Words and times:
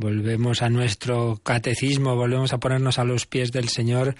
Volvemos 0.00 0.62
a 0.62 0.70
nuestro 0.70 1.42
catecismo, 1.42 2.16
volvemos 2.16 2.54
a 2.54 2.58
ponernos 2.58 2.98
a 2.98 3.04
los 3.04 3.26
pies 3.26 3.52
del 3.52 3.68
Señor, 3.68 4.14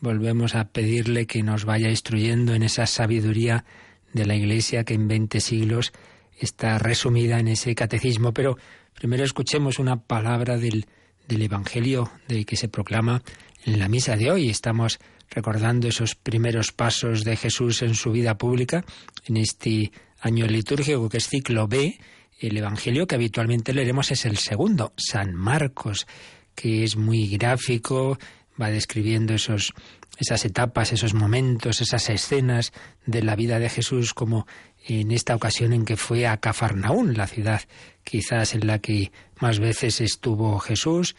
volvemos 0.00 0.56
a 0.56 0.64
pedirle 0.64 1.28
que 1.28 1.44
nos 1.44 1.64
vaya 1.64 1.88
instruyendo 1.88 2.52
en 2.52 2.64
esa 2.64 2.84
sabiduría 2.86 3.64
de 4.12 4.26
la 4.26 4.34
Iglesia 4.34 4.82
que 4.82 4.94
en 4.94 5.06
20 5.06 5.40
siglos 5.40 5.92
está 6.36 6.80
resumida 6.80 7.38
en 7.38 7.46
ese 7.46 7.76
catecismo. 7.76 8.34
Pero 8.34 8.58
primero 8.92 9.22
escuchemos 9.22 9.78
una 9.78 10.02
palabra 10.02 10.56
del, 10.56 10.86
del 11.28 11.42
Evangelio 11.42 12.10
de 12.26 12.44
que 12.44 12.56
se 12.56 12.66
proclama 12.66 13.22
en 13.64 13.78
la 13.78 13.88
misa 13.88 14.16
de 14.16 14.32
hoy. 14.32 14.50
Estamos 14.50 14.98
recordando 15.30 15.86
esos 15.86 16.16
primeros 16.16 16.72
pasos 16.72 17.22
de 17.22 17.36
Jesús 17.36 17.82
en 17.82 17.94
su 17.94 18.10
vida 18.10 18.36
pública 18.36 18.84
en 19.26 19.36
este 19.36 19.92
año 20.18 20.48
litúrgico 20.48 21.08
que 21.08 21.18
es 21.18 21.28
ciclo 21.28 21.68
B. 21.68 22.00
El 22.40 22.56
Evangelio 22.56 23.06
que 23.06 23.16
habitualmente 23.16 23.74
leeremos 23.74 24.10
es 24.10 24.24
el 24.24 24.38
segundo, 24.38 24.94
San 24.96 25.34
Marcos, 25.34 26.06
que 26.54 26.84
es 26.84 26.96
muy 26.96 27.28
gráfico, 27.28 28.18
va 28.60 28.70
describiendo 28.70 29.34
esos, 29.34 29.74
esas 30.18 30.46
etapas, 30.46 30.94
esos 30.94 31.12
momentos, 31.12 31.82
esas 31.82 32.08
escenas 32.08 32.72
de 33.04 33.22
la 33.22 33.36
vida 33.36 33.58
de 33.58 33.68
Jesús, 33.68 34.14
como 34.14 34.46
en 34.86 35.10
esta 35.10 35.36
ocasión 35.36 35.74
en 35.74 35.84
que 35.84 35.98
fue 35.98 36.26
a 36.26 36.38
Cafarnaún, 36.38 37.14
la 37.14 37.26
ciudad 37.26 37.60
quizás 38.04 38.54
en 38.54 38.66
la 38.66 38.78
que 38.78 39.12
más 39.38 39.58
veces 39.58 40.00
estuvo 40.00 40.58
Jesús, 40.60 41.16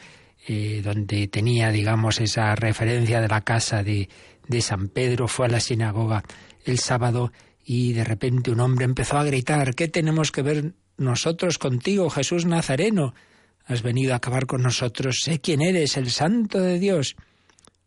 eh, 0.48 0.82
donde 0.84 1.28
tenía, 1.28 1.70
digamos, 1.70 2.20
esa 2.20 2.56
referencia 2.56 3.22
de 3.22 3.28
la 3.28 3.42
casa 3.42 3.84
de, 3.84 4.10
de 4.48 4.62
San 4.62 4.88
Pedro, 4.88 5.28
fue 5.28 5.46
a 5.46 5.50
la 5.50 5.60
sinagoga 5.60 6.24
el 6.66 6.80
sábado 6.80 7.32
y 7.64 7.94
de 7.94 8.04
repente 8.04 8.50
un 8.50 8.60
hombre 8.60 8.86
empezó 8.86 9.20
a 9.20 9.24
gritar, 9.24 9.76
¿qué 9.76 9.88
tenemos 9.88 10.32
que 10.32 10.42
ver 10.42 10.74
nosotros 11.02 11.58
contigo, 11.58 12.10
Jesús 12.10 12.46
Nazareno? 12.46 13.14
Has 13.66 13.82
venido 13.82 14.14
a 14.14 14.18
acabar 14.18 14.46
con 14.46 14.62
nosotros, 14.62 15.22
sé 15.24 15.40
quién 15.40 15.62
eres, 15.62 15.98
el 15.98 16.12
santo 16.12 16.60
de 16.60 16.80
Dios. 16.80 17.16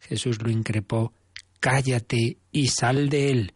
Jesús 0.00 0.42
lo 0.42 0.50
increpó, 0.50 1.12
cállate 1.60 2.38
y 2.52 2.68
sal 2.68 3.08
de 3.08 3.30
él. 3.30 3.54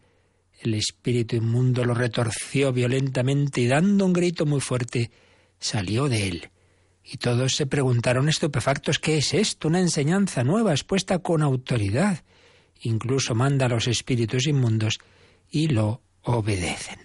El 0.59 0.73
espíritu 0.73 1.35
inmundo 1.35 1.85
lo 1.85 1.93
retorció 1.93 2.73
violentamente 2.73 3.61
y 3.61 3.67
dando 3.67 4.05
un 4.05 4.13
grito 4.13 4.45
muy 4.45 4.59
fuerte, 4.59 5.11
salió 5.59 6.09
de 6.09 6.27
él. 6.27 6.49
Y 7.03 7.17
todos 7.17 7.55
se 7.55 7.65
preguntaron 7.65 8.29
estupefactos 8.29 8.99
¿qué 8.99 9.17
es 9.17 9.33
esto? 9.33 9.67
Una 9.67 9.79
enseñanza 9.79 10.43
nueva 10.43 10.71
expuesta 10.71 11.19
con 11.19 11.41
autoridad. 11.41 12.23
Incluso 12.81 13.35
manda 13.35 13.65
a 13.65 13.69
los 13.69 13.87
espíritus 13.87 14.47
inmundos 14.47 14.99
y 15.49 15.67
lo 15.67 16.01
obedecen. 16.21 16.99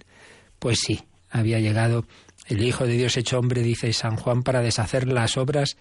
Pues 0.58 0.80
sí, 0.80 1.00
había 1.30 1.61
llegado 1.61 2.06
el 2.46 2.62
Hijo 2.62 2.86
de 2.86 2.94
Dios 2.94 3.16
hecho 3.16 3.38
hombre, 3.38 3.62
dice 3.62 3.92
San 3.92 4.16
Juan, 4.16 4.42
para 4.42 4.60
deshacer 4.60 5.08
las 5.08 5.36
obras 5.36 5.77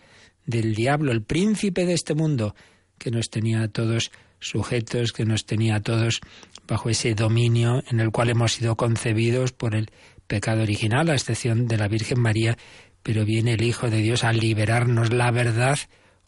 del 0.46 0.76
diablo, 0.76 1.12
el 1.12 1.24
príncipe 1.24 1.86
de 1.86 1.94
este 1.94 2.16
mundo, 2.16 2.56
que 2.98 3.12
nos 3.12 3.30
tenía 3.30 3.62
a 3.64 3.68
todos 3.68 4.12
sujetos, 4.40 5.12
que 5.12 5.26
nos 5.26 5.46
tenía 5.46 5.76
a 5.76 5.82
todos 5.82 6.22
bajo 6.68 6.90
ese 6.90 7.16
dominio 7.16 7.84
en 7.90 8.00
el 8.00 8.12
cual 8.12 8.30
hemos 8.30 8.54
sido 8.54 8.76
concebidos 8.76 9.52
por 9.52 9.76
el 9.76 9.92
pecado 10.28 10.62
original, 10.64 11.10
a 11.10 11.14
excepción 11.14 11.68
de 11.68 11.78
la 11.78 11.88
Virgen 11.88 12.20
María, 12.20 12.58
pero 13.02 13.26
viene 13.26 13.54
el 13.54 13.64
Hijo 13.64 13.90
de 13.90 13.98
Dios 13.98 14.24
a 14.24 14.32
liberarnos. 14.32 15.12
La 15.12 15.32
verdad 15.32 15.78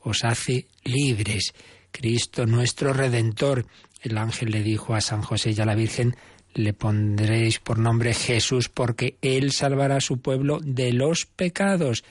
os 0.02 0.24
hace 0.24 0.68
libres. 0.84 1.54
Cristo 1.92 2.46
nuestro 2.46 2.94
Redentor. 2.94 3.66
El 4.02 4.18
ángel 4.18 4.52
le 4.52 4.62
dijo 4.62 4.94
a 4.94 5.02
San 5.02 5.22
José 5.22 5.52
y 5.52 5.62
a 5.62 5.66
la 5.66 5.76
Virgen, 5.76 6.16
le 6.56 6.74
pondréis 6.74 7.60
por 7.60 7.78
nombre 7.78 8.14
Jesús 8.14 8.70
porque 8.70 9.18
Él 9.22 9.52
salvará 9.52 9.98
a 9.98 10.02
su 10.02 10.20
pueblo 10.20 10.60
de 10.64 10.94
los 10.94 11.26
pecados. 11.26 12.04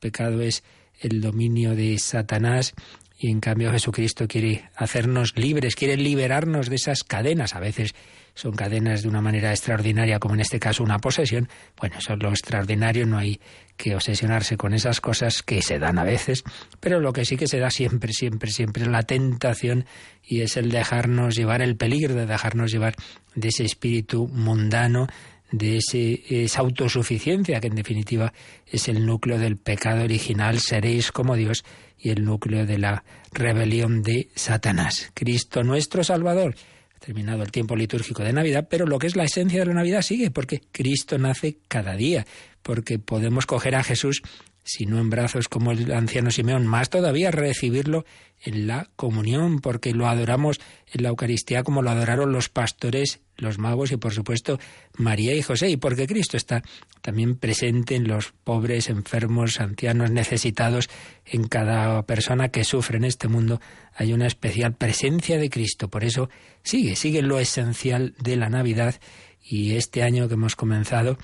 pecado 0.00 0.42
es 0.42 0.62
el 1.00 1.20
dominio 1.20 1.74
de 1.74 1.98
Satanás 1.98 2.74
y 3.18 3.30
en 3.30 3.40
cambio 3.40 3.70
Jesucristo 3.70 4.26
quiere 4.26 4.68
hacernos 4.74 5.34
libres, 5.36 5.76
quiere 5.76 5.96
liberarnos 5.96 6.68
de 6.68 6.76
esas 6.76 7.04
cadenas. 7.04 7.54
A 7.54 7.60
veces 7.60 7.94
son 8.34 8.52
cadenas 8.52 9.02
de 9.02 9.08
una 9.08 9.20
manera 9.20 9.50
extraordinaria, 9.50 10.18
como 10.18 10.34
en 10.34 10.40
este 10.40 10.58
caso 10.58 10.82
una 10.82 10.98
posesión. 10.98 11.48
Bueno, 11.78 11.96
eso 11.98 12.14
es 12.14 12.18
lo 12.22 12.30
extraordinario, 12.30 13.06
no 13.06 13.18
hay 13.18 13.40
que 13.82 13.96
obsesionarse 13.96 14.56
con 14.56 14.74
esas 14.74 15.00
cosas 15.00 15.42
que 15.42 15.60
se 15.60 15.80
dan 15.80 15.98
a 15.98 16.04
veces, 16.04 16.44
pero 16.78 17.00
lo 17.00 17.12
que 17.12 17.24
sí 17.24 17.36
que 17.36 17.48
se 17.48 17.58
da 17.58 17.68
siempre, 17.68 18.12
siempre, 18.12 18.52
siempre 18.52 18.84
es 18.84 18.88
la 18.88 19.02
tentación 19.02 19.86
y 20.24 20.42
es 20.42 20.56
el 20.56 20.70
dejarnos 20.70 21.34
llevar, 21.34 21.62
el 21.62 21.74
peligro 21.76 22.14
de 22.14 22.26
dejarnos 22.26 22.70
llevar 22.70 22.94
de 23.34 23.48
ese 23.48 23.64
espíritu 23.64 24.28
mundano, 24.28 25.08
de 25.50 25.78
ese, 25.78 26.22
esa 26.44 26.60
autosuficiencia 26.60 27.60
que 27.60 27.66
en 27.66 27.74
definitiva 27.74 28.32
es 28.68 28.86
el 28.86 29.04
núcleo 29.04 29.36
del 29.40 29.56
pecado 29.56 30.04
original, 30.04 30.60
seréis 30.60 31.10
como 31.10 31.34
Dios, 31.34 31.64
y 31.98 32.10
el 32.10 32.24
núcleo 32.24 32.64
de 32.64 32.78
la 32.78 33.02
rebelión 33.32 34.04
de 34.04 34.28
Satanás. 34.36 35.10
Cristo 35.12 35.64
nuestro 35.64 36.04
Salvador. 36.04 36.54
Terminado 37.04 37.42
el 37.42 37.50
tiempo 37.50 37.74
litúrgico 37.74 38.22
de 38.22 38.32
Navidad, 38.32 38.68
pero 38.70 38.86
lo 38.86 38.98
que 39.00 39.08
es 39.08 39.16
la 39.16 39.24
esencia 39.24 39.58
de 39.58 39.66
la 39.66 39.74
Navidad 39.74 40.02
sigue, 40.02 40.30
porque 40.30 40.62
Cristo 40.70 41.18
nace 41.18 41.56
cada 41.66 41.96
día, 41.96 42.26
porque 42.62 43.00
podemos 43.00 43.44
coger 43.44 43.74
a 43.74 43.82
Jesús 43.82 44.22
si 44.64 44.86
no 44.86 44.98
en 44.98 45.10
brazos 45.10 45.48
como 45.48 45.72
el 45.72 45.92
anciano 45.92 46.30
Simeón, 46.30 46.66
más 46.66 46.90
todavía 46.90 47.30
recibirlo 47.30 48.04
en 48.40 48.66
la 48.66 48.88
comunión, 48.96 49.60
porque 49.60 49.92
lo 49.92 50.08
adoramos 50.08 50.60
en 50.92 51.02
la 51.02 51.10
Eucaristía 51.10 51.62
como 51.62 51.82
lo 51.82 51.90
adoraron 51.90 52.32
los 52.32 52.48
pastores, 52.48 53.20
los 53.36 53.58
magos 53.58 53.92
y 53.92 53.96
por 53.96 54.12
supuesto 54.12 54.58
María 54.96 55.34
y 55.34 55.42
José, 55.42 55.70
y 55.70 55.76
porque 55.76 56.06
Cristo 56.06 56.36
está 56.36 56.62
también 57.00 57.36
presente 57.36 57.94
en 57.94 58.08
los 58.08 58.32
pobres, 58.44 58.88
enfermos, 58.88 59.60
ancianos, 59.60 60.10
necesitados, 60.10 60.88
en 61.24 61.46
cada 61.48 62.04
persona 62.04 62.48
que 62.48 62.64
sufre 62.64 62.96
en 62.96 63.04
este 63.04 63.28
mundo 63.28 63.60
hay 63.94 64.12
una 64.12 64.26
especial 64.26 64.74
presencia 64.74 65.38
de 65.38 65.50
Cristo. 65.50 65.88
Por 65.88 66.04
eso 66.04 66.30
sigue, 66.62 66.96
sigue 66.96 67.22
lo 67.22 67.38
esencial 67.38 68.14
de 68.18 68.36
la 68.36 68.48
Navidad 68.48 69.00
y 69.44 69.74
este 69.74 70.02
año 70.02 70.28
que 70.28 70.34
hemos 70.34 70.56
comenzado 70.56 71.18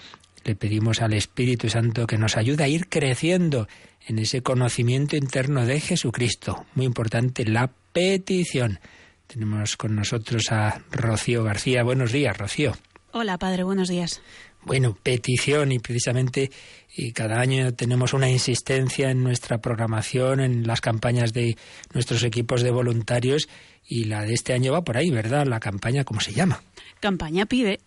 le 0.44 0.54
pedimos 0.54 1.02
al 1.02 1.12
Espíritu 1.14 1.68
Santo 1.68 2.06
que 2.06 2.18
nos 2.18 2.36
ayude 2.36 2.64
a 2.64 2.68
ir 2.68 2.88
creciendo 2.88 3.68
en 4.06 4.18
ese 4.18 4.42
conocimiento 4.42 5.16
interno 5.16 5.66
de 5.66 5.80
Jesucristo. 5.80 6.64
Muy 6.74 6.86
importante 6.86 7.44
la 7.44 7.70
petición. 7.92 8.80
Tenemos 9.26 9.76
con 9.76 9.94
nosotros 9.94 10.50
a 10.50 10.82
Rocío 10.90 11.44
García. 11.44 11.82
Buenos 11.82 12.12
días, 12.12 12.36
Rocío. 12.36 12.72
Hola, 13.12 13.38
padre, 13.38 13.62
buenos 13.62 13.88
días. 13.88 14.22
Bueno, 14.64 14.96
petición 15.02 15.72
y 15.72 15.78
precisamente 15.78 16.50
y 16.94 17.12
cada 17.12 17.40
año 17.40 17.72
tenemos 17.74 18.12
una 18.12 18.28
insistencia 18.28 19.10
en 19.10 19.22
nuestra 19.22 19.58
programación, 19.58 20.40
en 20.40 20.66
las 20.66 20.80
campañas 20.80 21.32
de 21.32 21.56
nuestros 21.94 22.24
equipos 22.24 22.62
de 22.62 22.70
voluntarios 22.70 23.48
y 23.86 24.04
la 24.04 24.22
de 24.22 24.34
este 24.34 24.52
año 24.52 24.72
va 24.72 24.82
por 24.82 24.96
ahí, 24.96 25.10
¿verdad? 25.10 25.46
La 25.46 25.60
campaña, 25.60 26.04
¿cómo 26.04 26.20
se 26.20 26.32
llama? 26.32 26.60
Campaña 27.00 27.46
Pide. 27.46 27.80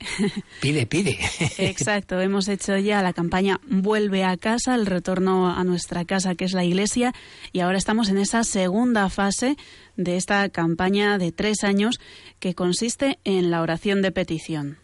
Pide, 0.62 0.86
pide. 0.86 1.18
Exacto, 1.58 2.20
hemos 2.20 2.48
hecho 2.48 2.78
ya 2.78 3.02
la 3.02 3.14
campaña 3.14 3.60
Vuelve 3.68 4.24
a 4.24 4.38
casa, 4.38 4.76
el 4.76 4.86
retorno 4.86 5.54
a 5.54 5.64
nuestra 5.64 6.06
casa 6.06 6.36
que 6.36 6.46
es 6.46 6.54
la 6.54 6.64
iglesia 6.64 7.14
y 7.52 7.60
ahora 7.60 7.78
estamos 7.78 8.10
en 8.10 8.18
esa 8.18 8.44
segunda 8.44 9.10
fase 9.10 9.58
de 9.98 10.18
esta 10.18 10.48
campaña 10.50 11.18
de 11.18 11.32
tres 11.32 11.64
años 11.64 12.00
que 12.40 12.56
consiste 12.56 13.20
en 13.24 13.52
la 13.52 13.62
oración 13.62 14.02
de 14.02 14.12
petición 14.12 14.78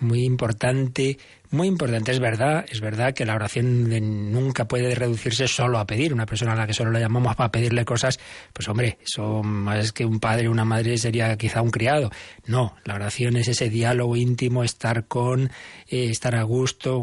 muy 0.00 0.24
importante, 0.24 1.18
muy 1.50 1.68
importante. 1.68 2.12
Es 2.12 2.20
verdad, 2.20 2.64
es 2.68 2.80
verdad 2.80 3.12
que 3.14 3.24
la 3.24 3.34
oración 3.34 3.88
nunca 4.32 4.66
puede 4.66 4.94
reducirse 4.94 5.48
solo 5.48 5.78
a 5.78 5.86
pedir. 5.86 6.12
Una 6.12 6.26
persona 6.26 6.52
a 6.52 6.56
la 6.56 6.66
que 6.66 6.74
solo 6.74 6.90
le 6.90 7.00
llamamos 7.00 7.34
para 7.36 7.50
pedirle 7.50 7.84
cosas, 7.84 8.18
pues 8.52 8.68
hombre, 8.68 8.98
eso 9.02 9.42
más 9.42 9.92
que 9.92 10.04
un 10.04 10.20
padre 10.20 10.48
o 10.48 10.50
una 10.50 10.64
madre 10.64 10.96
sería 10.98 11.36
quizá 11.36 11.62
un 11.62 11.70
criado. 11.70 12.10
No, 12.46 12.76
la 12.84 12.94
oración 12.94 13.36
es 13.36 13.48
ese 13.48 13.68
diálogo 13.68 14.16
íntimo, 14.16 14.64
estar 14.64 15.06
con, 15.06 15.50
eh, 15.88 16.10
estar 16.10 16.34
a 16.36 16.42
gusto, 16.42 17.02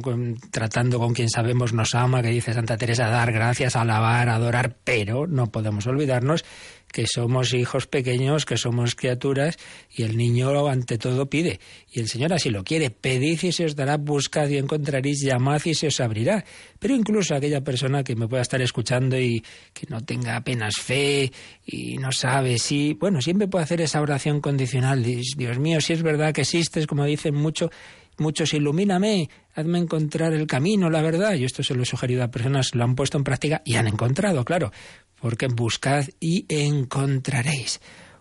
tratando 0.52 1.00
con 1.00 1.14
quien 1.14 1.30
sabemos 1.30 1.74
nos 1.74 1.96
ama, 1.96 2.22
que 2.22 2.30
dice 2.30 2.54
Santa 2.54 2.78
Teresa, 2.78 3.08
dar 3.08 3.32
gracias, 3.32 3.76
alabar, 3.76 4.30
adorar, 4.30 4.76
pero 4.84 5.28
no 5.28 5.52
podemos 5.52 5.88
olvidarnos 5.88 6.46
que 6.92 7.06
somos 7.08 7.54
hijos 7.54 7.88
pequeños, 7.88 8.46
que 8.46 8.58
somos 8.58 8.96
criaturas, 8.96 9.58
y 9.90 10.04
el 10.04 10.18
niño 10.18 10.68
ante 10.68 10.98
todo 10.98 11.30
pide. 11.30 11.60
Y 11.92 12.00
el 12.00 12.08
Señor 12.08 12.34
así 12.34 12.50
lo 12.50 12.64
quiere. 12.64 12.90
Pedid 12.90 13.44
y 13.44 13.52
se 13.52 13.66
os 13.66 13.76
dará, 13.76 13.98
buscad 13.98 14.48
y 14.50 14.58
encontraréis, 14.58 15.22
llamad 15.22 15.62
y 15.66 15.74
se 15.74 15.88
os 15.88 16.00
abrirá. 16.00 16.44
Pero 16.80 16.96
incluso 16.96 17.36
aquella 17.36 17.62
persona 17.62 18.04
que 18.04 18.16
me 18.16 18.28
pueda 18.28 18.42
estar 18.42 18.62
escuchando 18.62 19.20
y 19.20 19.44
que 19.74 19.88
no 19.90 20.02
tenga 20.02 20.36
apenas 20.36 20.76
fe 20.82 21.32
y 21.66 21.98
no 21.98 22.12
sabe 22.12 22.58
si, 22.58 22.94
bueno, 22.94 23.22
siempre 23.22 23.48
puede 23.48 23.64
hacer 23.64 23.82
esa 23.82 24.02
oración 24.02 24.42
condicional. 24.42 25.04
Dios 25.04 25.60
mío, 25.60 25.82
si 25.82 25.94
es 25.94 26.02
verdad 26.02 26.34
que 26.34 26.42
existes, 26.42 26.88
como 26.88 27.06
dicen 27.06 27.36
mucho, 27.36 27.70
muchos 28.18 28.54
ilumíname, 28.54 29.30
hazme 29.54 29.80
encontrar 29.80 30.34
el 30.34 30.48
camino, 30.48 30.90
la 30.90 31.02
verdad. 31.02 31.34
Yo 31.36 31.46
esto 31.46 31.64
se 31.64 31.76
lo 31.76 31.84
he 31.84 31.86
sugerido 31.86 32.24
a 32.24 32.32
personas, 32.32 32.74
lo 32.74 32.84
han 32.84 32.96
puesto 32.96 33.18
en 33.18 33.24
práctica 33.24 33.62
y 33.66 33.76
han 33.76 33.88
encontrado, 33.88 34.44
claro, 34.44 34.72
porque 35.22 35.48
buscad 35.48 36.06
y 36.20 36.46
encontraréis. 36.50 37.80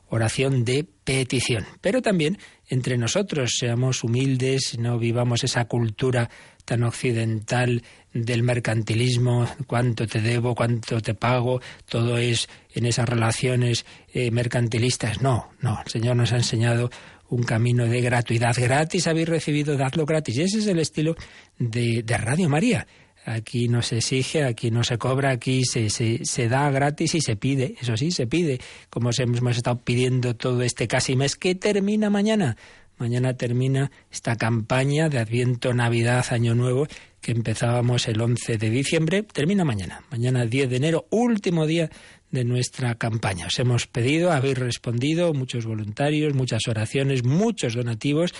Oración 0.08 0.64
de 0.64 0.86
petición. 1.04 1.66
Pero 1.80 2.00
también 2.00 2.38
entre 2.68 2.96
nosotros 2.96 3.56
seamos 3.58 4.04
humildes, 4.04 4.78
no 4.78 4.98
vivamos 4.98 5.42
esa 5.42 5.64
cultura 5.64 6.30
tan 6.64 6.82
occidental 6.82 7.82
del 8.12 8.42
mercantilismo, 8.42 9.48
cuánto 9.66 10.06
te 10.06 10.20
debo, 10.20 10.54
cuánto 10.54 11.00
te 11.00 11.14
pago, 11.14 11.60
todo 11.88 12.18
es 12.18 12.48
en 12.74 12.86
esas 12.86 13.08
relaciones 13.08 13.86
eh, 14.12 14.30
mercantilistas. 14.30 15.22
No, 15.22 15.50
no, 15.60 15.80
el 15.84 15.90
Señor 15.90 16.16
nos 16.16 16.32
ha 16.32 16.36
enseñado 16.36 16.90
un 17.28 17.42
camino 17.42 17.86
de 17.86 18.00
gratuidad. 18.00 18.54
Gratis 18.56 19.06
habéis 19.06 19.28
recibido, 19.28 19.76
dadlo 19.76 20.06
gratis. 20.06 20.36
Y 20.36 20.42
ese 20.42 20.58
es 20.58 20.66
el 20.66 20.78
estilo 20.78 21.16
de, 21.58 22.04
Radio 22.06 22.48
María. 22.48 22.86
Aquí 23.28 23.66
no 23.66 23.82
se 23.82 23.96
exige, 23.96 24.44
aquí 24.44 24.70
no 24.70 24.84
se 24.84 24.98
cobra, 24.98 25.32
aquí 25.32 25.64
se, 25.64 25.90
se, 25.90 26.48
da 26.48 26.70
gratis 26.70 27.16
y 27.16 27.20
se 27.20 27.34
pide. 27.34 27.74
Eso 27.80 27.96
sí, 27.96 28.12
se 28.12 28.28
pide, 28.28 28.60
como 28.88 29.10
hemos 29.18 29.56
estado 29.56 29.80
pidiendo 29.80 30.36
todo 30.36 30.62
este 30.62 30.86
casi 30.86 31.16
mes 31.16 31.34
que 31.34 31.56
termina 31.56 32.08
mañana. 32.08 32.56
Mañana 32.98 33.34
termina 33.34 33.90
esta 34.12 34.36
campaña 34.36 35.08
de 35.08 35.18
Adviento, 35.18 35.74
Navidad, 35.74 36.24
Año 36.30 36.54
Nuevo, 36.54 36.86
que 37.20 37.32
empezábamos 37.32 38.06
el 38.06 38.20
11 38.20 38.58
de 38.58 38.70
diciembre. 38.70 39.24
Termina 39.24 39.64
mañana. 39.64 40.04
Mañana 40.12 40.46
10 40.46 40.70
de 40.70 40.76
enero, 40.76 41.06
último 41.10 41.66
día 41.66 41.90
de 42.30 42.44
nuestra 42.44 42.94
campaña. 42.94 43.46
Os 43.46 43.58
hemos 43.58 43.88
pedido, 43.88 44.30
habéis 44.30 44.56
respondido, 44.56 45.34
muchos 45.34 45.66
voluntarios, 45.66 46.32
muchas 46.32 46.62
oraciones, 46.68 47.24
muchos 47.24 47.74
donativos 47.74 48.32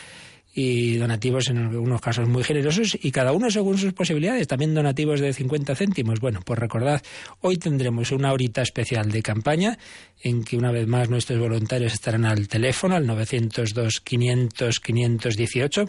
y 0.59 0.97
donativos 0.97 1.51
en 1.51 1.59
algunos 1.59 2.01
casos 2.01 2.27
muy 2.27 2.43
generosos 2.43 2.97
y 2.99 3.11
cada 3.11 3.33
uno 3.33 3.51
según 3.51 3.77
sus 3.77 3.93
posibilidades, 3.93 4.49
también 4.49 4.73
donativos 4.73 5.21
de 5.21 5.35
50 5.35 5.77
céntimos. 5.77 6.19
Bueno, 6.19 6.41
pues 6.43 6.59
recordad, 6.59 7.03
hoy 7.43 7.59
tendremos 7.59 8.11
una 8.11 8.33
horita 8.33 8.63
especial 8.63 9.13
de 9.13 9.23
campaña 9.23 9.79
en 10.23 10.45
que 10.45 10.57
una 10.57 10.73
vez 10.73 10.87
más 10.87 11.11
nuestros 11.11 11.39
voluntarios 11.39 11.93
estarán 11.93 12.25
al 12.25 12.49
teléfono 12.49 12.97
al 12.97 13.07
902 13.07 14.01
500 14.01 14.81
518 14.81 15.87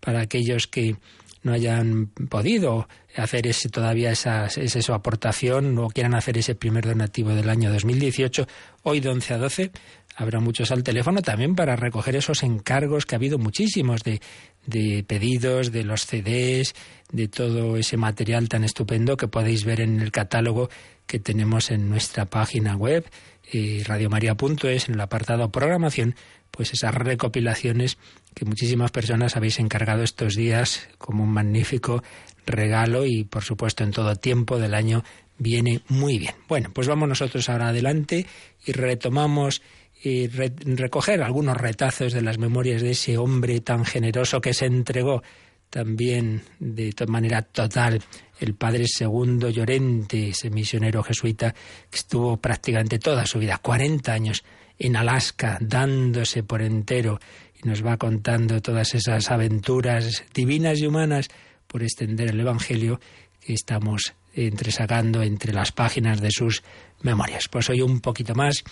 para 0.00 0.22
aquellos 0.22 0.66
que 0.66 0.96
no 1.44 1.52
hayan 1.52 2.08
podido 2.28 2.88
hacer 3.16 3.46
ese, 3.46 3.68
todavía 3.68 4.10
esa, 4.10 4.46
esa, 4.46 4.82
su 4.82 4.92
aportación 4.92 5.78
o 5.78 5.88
quieran 5.88 6.14
hacer 6.14 6.38
ese 6.38 6.56
primer 6.56 6.84
donativo 6.86 7.30
del 7.30 7.48
año 7.48 7.72
2018, 7.72 8.46
hoy 8.82 9.00
de 9.00 9.08
11 9.10 9.34
a 9.34 9.38
12 9.38 9.70
habrá 10.18 10.40
muchos 10.40 10.72
al 10.72 10.82
teléfono 10.82 11.22
también 11.22 11.54
para 11.54 11.76
recoger 11.76 12.16
esos 12.16 12.42
encargos 12.42 13.06
que 13.06 13.14
ha 13.14 13.18
habido 13.18 13.38
muchísimos 13.38 14.02
de, 14.02 14.20
de 14.66 15.04
pedidos, 15.04 15.70
de 15.70 15.84
los 15.84 16.06
CDs, 16.06 16.74
de 17.12 17.28
todo 17.28 17.76
ese 17.76 17.96
material 17.96 18.48
tan 18.48 18.64
estupendo 18.64 19.16
que 19.16 19.28
podéis 19.28 19.64
ver 19.64 19.80
en 19.80 20.00
el 20.00 20.10
catálogo 20.10 20.70
que 21.06 21.20
tenemos 21.20 21.70
en 21.70 21.88
nuestra 21.88 22.26
página 22.26 22.74
web, 22.74 23.06
eh, 23.52 23.84
radiomaria.es, 23.86 24.88
en 24.88 24.94
el 24.94 25.00
apartado 25.00 25.52
programación, 25.52 26.16
pues 26.50 26.72
esas 26.72 26.94
recopilaciones 26.94 27.96
que 28.34 28.44
muchísimas 28.44 28.90
personas 28.90 29.36
habéis 29.36 29.60
encargado 29.60 30.02
estos 30.02 30.34
días 30.34 30.88
como 30.98 31.22
un 31.22 31.30
magnífico 31.30 32.02
regalo 32.44 33.06
y 33.06 33.22
por 33.22 33.44
supuesto 33.44 33.84
en 33.84 33.92
todo 33.92 34.16
tiempo 34.16 34.58
del 34.58 34.74
año 34.74 35.04
viene 35.38 35.82
muy 35.88 36.18
bien. 36.18 36.34
Bueno, 36.48 36.70
pues 36.74 36.88
vamos 36.88 37.08
nosotros 37.08 37.48
ahora 37.48 37.68
adelante 37.68 38.26
y 38.66 38.72
retomamos 38.72 39.62
y 40.02 40.28
recoger 40.28 41.22
algunos 41.22 41.56
retazos 41.56 42.12
de 42.12 42.22
las 42.22 42.38
memorias 42.38 42.82
de 42.82 42.92
ese 42.92 43.18
hombre 43.18 43.60
tan 43.60 43.84
generoso 43.84 44.40
que 44.40 44.54
se 44.54 44.66
entregó 44.66 45.22
también 45.70 46.42
de 46.58 46.94
manera 47.08 47.42
total 47.42 48.02
el 48.40 48.54
padre 48.54 48.86
segundo 48.86 49.50
Llorente, 49.50 50.30
ese 50.30 50.50
misionero 50.50 51.02
jesuita 51.02 51.52
que 51.90 51.96
estuvo 51.96 52.36
prácticamente 52.38 52.98
toda 52.98 53.26
su 53.26 53.38
vida, 53.38 53.58
40 53.58 54.12
años 54.12 54.44
en 54.78 54.96
Alaska, 54.96 55.58
dándose 55.60 56.42
por 56.42 56.62
entero 56.62 57.18
y 57.62 57.68
nos 57.68 57.84
va 57.84 57.96
contando 57.96 58.62
todas 58.62 58.94
esas 58.94 59.30
aventuras 59.30 60.24
divinas 60.32 60.78
y 60.80 60.86
humanas 60.86 61.28
por 61.66 61.82
extender 61.82 62.30
el 62.30 62.40
Evangelio 62.40 63.00
que 63.40 63.54
estamos 63.54 64.14
entresacando 64.34 65.22
entre 65.22 65.52
las 65.52 65.72
páginas 65.72 66.20
de 66.20 66.30
sus 66.30 66.62
memorias. 67.02 67.48
Pues 67.48 67.68
hoy 67.70 67.80
un 67.80 68.00
poquito 68.00 68.34
más 68.34 68.62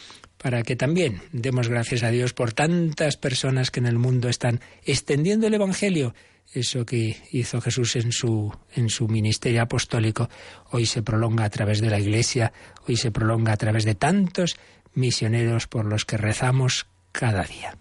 para 0.46 0.62
que 0.62 0.76
también 0.76 1.22
demos 1.32 1.66
gracias 1.66 2.04
a 2.04 2.12
Dios 2.12 2.32
por 2.32 2.52
tantas 2.52 3.16
personas 3.16 3.72
que 3.72 3.80
en 3.80 3.86
el 3.86 3.98
mundo 3.98 4.28
están 4.28 4.60
extendiendo 4.84 5.48
el 5.48 5.54
Evangelio. 5.54 6.14
Eso 6.52 6.86
que 6.86 7.16
hizo 7.32 7.60
Jesús 7.60 7.96
en 7.96 8.12
su, 8.12 8.54
en 8.76 8.88
su 8.88 9.08
ministerio 9.08 9.62
apostólico, 9.62 10.30
hoy 10.70 10.86
se 10.86 11.02
prolonga 11.02 11.42
a 11.42 11.50
través 11.50 11.80
de 11.80 11.90
la 11.90 11.98
Iglesia, 11.98 12.52
hoy 12.86 12.96
se 12.96 13.10
prolonga 13.10 13.54
a 13.54 13.56
través 13.56 13.84
de 13.84 13.96
tantos 13.96 14.56
misioneros 14.94 15.66
por 15.66 15.84
los 15.84 16.04
que 16.04 16.16
rezamos 16.16 16.86
cada 17.10 17.42
día. 17.42 17.76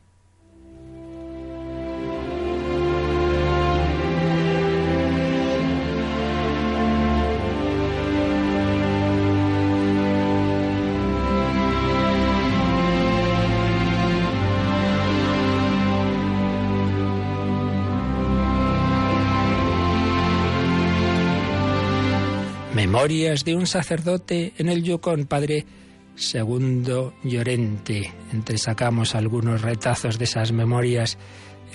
Memorias 23.06 23.46
de 23.46 23.56
un 23.56 23.68
sacerdote 23.68 24.54
en 24.58 24.68
el 24.68 24.82
Yukon, 24.82 25.28
padre 25.28 25.64
segundo 26.16 27.14
Llorente. 27.24 28.12
Entresacamos 28.34 29.14
algunos 29.14 29.62
retazos 29.62 30.18
de 30.18 30.24
esas 30.24 30.52
memorias 30.52 31.20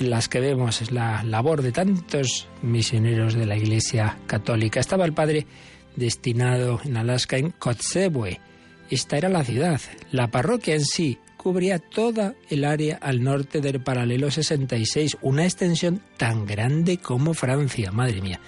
en 0.00 0.10
las 0.10 0.28
que 0.28 0.40
vemos 0.40 0.90
la 0.90 1.22
labor 1.22 1.62
de 1.62 1.70
tantos 1.70 2.48
misioneros 2.62 3.34
de 3.34 3.46
la 3.46 3.56
Iglesia 3.56 4.18
Católica. 4.26 4.80
Estaba 4.80 5.04
el 5.04 5.12
padre 5.12 5.46
destinado 5.94 6.80
en 6.84 6.96
Alaska, 6.96 7.36
en 7.36 7.50
Kotzebue. 7.50 8.40
Esta 8.90 9.16
era 9.16 9.28
la 9.28 9.44
ciudad. 9.44 9.80
La 10.10 10.32
parroquia 10.32 10.74
en 10.74 10.84
sí 10.84 11.16
cubría 11.36 11.78
toda 11.78 12.34
el 12.48 12.64
área 12.64 12.96
al 12.96 13.22
norte 13.22 13.60
del 13.60 13.80
paralelo 13.80 14.32
66, 14.32 15.18
una 15.22 15.44
extensión 15.44 16.02
tan 16.16 16.44
grande 16.44 16.98
como 16.98 17.34
Francia. 17.34 17.92
Madre 17.92 18.20
mía. 18.20 18.40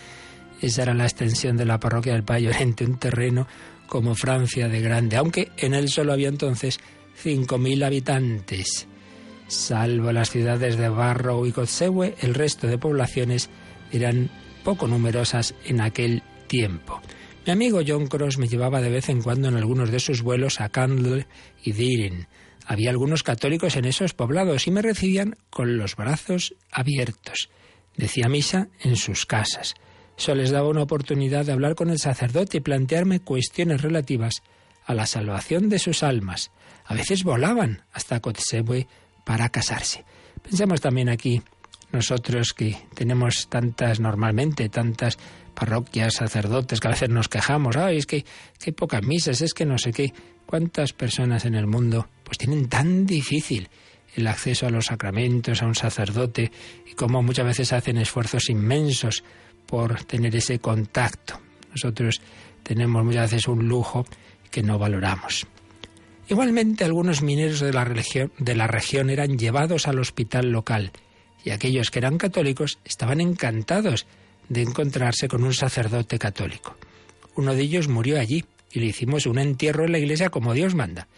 Esa 0.63 0.83
era 0.83 0.95
la 0.95 1.05
extensión 1.05 1.57
de 1.57 1.65
la 1.65 1.81
parroquia 1.81 2.13
del 2.13 2.23
Payorente, 2.23 2.85
un 2.85 2.97
terreno 2.97 3.49
como 3.89 4.15
Francia 4.15 4.69
de 4.69 4.81
grande, 4.81 5.17
aunque 5.17 5.51
en 5.59 5.75
él 5.75 5.89
solo 5.89 6.13
había 6.13 6.29
entonces 6.29 6.79
5.000 7.23 7.85
habitantes. 7.85 8.87
Salvo 9.49 10.13
las 10.13 10.31
ciudades 10.31 10.79
de 10.79 10.89
Barrow 10.89 11.45
y 11.47 11.53
Kotzebue, 11.53 12.15
el 12.21 12.33
resto 12.33 12.69
de 12.69 12.79
poblaciones 12.79 13.51
eran 13.91 14.31
poco 14.63 14.87
numerosas 14.87 15.55
en 15.65 15.81
aquel 15.81 16.23
tiempo. 16.47 17.03
Mi 17.45 17.53
amigo 17.53 17.81
John 17.85 18.07
Cross 18.07 18.39
me 18.39 18.47
llevaba 18.47 18.81
de 18.81 18.89
vez 18.89 19.09
en 19.09 19.21
cuando 19.21 19.49
en 19.49 19.57
algunos 19.57 19.91
de 19.91 19.99
sus 19.99 20.23
vuelos 20.23 20.61
a 20.61 20.69
Candle 20.69 21.27
y 21.65 21.73
Diren. 21.73 22.29
Había 22.67 22.91
algunos 22.91 23.25
católicos 23.25 23.75
en 23.75 23.85
esos 23.85 24.15
poblados 24.15 24.69
y 24.69 24.71
me 24.71 24.81
recibían 24.81 25.37
con 25.51 25.77
los 25.77 25.97
brazos 25.97 26.55
abiertos. 26.71 27.51
Decía 27.97 28.29
misa 28.29 28.69
en 28.81 28.95
sus 28.95 29.27
casas. 29.27 29.75
Eso 30.17 30.35
les 30.35 30.51
daba 30.51 30.69
una 30.69 30.83
oportunidad 30.83 31.45
de 31.45 31.53
hablar 31.53 31.75
con 31.75 31.91
el 31.91 31.99
sacerdote 31.99 32.59
y 32.59 32.61
plantearme 32.61 33.21
cuestiones 33.21 33.83
relativas 33.83 34.43
a 34.85 34.95
la 34.95 35.07
salvación 35.07 35.69
de 35.69 35.79
sus 35.79 36.03
almas. 36.03 36.51
A 36.85 36.95
veces 36.95 37.25
volaban 37.25 37.83
hasta 37.93 38.21
Kotzebue 38.21 38.87
para 39.25 39.49
casarse. 39.49 40.05
Pensemos 40.43 40.81
también 40.81 41.09
aquí, 41.09 41.43
nosotros 41.93 42.53
que 42.53 42.77
tenemos 42.95 43.49
tantas, 43.49 44.01
normalmente, 44.01 44.69
tantas 44.69 45.19
parroquias, 45.55 46.15
sacerdotes, 46.15 46.81
que 46.81 46.89
a 46.89 46.93
veces 46.93 47.11
nos 47.11 47.29
quejamos, 47.29 47.77
ay, 47.77 47.99
es 47.99 48.07
que, 48.07 48.25
que 48.59 48.73
pocas 48.73 49.03
misas, 49.05 49.41
es 49.41 49.55
que 49.55 49.67
no 49.67 49.79
sé 49.79 49.93
qué. 49.93 50.13
¿Cuántas 50.47 50.93
personas 50.93 51.45
en 51.45 51.55
el 51.55 51.67
mundo 51.67 52.09
pues 52.25 52.39
tienen 52.39 52.69
tan 52.69 53.07
difícil 53.07 53.69
el 54.15 54.27
acceso 54.27 54.67
a 54.67 54.71
los 54.71 54.87
sacramentos, 54.87 55.63
a 55.63 55.67
un 55.67 55.75
sacerdote, 55.75 56.51
y 56.91 56.95
cómo 56.95 57.23
muchas 57.23 57.47
veces 57.47 57.73
hacen 57.73 57.99
esfuerzos 57.99 58.51
inmensos 58.51 59.23
por 59.73 60.05
tener 60.05 60.37
ese 60.37 60.59
contacto. 60.59 61.41
Nosotros 61.71 62.21
tenemos 62.63 63.03
muchas 63.07 63.31
veces 63.31 63.49
un 63.49 63.69
lujo 63.69 64.05
que 64.51 64.63
no 64.63 64.79
valoramos. 64.79 65.47
Igualmente, 66.29 66.85
algunos 66.85 67.23
mineros 67.23 67.61
de 67.61 67.73
la, 67.73 67.83
región, 67.83 68.31
de 68.37 68.55
la 68.55 68.67
región 68.67 69.09
eran 69.09 69.39
llevados 69.39 69.89
al 69.89 69.99
hospital 69.99 70.51
local 70.51 70.93
y 71.43 71.53
aquellos 71.53 71.91
que 71.91 72.01
eran 72.01 72.19
católicos 72.19 72.81
estaban 72.85 73.23
encantados 73.23 74.05
de 74.51 74.61
encontrarse 74.61 75.27
con 75.27 75.43
un 75.43 75.55
sacerdote 75.55 76.19
católico. 76.19 76.77
Uno 77.35 77.55
de 77.55 77.63
ellos 77.63 77.89
murió 77.89 78.21
allí 78.21 78.45
y 78.73 78.81
le 78.81 78.87
hicimos 78.89 79.25
un 79.25 79.39
entierro 79.39 79.87
en 79.87 79.93
la 79.93 79.99
iglesia 80.01 80.29
como 80.29 80.53
Dios 80.53 80.75
manda, 80.75 81.09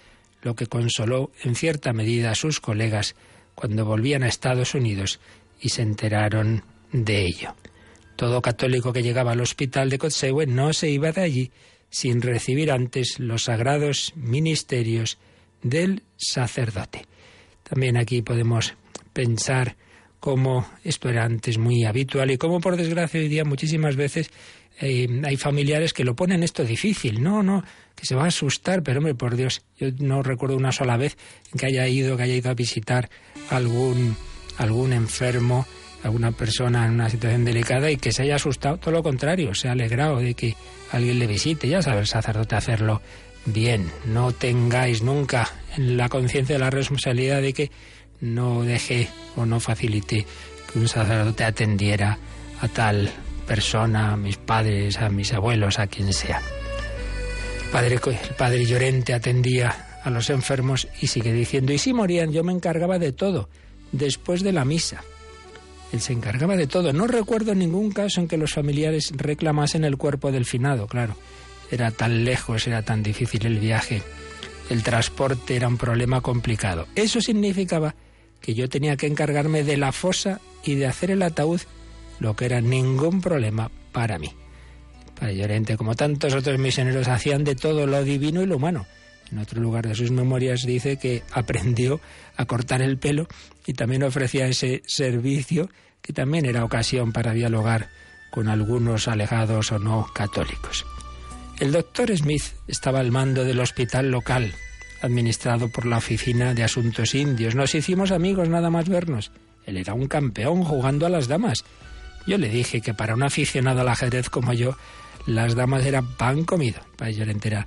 lo 0.42 0.54
que 0.54 0.68
consoló 0.68 1.32
en 1.42 1.56
cierta 1.56 1.92
medida 1.92 2.30
a 2.30 2.36
sus 2.36 2.60
colegas 2.60 3.16
cuando 3.56 3.84
volvían 3.84 4.22
a 4.22 4.28
Estados 4.28 4.76
Unidos 4.76 5.18
y 5.60 5.70
se 5.70 5.82
enteraron 5.82 6.62
de 6.92 7.26
ello. 7.26 7.56
Todo 8.16 8.42
católico 8.42 8.92
que 8.92 9.02
llegaba 9.02 9.32
al 9.32 9.40
hospital 9.40 9.90
de 9.90 9.98
Kotzebue 9.98 10.46
no 10.46 10.72
se 10.72 10.90
iba 10.90 11.12
de 11.12 11.20
allí 11.22 11.50
sin 11.90 12.22
recibir 12.22 12.70
antes 12.70 13.18
los 13.18 13.44
sagrados 13.44 14.12
ministerios 14.16 15.18
del 15.62 16.02
sacerdote. 16.16 17.06
También 17.62 17.96
aquí 17.96 18.22
podemos 18.22 18.74
pensar 19.12 19.76
cómo 20.20 20.66
esto 20.84 21.08
era 21.08 21.24
antes 21.24 21.58
muy 21.58 21.84
habitual 21.84 22.30
y 22.30 22.38
cómo 22.38 22.60
por 22.60 22.76
desgracia 22.76 23.20
hoy 23.20 23.28
día 23.28 23.44
muchísimas 23.44 23.96
veces 23.96 24.30
eh, 24.80 25.06
hay 25.22 25.36
familiares 25.36 25.92
que 25.92 26.04
lo 26.04 26.16
ponen 26.16 26.42
esto 26.42 26.64
difícil. 26.64 27.22
No, 27.22 27.42
no, 27.42 27.62
que 27.94 28.06
se 28.06 28.14
va 28.14 28.24
a 28.24 28.28
asustar, 28.28 28.82
pero 28.82 28.98
hombre, 28.98 29.14
por 29.14 29.36
Dios, 29.36 29.62
yo 29.78 29.88
no 29.98 30.22
recuerdo 30.22 30.56
una 30.56 30.72
sola 30.72 30.96
vez 30.96 31.16
que 31.56 31.66
haya 31.66 31.86
ido, 31.88 32.16
que 32.16 32.24
haya 32.24 32.34
ido 32.34 32.50
a 32.50 32.54
visitar 32.54 33.08
algún, 33.50 34.16
algún 34.58 34.92
enfermo, 34.92 35.66
alguna 36.04 36.32
persona 36.32 36.84
en 36.84 36.92
una 36.92 37.08
situación 37.08 37.44
delicada 37.44 37.90
y 37.90 37.96
que 37.96 38.12
se 38.12 38.22
haya 38.22 38.36
asustado, 38.36 38.76
todo 38.76 38.92
lo 38.92 39.02
contrario, 39.02 39.54
se 39.54 39.68
ha 39.68 39.72
alegrado 39.72 40.18
de 40.18 40.34
que 40.34 40.54
alguien 40.92 41.18
le 41.18 41.26
visite. 41.26 41.66
Ya 41.66 41.82
sabe 41.82 42.00
el 42.00 42.06
sacerdote 42.06 42.54
hacerlo 42.54 43.00
bien. 43.46 43.90
No 44.04 44.32
tengáis 44.32 45.02
nunca 45.02 45.50
en 45.76 45.96
la 45.96 46.08
conciencia 46.08 46.56
de 46.56 46.60
la 46.60 46.70
responsabilidad 46.70 47.40
de 47.40 47.52
que 47.54 47.70
no 48.20 48.62
deje 48.62 49.08
o 49.36 49.46
no 49.46 49.60
facilite 49.60 50.26
que 50.72 50.78
un 50.78 50.88
sacerdote 50.88 51.44
atendiera 51.44 52.18
a 52.60 52.68
tal 52.68 53.10
persona, 53.46 54.12
a 54.12 54.16
mis 54.16 54.36
padres, 54.36 54.98
a 54.98 55.08
mis 55.08 55.32
abuelos, 55.32 55.78
a 55.78 55.86
quien 55.86 56.12
sea. 56.12 56.40
El 57.64 57.70
padre, 57.70 57.94
el 57.94 58.34
padre 58.36 58.64
Llorente 58.64 59.14
atendía 59.14 59.98
a 60.02 60.10
los 60.10 60.28
enfermos 60.28 60.86
y 61.00 61.06
sigue 61.06 61.32
diciendo, 61.32 61.72
y 61.72 61.78
si 61.78 61.94
morían 61.94 62.30
yo 62.30 62.44
me 62.44 62.52
encargaba 62.52 62.98
de 62.98 63.12
todo, 63.12 63.48
después 63.90 64.42
de 64.42 64.52
la 64.52 64.64
misa. 64.64 65.02
Él 65.94 66.00
se 66.00 66.12
encargaba 66.12 66.56
de 66.56 66.66
todo. 66.66 66.92
No 66.92 67.06
recuerdo 67.06 67.54
ningún 67.54 67.92
caso 67.92 68.20
en 68.20 68.26
que 68.26 68.36
los 68.36 68.52
familiares 68.52 69.12
reclamasen 69.14 69.84
el 69.84 69.96
cuerpo 69.96 70.32
del 70.32 70.44
finado, 70.44 70.88
claro. 70.88 71.16
Era 71.70 71.92
tan 71.92 72.24
lejos, 72.24 72.66
era 72.66 72.82
tan 72.82 73.04
difícil 73.04 73.46
el 73.46 73.60
viaje. 73.60 74.02
El 74.70 74.82
transporte 74.82 75.54
era 75.54 75.68
un 75.68 75.76
problema 75.76 76.20
complicado. 76.20 76.88
Eso 76.96 77.20
significaba 77.20 77.94
que 78.40 78.54
yo 78.54 78.68
tenía 78.68 78.96
que 78.96 79.06
encargarme 79.06 79.62
de 79.62 79.76
la 79.76 79.92
fosa 79.92 80.40
y 80.64 80.74
de 80.74 80.86
hacer 80.86 81.12
el 81.12 81.22
ataúd 81.22 81.60
lo 82.18 82.34
que 82.34 82.46
era 82.46 82.60
ningún 82.60 83.20
problema 83.20 83.70
para 83.92 84.18
mí. 84.18 84.32
Para 85.14 85.30
Llorente, 85.30 85.76
como 85.76 85.94
tantos 85.94 86.34
otros 86.34 86.58
misioneros, 86.58 87.06
hacían 87.06 87.44
de 87.44 87.54
todo 87.54 87.86
lo 87.86 88.02
divino 88.02 88.42
y 88.42 88.46
lo 88.46 88.56
humano. 88.56 88.84
En 89.30 89.38
otro 89.38 89.60
lugar 89.60 89.86
de 89.86 89.94
sus 89.94 90.10
memorias 90.10 90.66
dice 90.66 90.96
que 90.96 91.22
aprendió 91.30 92.00
a 92.36 92.46
cortar 92.46 92.82
el 92.82 92.98
pelo 92.98 93.28
y 93.64 93.74
también 93.74 94.02
ofrecía 94.02 94.48
ese 94.48 94.82
servicio 94.86 95.70
que 96.04 96.12
también 96.12 96.46
era 96.46 96.64
ocasión 96.64 97.12
para 97.12 97.32
dialogar 97.32 97.88
con 98.30 98.46
algunos 98.48 99.08
alejados 99.08 99.72
o 99.72 99.80
no 99.80 100.06
católicos. 100.14 100.86
El 101.58 101.72
doctor 101.72 102.16
Smith 102.16 102.44
estaba 102.68 103.00
al 103.00 103.10
mando 103.10 103.42
del 103.42 103.58
hospital 103.58 104.12
local, 104.12 104.54
administrado 105.02 105.68
por 105.72 105.86
la 105.86 105.96
Oficina 105.98 106.54
de 106.54 106.62
Asuntos 106.62 107.16
Indios. 107.16 107.56
Nos 107.56 107.74
hicimos 107.74 108.12
amigos 108.12 108.48
nada 108.48 108.70
más 108.70 108.88
vernos. 108.88 109.32
Él 109.66 109.78
era 109.78 109.94
un 109.94 110.06
campeón 110.06 110.62
jugando 110.62 111.06
a 111.06 111.08
las 111.08 111.26
damas 111.26 111.64
yo 112.26 112.38
le 112.38 112.48
dije 112.48 112.80
que 112.80 112.94
para 112.94 113.14
un 113.14 113.22
aficionado 113.22 113.82
al 113.82 113.88
ajedrez 113.88 114.30
como 114.30 114.52
yo, 114.52 114.76
las 115.26 115.54
damas 115.54 115.84
eran 115.84 116.06
pan 116.16 116.44
comido. 116.44 116.80
Para 116.96 117.10
Llorente 117.10 117.48
era 117.48 117.66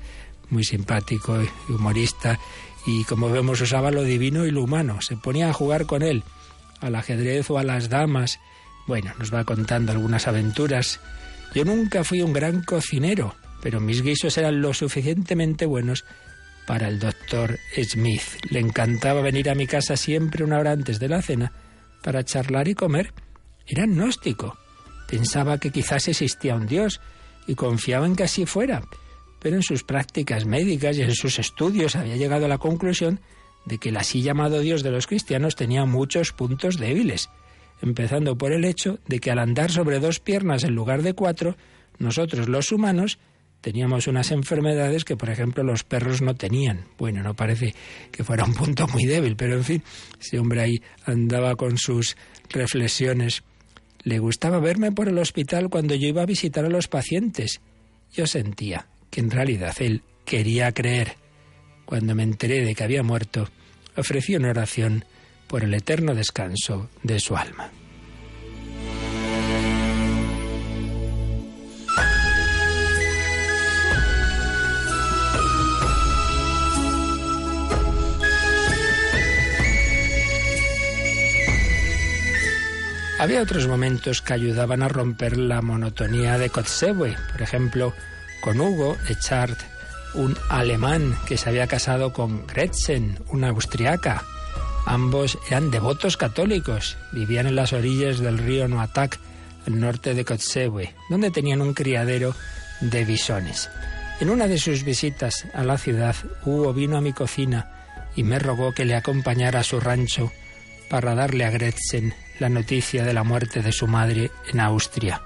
muy 0.49 0.63
simpático 0.63 1.37
y 1.41 1.71
humorista 1.71 2.39
y 2.85 3.03
como 3.03 3.29
vemos 3.29 3.61
usaba 3.61 3.91
lo 3.91 4.03
divino 4.03 4.45
y 4.45 4.51
lo 4.51 4.63
humano. 4.63 5.01
Se 5.01 5.15
ponía 5.15 5.49
a 5.49 5.53
jugar 5.53 5.85
con 5.85 6.01
él, 6.01 6.23
al 6.81 6.95
ajedrez 6.95 7.49
o 7.49 7.57
a 7.57 7.63
las 7.63 7.89
damas. 7.89 8.39
Bueno, 8.87 9.13
nos 9.19 9.33
va 9.33 9.43
contando 9.43 9.91
algunas 9.91 10.27
aventuras. 10.27 10.99
Yo 11.53 11.65
nunca 11.65 12.03
fui 12.03 12.21
un 12.21 12.33
gran 12.33 12.63
cocinero, 12.63 13.35
pero 13.61 13.79
mis 13.79 14.01
guisos 14.01 14.37
eran 14.37 14.61
lo 14.61 14.73
suficientemente 14.73 15.65
buenos 15.65 16.05
para 16.65 16.87
el 16.87 16.99
doctor 16.99 17.59
Smith. 17.81 18.21
Le 18.49 18.59
encantaba 18.59 19.21
venir 19.21 19.49
a 19.49 19.55
mi 19.55 19.65
casa 19.67 19.97
siempre 19.97 20.43
una 20.43 20.59
hora 20.59 20.71
antes 20.71 20.99
de 20.99 21.07
la 21.07 21.21
cena 21.21 21.51
para 22.03 22.23
charlar 22.23 22.67
y 22.67 22.75
comer. 22.75 23.13
Era 23.65 23.83
agnóstico. 23.83 24.57
Pensaba 25.09 25.57
que 25.57 25.71
quizás 25.71 26.07
existía 26.07 26.55
un 26.55 26.67
Dios 26.67 27.01
y 27.47 27.55
confiaba 27.55 28.05
en 28.05 28.15
que 28.15 28.23
así 28.23 28.45
fuera. 28.45 28.83
Pero 29.39 29.55
en 29.55 29.63
sus 29.63 29.83
prácticas 29.83 30.45
médicas 30.45 30.97
y 30.97 31.03
en 31.03 31.15
sus 31.15 31.39
estudios 31.39 31.95
había 31.95 32.17
llegado 32.17 32.45
a 32.45 32.49
la 32.49 32.57
conclusión 32.57 33.21
de 33.67 33.77
que 33.77 33.89
el 33.89 33.97
así 33.97 34.21
llamado 34.21 34.61
Dios 34.61 34.83
de 34.83 34.91
los 34.91 35.07
cristianos 35.07 35.55
tenía 35.55 35.85
muchos 35.85 36.31
puntos 36.31 36.77
débiles, 36.77 37.29
empezando 37.81 38.37
por 38.37 38.51
el 38.51 38.65
hecho 38.65 38.99
de 39.07 39.19
que 39.19 39.31
al 39.31 39.39
andar 39.39 39.71
sobre 39.71 39.99
dos 39.99 40.19
piernas 40.19 40.63
en 40.63 40.73
lugar 40.73 41.03
de 41.03 41.13
cuatro, 41.13 41.55
nosotros 41.99 42.47
los 42.47 42.71
humanos 42.71 43.19
teníamos 43.61 44.07
unas 44.07 44.31
enfermedades 44.31 45.03
que, 45.03 45.17
por 45.17 45.29
ejemplo, 45.29 45.63
los 45.63 45.83
perros 45.83 46.21
no 46.21 46.35
tenían. 46.35 46.85
Bueno, 46.97 47.23
no 47.23 47.33
parece 47.33 47.75
que 48.11 48.23
fuera 48.23 48.45
un 48.45 48.53
punto 48.53 48.87
muy 48.87 49.05
débil, 49.05 49.35
pero 49.35 49.55
en 49.55 49.63
fin, 49.63 49.83
ese 50.19 50.39
hombre 50.39 50.61
ahí 50.61 50.81
andaba 51.05 51.55
con 51.55 51.77
sus 51.77 52.15
reflexiones 52.49 53.43
le 54.07 54.19
gustaba 54.19 54.59
verme 54.59 54.93
por 54.93 55.09
el 55.09 55.17
hospital 55.17 55.69
cuando 55.69 55.93
yo 55.93 56.07
iba 56.07 56.21
a 56.21 56.25
visitar 56.25 56.63
a 56.63 56.69
los 56.69 56.87
pacientes. 56.87 57.59
Yo 58.13 58.25
sentía 58.25 58.87
que 59.09 59.19
en 59.19 59.29
realidad 59.29 59.75
él 59.79 60.01
quería 60.23 60.71
creer. 60.71 61.17
Cuando 61.87 62.15
me 62.15 62.23
enteré 62.23 62.65
de 62.65 62.75
que 62.75 62.83
había 62.83 63.01
muerto, 63.01 63.47
ofrecí 63.95 64.35
una 64.35 64.49
oración 64.49 65.05
por 65.47 65.63
el 65.63 65.73
eterno 65.73 66.13
descanso 66.13 66.89
de 67.01 67.17
su 67.21 67.37
alma. 67.37 67.71
Había 83.17 83.41
otros 83.41 83.65
momentos 83.65 84.21
que 84.21 84.33
ayudaban 84.33 84.83
a 84.83 84.89
romper 84.89 85.37
la 85.37 85.61
monotonía 85.61 86.37
de 86.37 86.49
Kotzebue, 86.49 87.15
por 87.31 87.41
ejemplo, 87.41 87.93
con 88.41 88.59
Hugo 88.59 88.97
Echard, 89.07 89.57
un 90.17 90.35
alemán 90.49 91.15
que 91.27 91.37
se 91.37 91.47
había 91.47 91.67
casado 91.67 92.11
con 92.11 92.45
Gretchen, 92.47 93.19
una 93.29 93.49
austriaca. 93.49 94.23
Ambos 94.85 95.37
eran 95.47 95.69
devotos 95.69 96.17
católicos, 96.17 96.97
vivían 97.11 97.45
en 97.45 97.55
las 97.55 97.71
orillas 97.71 98.19
del 98.19 98.37
río 98.37 98.67
Noatak, 98.67 99.19
al 99.67 99.79
norte 99.79 100.13
de 100.13 100.25
Kotzebue, 100.25 100.95
donde 101.09 101.29
tenían 101.29 101.61
un 101.61 101.73
criadero 101.73 102.33
de 102.81 103.05
bisones. 103.05 103.69
En 104.19 104.29
una 104.29 104.47
de 104.47 104.57
sus 104.57 104.83
visitas 104.83 105.45
a 105.53 105.63
la 105.63 105.77
ciudad, 105.77 106.15
Hugo 106.43 106.73
vino 106.73 106.97
a 106.97 107.01
mi 107.01 107.13
cocina 107.13 107.69
y 108.15 108.23
me 108.23 108.39
rogó 108.39 108.73
que 108.73 108.85
le 108.85 108.95
acompañara 108.95 109.59
a 109.59 109.63
su 109.63 109.79
rancho 109.79 110.31
para 110.89 111.13
darle 111.13 111.45
a 111.45 111.51
Gretchen 111.51 112.15
la 112.39 112.49
noticia 112.49 113.03
de 113.03 113.13
la 113.13 113.23
muerte 113.23 113.61
de 113.61 113.71
su 113.71 113.87
madre 113.87 114.31
en 114.51 114.59
Austria. 114.61 115.21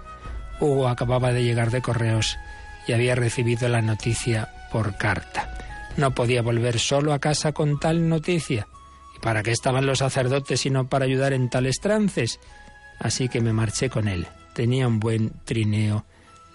Hugo 0.59 0.89
acababa 0.89 1.31
de 1.31 1.43
llegar 1.43 1.71
de 1.71 1.81
correos 1.81 2.37
y 2.87 2.93
había 2.93 3.15
recibido 3.15 3.69
la 3.69 3.81
noticia 3.81 4.49
por 4.71 4.97
carta. 4.97 5.57
No 5.97 6.15
podía 6.15 6.41
volver 6.41 6.79
solo 6.79 7.13
a 7.13 7.19
casa 7.19 7.51
con 7.51 7.79
tal 7.79 8.07
noticia. 8.07 8.67
¿Y 9.15 9.19
para 9.19 9.43
qué 9.43 9.51
estaban 9.51 9.85
los 9.85 9.99
sacerdotes 9.99 10.61
sino 10.61 10.87
para 10.87 11.05
ayudar 11.05 11.33
en 11.33 11.49
tales 11.49 11.79
trances? 11.79 12.39
Así 12.99 13.29
que 13.29 13.41
me 13.41 13.53
marché 13.53 13.89
con 13.89 14.07
él. 14.07 14.27
Tenía 14.53 14.87
un 14.87 14.99
buen 14.99 15.31
trineo 15.45 16.05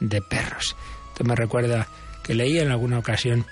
de 0.00 0.22
perros. 0.22 0.76
Esto 1.08 1.24
me 1.24 1.34
recuerda 1.34 1.88
que 2.22 2.34
leí 2.34 2.58
en 2.58 2.70
alguna 2.70 2.98
ocasión 2.98 3.46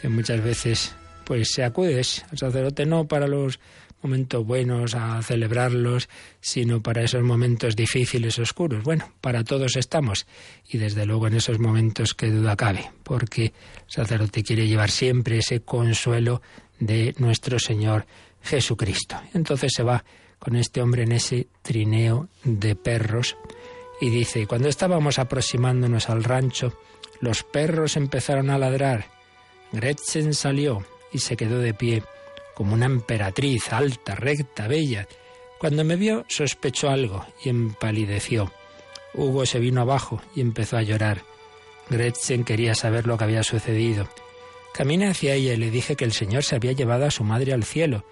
que 0.00 0.08
muchas 0.08 0.42
veces 0.42 0.94
pues 1.24 1.50
se 1.52 1.64
acudes 1.64 2.24
al 2.30 2.38
sacerdote 2.38 2.86
no 2.86 3.06
para 3.06 3.26
los 3.26 3.60
momentos 4.02 4.44
buenos, 4.44 4.94
a 4.94 5.22
celebrarlos, 5.22 6.08
sino 6.40 6.82
para 6.82 7.02
esos 7.02 7.22
momentos 7.22 7.76
difíciles, 7.76 8.38
oscuros. 8.38 8.84
Bueno, 8.84 9.12
para 9.20 9.44
todos 9.44 9.76
estamos 9.76 10.26
y 10.68 10.78
desde 10.78 11.06
luego 11.06 11.26
en 11.26 11.34
esos 11.34 11.58
momentos 11.58 12.14
que 12.14 12.30
duda 12.30 12.56
cabe, 12.56 12.90
porque 13.02 13.44
el 13.46 13.52
sacerdote 13.86 14.42
quiere 14.42 14.66
llevar 14.66 14.90
siempre 14.90 15.38
ese 15.38 15.60
consuelo 15.60 16.42
de 16.78 17.14
nuestro 17.18 17.58
Señor 17.58 18.06
Jesucristo. 18.42 19.16
Entonces 19.34 19.72
se 19.74 19.82
va 19.82 20.04
con 20.38 20.56
este 20.56 20.80
hombre 20.80 21.02
en 21.02 21.12
ese 21.12 21.48
trineo 21.62 22.28
de 22.44 22.76
perros 22.76 23.36
y 24.00 24.10
dice, 24.10 24.46
cuando 24.46 24.68
estábamos 24.68 25.18
aproximándonos 25.18 26.08
al 26.08 26.22
rancho, 26.22 26.78
los 27.20 27.42
perros 27.42 27.96
empezaron 27.96 28.50
a 28.50 28.58
ladrar. 28.58 29.06
Gretchen 29.72 30.34
salió 30.34 30.84
y 31.12 31.18
se 31.18 31.36
quedó 31.36 31.58
de 31.58 31.74
pie, 31.74 32.02
como 32.58 32.74
una 32.74 32.86
emperatriz, 32.86 33.72
alta, 33.72 34.16
recta, 34.16 34.66
bella. 34.66 35.06
Cuando 35.60 35.84
me 35.84 35.94
vio, 35.94 36.24
sospechó 36.26 36.90
algo 36.90 37.24
y 37.44 37.50
empalideció. 37.50 38.52
Hugo 39.14 39.46
se 39.46 39.60
vino 39.60 39.80
abajo 39.80 40.20
y 40.34 40.40
empezó 40.40 40.76
a 40.76 40.82
llorar. 40.82 41.22
Gretchen 41.88 42.42
quería 42.42 42.74
saber 42.74 43.06
lo 43.06 43.16
que 43.16 43.22
había 43.22 43.44
sucedido. 43.44 44.08
Caminé 44.74 45.06
hacia 45.06 45.34
ella 45.34 45.54
y 45.54 45.56
le 45.56 45.70
dije 45.70 45.94
que 45.94 46.04
el 46.04 46.12
Señor 46.12 46.42
se 46.42 46.56
había 46.56 46.72
llevado 46.72 47.06
a 47.06 47.12
su 47.12 47.22
madre 47.22 47.52
al 47.52 47.62
cielo. 47.62 48.04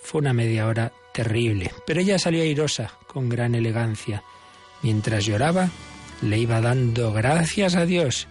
Fue 0.00 0.20
una 0.20 0.32
media 0.32 0.68
hora 0.68 0.92
terrible, 1.12 1.72
pero 1.84 2.00
ella 2.00 2.20
salió 2.20 2.42
airosa, 2.42 2.92
con 3.08 3.28
gran 3.28 3.56
elegancia. 3.56 4.22
Mientras 4.80 5.26
lloraba, 5.26 5.70
le 6.22 6.38
iba 6.38 6.60
dando 6.60 7.12
gracias 7.12 7.74
a 7.74 7.84
Dios. 7.84 8.28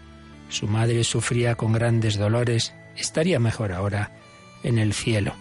Su 0.48 0.66
madre 0.68 1.04
sufría 1.04 1.56
con 1.56 1.74
grandes 1.74 2.18
dolores, 2.18 2.74
estaría 2.96 3.38
mejor 3.38 3.74
ahora 3.74 4.18
en 4.64 4.80
el 4.80 4.94
cielo. 4.94 5.36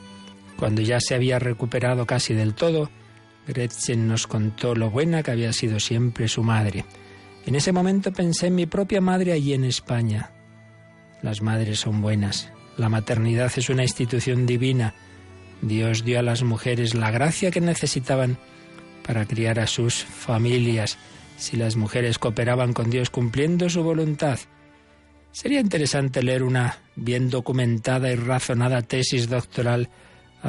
Cuando 0.58 0.82
ya 0.82 1.00
se 1.00 1.14
había 1.14 1.38
recuperado 1.38 2.06
casi 2.06 2.34
del 2.34 2.54
todo, 2.54 2.90
Gretchen 3.46 4.08
nos 4.08 4.26
contó 4.26 4.74
lo 4.74 4.90
buena 4.90 5.22
que 5.22 5.30
había 5.30 5.52
sido 5.52 5.78
siempre 5.80 6.28
su 6.28 6.42
madre. 6.42 6.84
En 7.44 7.54
ese 7.54 7.72
momento 7.72 8.12
pensé 8.12 8.48
en 8.48 8.56
mi 8.56 8.66
propia 8.66 9.00
madre 9.00 9.32
allí 9.32 9.52
en 9.52 9.64
España. 9.64 10.32
Las 11.22 11.42
madres 11.42 11.80
son 11.80 12.00
buenas. 12.00 12.50
La 12.76 12.88
maternidad 12.88 13.52
es 13.56 13.70
una 13.70 13.82
institución 13.82 14.46
divina. 14.46 14.94
Dios 15.62 16.04
dio 16.04 16.18
a 16.18 16.22
las 16.22 16.42
mujeres 16.42 16.94
la 16.94 17.10
gracia 17.10 17.50
que 17.50 17.60
necesitaban 17.60 18.36
para 19.06 19.26
criar 19.26 19.60
a 19.60 19.66
sus 19.66 20.04
familias 20.04 20.98
si 21.36 21.56
las 21.56 21.76
mujeres 21.76 22.18
cooperaban 22.18 22.72
con 22.72 22.90
Dios 22.90 23.10
cumpliendo 23.10 23.68
su 23.68 23.82
voluntad. 23.82 24.38
Sería 25.32 25.60
interesante 25.60 26.22
leer 26.22 26.42
una 26.42 26.78
bien 26.96 27.30
documentada 27.30 28.10
y 28.10 28.16
razonada 28.16 28.82
tesis 28.82 29.28
doctoral 29.28 29.90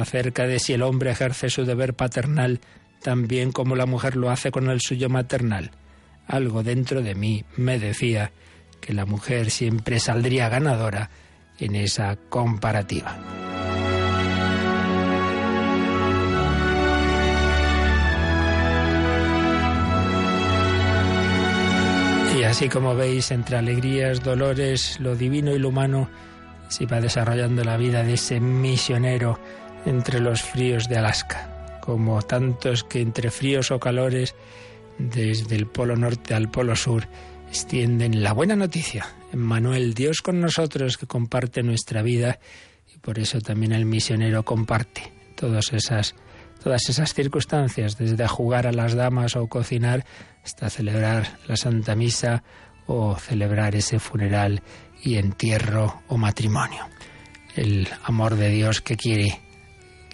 acerca 0.00 0.46
de 0.46 0.58
si 0.58 0.72
el 0.72 0.82
hombre 0.82 1.10
ejerce 1.10 1.50
su 1.50 1.64
deber 1.64 1.94
paternal 1.94 2.60
tan 3.02 3.28
bien 3.28 3.52
como 3.52 3.76
la 3.76 3.86
mujer 3.86 4.16
lo 4.16 4.30
hace 4.30 4.50
con 4.50 4.68
el 4.70 4.80
suyo 4.80 5.08
maternal. 5.08 5.70
Algo 6.26 6.62
dentro 6.62 7.02
de 7.02 7.14
mí 7.14 7.44
me 7.56 7.78
decía 7.78 8.32
que 8.80 8.92
la 8.92 9.06
mujer 9.06 9.50
siempre 9.50 9.98
saldría 9.98 10.48
ganadora 10.48 11.10
en 11.58 11.74
esa 11.74 12.16
comparativa. 12.28 13.18
Y 22.38 22.44
así 22.44 22.68
como 22.68 22.94
veis, 22.94 23.32
entre 23.32 23.56
alegrías, 23.56 24.22
dolores, 24.22 25.00
lo 25.00 25.16
divino 25.16 25.52
y 25.52 25.58
lo 25.58 25.70
humano, 25.70 26.08
se 26.68 26.86
va 26.86 27.00
desarrollando 27.00 27.64
la 27.64 27.76
vida 27.76 28.04
de 28.04 28.14
ese 28.14 28.38
misionero 28.38 29.40
entre 29.84 30.20
los 30.20 30.42
fríos 30.42 30.88
de 30.88 30.98
Alaska, 30.98 31.78
como 31.80 32.20
tantos 32.22 32.84
que 32.84 33.00
entre 33.00 33.30
fríos 33.30 33.70
o 33.70 33.80
calores, 33.80 34.34
desde 34.98 35.56
el 35.56 35.66
polo 35.66 35.96
norte 35.96 36.34
al 36.34 36.50
polo 36.50 36.76
sur, 36.76 37.08
extienden 37.48 38.22
la 38.22 38.32
buena 38.32 38.56
noticia. 38.56 39.06
Emmanuel, 39.32 39.94
Dios 39.94 40.20
con 40.22 40.40
nosotros, 40.40 40.96
que 40.96 41.06
comparte 41.06 41.62
nuestra 41.62 42.02
vida, 42.02 42.38
y 42.94 42.98
por 42.98 43.18
eso 43.18 43.40
también 43.40 43.72
el 43.72 43.84
misionero 43.84 44.44
comparte 44.44 45.12
todas 45.34 45.72
esas, 45.72 46.14
todas 46.62 46.88
esas 46.88 47.14
circunstancias, 47.14 47.96
desde 47.96 48.26
jugar 48.26 48.66
a 48.66 48.72
las 48.72 48.94
damas 48.94 49.36
o 49.36 49.46
cocinar 49.46 50.04
hasta 50.44 50.70
celebrar 50.70 51.38
la 51.46 51.56
Santa 51.56 51.94
Misa 51.94 52.42
o 52.86 53.16
celebrar 53.16 53.76
ese 53.76 53.98
funeral 53.98 54.62
y 55.02 55.16
entierro 55.16 56.02
o 56.08 56.16
matrimonio. 56.16 56.88
El 57.54 57.88
amor 58.04 58.36
de 58.36 58.50
Dios 58.50 58.80
que 58.80 58.96
quiere 58.96 59.40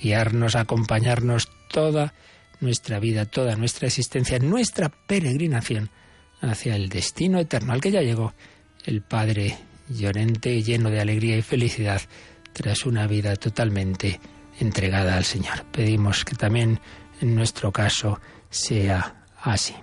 guiarnos, 0.00 0.56
acompañarnos 0.56 1.48
toda 1.70 2.14
nuestra 2.60 2.98
vida, 2.98 3.26
toda 3.26 3.56
nuestra 3.56 3.86
existencia, 3.88 4.38
nuestra 4.38 4.88
peregrinación 4.88 5.90
hacia 6.40 6.76
el 6.76 6.88
destino 6.88 7.38
eterno 7.38 7.72
al 7.72 7.80
que 7.80 7.90
ya 7.90 8.02
llegó 8.02 8.32
el 8.84 9.02
Padre 9.02 9.56
llorente, 9.88 10.62
lleno 10.62 10.90
de 10.90 11.00
alegría 11.00 11.36
y 11.36 11.42
felicidad, 11.42 12.00
tras 12.52 12.86
una 12.86 13.06
vida 13.06 13.36
totalmente 13.36 14.20
entregada 14.60 15.16
al 15.16 15.24
Señor. 15.24 15.64
Pedimos 15.72 16.24
que 16.24 16.36
también 16.36 16.80
en 17.20 17.34
nuestro 17.34 17.72
caso 17.72 18.20
sea 18.50 19.24
así. 19.42 19.74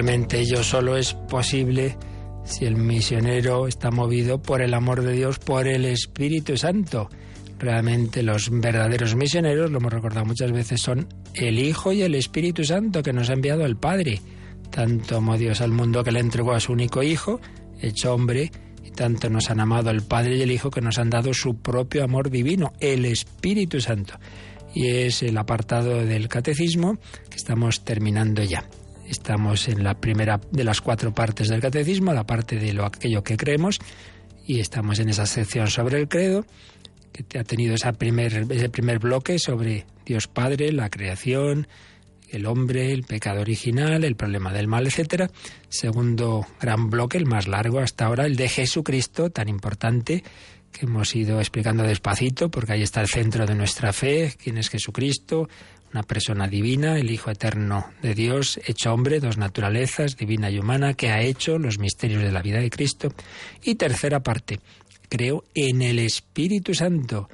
Realmente 0.00 0.40
ello 0.40 0.64
solo 0.64 0.96
es 0.96 1.12
posible 1.12 1.94
si 2.42 2.64
el 2.64 2.74
misionero 2.74 3.66
está 3.66 3.90
movido 3.90 4.40
por 4.40 4.62
el 4.62 4.72
amor 4.72 5.02
de 5.02 5.12
Dios, 5.12 5.38
por 5.38 5.68
el 5.68 5.84
Espíritu 5.84 6.56
Santo. 6.56 7.10
Realmente 7.58 8.22
los 8.22 8.48
verdaderos 8.48 9.14
misioneros, 9.14 9.70
lo 9.70 9.76
hemos 9.76 9.92
recordado 9.92 10.24
muchas 10.24 10.52
veces, 10.52 10.80
son 10.80 11.06
el 11.34 11.58
Hijo 11.58 11.92
y 11.92 12.00
el 12.00 12.14
Espíritu 12.14 12.64
Santo 12.64 13.02
que 13.02 13.12
nos 13.12 13.28
ha 13.28 13.34
enviado 13.34 13.66
el 13.66 13.76
Padre. 13.76 14.22
Tanto 14.70 15.18
amó 15.18 15.36
Dios 15.36 15.60
al 15.60 15.72
mundo 15.72 16.02
que 16.02 16.12
le 16.12 16.20
entregó 16.20 16.52
a 16.52 16.60
su 16.60 16.72
único 16.72 17.02
Hijo, 17.02 17.38
hecho 17.82 18.14
hombre, 18.14 18.50
y 18.82 18.92
tanto 18.92 19.28
nos 19.28 19.50
han 19.50 19.60
amado 19.60 19.90
el 19.90 20.00
Padre 20.00 20.38
y 20.38 20.40
el 20.40 20.50
Hijo 20.50 20.70
que 20.70 20.80
nos 20.80 20.98
han 20.98 21.10
dado 21.10 21.34
su 21.34 21.58
propio 21.58 22.04
amor 22.04 22.30
divino, 22.30 22.72
el 22.80 23.04
Espíritu 23.04 23.82
Santo. 23.82 24.14
Y 24.74 24.88
es 24.88 25.22
el 25.22 25.36
apartado 25.36 26.06
del 26.06 26.28
catecismo 26.28 26.96
que 27.28 27.36
estamos 27.36 27.84
terminando 27.84 28.42
ya. 28.42 28.64
Estamos 29.10 29.66
en 29.66 29.82
la 29.82 29.94
primera 29.94 30.40
de 30.52 30.62
las 30.62 30.80
cuatro 30.80 31.12
partes 31.12 31.48
del 31.48 31.60
catecismo, 31.60 32.12
la 32.12 32.24
parte 32.24 32.56
de 32.56 32.72
lo 32.72 32.84
aquello 32.84 33.24
que 33.24 33.36
creemos, 33.36 33.80
y 34.46 34.60
estamos 34.60 35.00
en 35.00 35.08
esa 35.08 35.26
sección 35.26 35.66
sobre 35.66 35.98
el 35.98 36.06
credo, 36.06 36.46
que 37.28 37.40
ha 37.40 37.42
tenido 37.42 37.74
esa 37.74 37.92
primer, 37.92 38.46
ese 38.48 38.68
primer 38.68 39.00
bloque 39.00 39.40
sobre 39.40 39.84
Dios 40.06 40.28
Padre, 40.28 40.70
la 40.70 40.90
creación, 40.90 41.66
el 42.28 42.46
hombre, 42.46 42.92
el 42.92 43.02
pecado 43.02 43.40
original, 43.40 44.04
el 44.04 44.14
problema 44.14 44.52
del 44.52 44.68
mal, 44.68 44.86
etcétera. 44.86 45.28
Segundo 45.68 46.46
gran 46.60 46.88
bloque, 46.88 47.18
el 47.18 47.26
más 47.26 47.48
largo 47.48 47.80
hasta 47.80 48.06
ahora, 48.06 48.26
el 48.26 48.36
de 48.36 48.48
Jesucristo, 48.48 49.30
tan 49.30 49.48
importante, 49.48 50.22
que 50.70 50.86
hemos 50.86 51.16
ido 51.16 51.40
explicando 51.40 51.82
despacito, 51.82 52.48
porque 52.48 52.74
ahí 52.74 52.82
está 52.82 53.00
el 53.00 53.08
centro 53.08 53.44
de 53.44 53.56
nuestra 53.56 53.92
fe, 53.92 54.36
quién 54.40 54.56
es 54.56 54.70
Jesucristo, 54.70 55.48
una 55.92 56.02
persona 56.02 56.46
divina, 56.46 56.98
el 56.98 57.10
Hijo 57.10 57.30
Eterno 57.30 57.86
de 58.02 58.14
Dios, 58.14 58.60
hecho 58.64 58.92
hombre, 58.92 59.20
dos 59.20 59.38
naturalezas, 59.38 60.16
divina 60.16 60.50
y 60.50 60.58
humana, 60.58 60.94
que 60.94 61.10
ha 61.10 61.20
hecho 61.20 61.58
los 61.58 61.78
misterios 61.78 62.22
de 62.22 62.32
la 62.32 62.42
vida 62.42 62.60
de 62.60 62.70
Cristo. 62.70 63.08
Y 63.62 63.74
tercera 63.74 64.20
parte, 64.20 64.60
creo 65.08 65.44
en 65.54 65.82
el 65.82 65.98
Espíritu 65.98 66.74
Santo. 66.74 67.28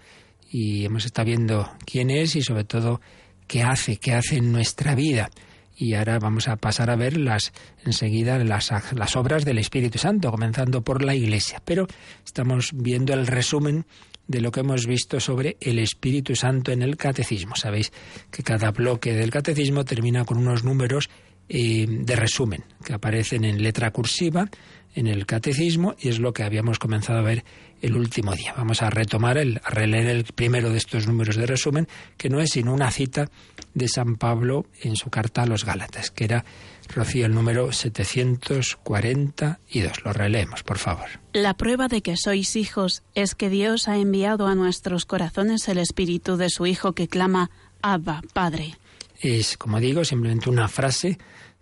Y 0.50 0.84
hemos 0.84 1.04
estado 1.04 1.26
viendo 1.26 1.70
quién 1.84 2.10
es 2.10 2.36
y 2.36 2.42
sobre 2.42 2.64
todo 2.64 3.00
qué 3.46 3.62
hace, 3.62 3.98
qué 3.98 4.14
hace 4.14 4.36
en 4.36 4.52
nuestra 4.52 4.94
vida. 4.94 5.30
Y 5.78 5.92
ahora 5.92 6.18
vamos 6.18 6.48
a 6.48 6.56
pasar 6.56 6.88
a 6.88 6.96
ver 6.96 7.18
las, 7.18 7.52
enseguida 7.84 8.38
las, 8.38 8.72
las 8.94 9.16
obras 9.16 9.44
del 9.44 9.58
Espíritu 9.58 9.98
Santo, 9.98 10.30
comenzando 10.30 10.82
por 10.82 11.04
la 11.04 11.14
Iglesia. 11.14 11.60
Pero 11.62 11.86
estamos 12.24 12.70
viendo 12.72 13.12
el 13.12 13.26
resumen 13.26 13.84
de 14.28 14.40
lo 14.40 14.50
que 14.50 14.60
hemos 14.60 14.86
visto 14.86 15.20
sobre 15.20 15.56
el 15.60 15.78
Espíritu 15.78 16.34
Santo 16.34 16.72
en 16.72 16.82
el 16.82 16.96
catecismo. 16.96 17.56
Sabéis 17.56 17.92
que 18.30 18.42
cada 18.42 18.70
bloque 18.70 19.12
del 19.12 19.30
catecismo 19.30 19.84
termina 19.84 20.24
con 20.24 20.38
unos 20.38 20.64
números 20.64 21.08
eh, 21.48 21.86
de 21.88 22.16
resumen 22.16 22.64
que 22.84 22.94
aparecen 22.94 23.44
en 23.44 23.62
letra 23.62 23.92
cursiva 23.92 24.48
en 24.96 25.06
el 25.06 25.26
catecismo 25.26 25.94
y 26.00 26.08
es 26.08 26.18
lo 26.18 26.32
que 26.32 26.42
habíamos 26.42 26.78
comenzado 26.78 27.20
a 27.20 27.22
ver 27.22 27.44
el 27.82 27.96
último 27.96 28.34
día. 28.34 28.54
Vamos 28.56 28.82
a 28.82 28.90
retomar, 28.90 29.38
el, 29.38 29.60
a 29.62 29.70
releer 29.70 30.08
el 30.08 30.24
primero 30.24 30.70
de 30.70 30.78
estos 30.78 31.06
números 31.06 31.36
de 31.36 31.46
resumen, 31.46 31.86
que 32.16 32.30
no 32.30 32.40
es 32.40 32.50
sino 32.50 32.72
una 32.72 32.90
cita 32.90 33.30
de 33.74 33.88
San 33.88 34.16
Pablo 34.16 34.66
en 34.82 34.96
su 34.96 35.10
carta 35.10 35.42
a 35.42 35.46
los 35.46 35.64
Gálatas, 35.64 36.10
que 36.10 36.24
era 36.24 36.44
Rocío, 36.94 37.26
el 37.26 37.34
número 37.34 37.72
742. 37.72 40.04
Lo 40.04 40.12
releemos, 40.12 40.62
por 40.62 40.78
favor. 40.78 41.06
La 41.32 41.54
prueba 41.54 41.88
de 41.88 42.02
que 42.02 42.16
sois 42.16 42.54
hijos 42.56 43.02
es 43.14 43.34
que 43.34 43.50
Dios 43.50 43.88
ha 43.88 43.96
enviado 43.96 44.46
a 44.46 44.54
nuestros 44.54 45.04
corazones 45.04 45.66
el 45.68 45.78
espíritu 45.78 46.36
de 46.36 46.50
su 46.50 46.66
Hijo 46.66 46.92
que 46.92 47.08
clama 47.08 47.50
Abba, 47.82 48.22
Padre. 48.32 48.76
Es, 49.20 49.56
como 49.56 49.80
digo, 49.80 50.04
simplemente 50.04 50.50
una 50.50 50.68
frase 50.68 51.18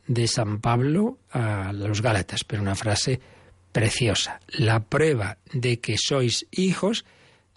de 0.07 0.27
San 0.27 0.61
Pablo 0.61 1.19
a 1.31 1.73
los 1.73 2.03
Gálatas, 2.03 2.45
pero 2.45 2.63
una 2.63 2.75
frase 2.75 3.21
preciosa. 3.73 4.41
La 4.49 4.81
prueba 4.81 5.39
de 5.53 5.81
que 5.81 5.97
sois 5.99 6.47
hijos, 6.51 7.05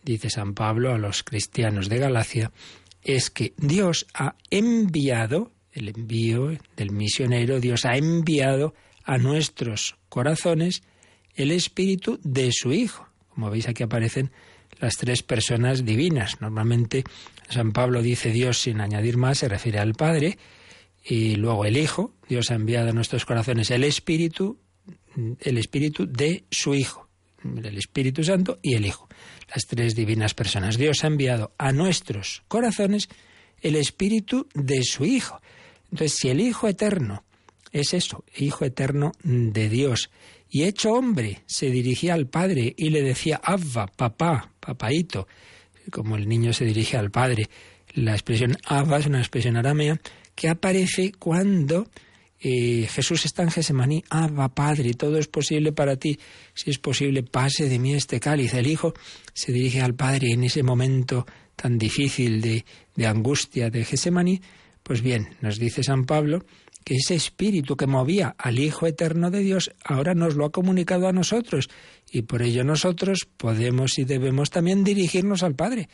dice 0.04 0.30
San 0.30 0.54
Pablo 0.54 0.94
a 0.94 0.98
los 0.98 1.24
cristianos 1.24 1.90
de 1.90 2.00
Galacia, 2.00 2.52
es 3.04 3.30
que 3.30 3.54
Dios 3.58 4.08
ha 4.14 4.36
enviado, 4.50 5.52
el 5.78 5.90
envío 5.90 6.58
del 6.76 6.92
misionero, 6.92 7.60
Dios 7.60 7.86
ha 7.86 7.98
enviado 7.98 8.74
a 9.04 9.18
nuestros 9.18 9.96
corazones 10.10 10.82
el 11.36 11.52
espíritu 11.52 12.20
de 12.24 12.52
su 12.52 12.74
Hijo. 12.74 13.08
Como 13.30 13.52
veis 13.52 13.68
aquí 13.68 13.84
aparecen 13.84 14.32
las 14.80 14.96
tres 14.96 15.22
personas 15.22 15.86
divinas. 15.86 16.42
Normalmente 16.42 17.04
San 17.50 17.72
Pablo 17.72 18.02
dice 18.02 18.32
Dios 18.32 18.58
sin 18.60 18.82
añadir 18.82 19.18
más, 19.18 19.38
se 19.40 19.48
refiere 19.48 19.80
al 19.80 19.94
Padre, 19.94 20.38
y 21.04 21.36
luego 21.36 21.64
el 21.66 21.78
Hijo, 21.78 22.14
Dios 22.28 22.52
ha 22.52 22.56
enviado 22.56 22.90
a 22.90 22.94
nuestros 22.94 23.26
corazones 23.26 23.70
el 23.72 23.84
Espíritu, 23.84 24.60
el 25.40 25.58
Espíritu 25.58 26.08
de 26.08 26.46
su 26.50 26.74
Hijo, 26.74 27.08
el 27.44 27.78
Espíritu 27.78 28.24
Santo 28.24 28.60
y 28.64 28.74
el 28.74 28.86
Hijo, 28.86 29.08
las 29.54 29.68
tres 29.68 29.96
divinas 29.96 30.34
personas. 30.34 30.78
Dios 30.78 31.04
ha 31.04 31.08
enviado 31.08 31.54
a 31.60 31.72
nuestros 31.72 32.44
corazones 32.48 33.10
el 33.62 33.76
Espíritu 33.76 34.48
de 34.54 34.84
su 34.84 35.06
Hijo. 35.06 35.40
Entonces, 35.92 36.18
si 36.18 36.30
el 36.30 36.42
Hijo 36.42 36.68
eterno 36.68 37.24
es 37.72 37.94
eso, 37.94 38.24
Hijo 38.36 38.66
eterno 38.66 39.12
de 39.24 39.70
Dios, 39.70 40.10
y 40.50 40.64
hecho 40.64 40.94
hombre, 40.94 41.42
se 41.46 41.70
dirigía 41.70 42.14
al 42.14 42.28
Padre 42.28 42.74
y 42.78 42.90
le 42.90 43.02
decía, 43.02 43.40
Abba, 43.44 43.88
papá, 43.88 44.52
papaito, 44.60 45.28
como 45.92 46.16
el 46.16 46.28
niño 46.28 46.54
se 46.54 46.66
dirige 46.66 46.98
al 46.98 47.12
Padre. 47.12 47.50
La 47.94 48.14
expresión 48.14 48.58
Abba 48.66 48.98
es 48.98 49.06
una 49.08 49.20
expresión 49.20 49.58
aramea 49.58 50.00
que 50.36 50.50
aparece 50.50 51.12
cuando 51.18 51.88
eh, 52.40 52.88
Jesús 52.90 53.26
está 53.26 53.44
en 53.44 53.52
Gesemaní, 53.52 54.04
Abba, 54.10 54.50
Padre, 54.50 54.94
todo 54.94 55.18
es 55.18 55.28
posible 55.28 55.72
para 55.72 55.96
ti, 55.98 56.20
si 56.54 56.70
es 56.70 56.78
posible, 56.78 57.24
pase 57.24 57.68
de 57.68 57.80
mí 57.80 57.94
este 57.94 58.20
cáliz. 58.20 58.54
El 58.54 58.68
Hijo 58.68 58.94
se 59.34 59.52
dirige 59.52 59.82
al 59.82 59.96
Padre 59.96 60.32
en 60.32 60.44
ese 60.44 60.64
momento 60.64 61.26
tan 61.56 61.78
difícil 61.78 62.40
de, 62.42 62.64
de 62.96 63.08
angustia 63.08 63.70
de 63.70 63.84
Gesemaní. 63.84 64.42
Pues 64.88 65.02
bien, 65.02 65.36
nos 65.42 65.60
dice 65.60 65.84
San 65.84 66.06
Pablo 66.06 66.46
que 66.86 66.96
ese 66.96 67.14
espíritu 67.14 67.76
que 67.76 67.88
movía 67.88 68.34
al 68.38 68.58
Hijo 68.58 68.88
Eterno 68.88 69.30
de 69.30 69.42
Dios 69.42 69.70
ahora 69.84 70.14
nos 70.14 70.36
lo 70.36 70.46
ha 70.46 70.52
comunicado 70.54 71.10
a 71.10 71.12
nosotros 71.12 71.68
y 72.10 72.22
por 72.22 72.42
ello 72.42 72.64
nosotros 72.64 73.28
podemos 73.36 74.00
y 74.00 74.06
debemos 74.06 74.50
también 74.50 74.86
dirigirnos 74.86 75.44
al 75.44 75.56
Padre 75.56 75.90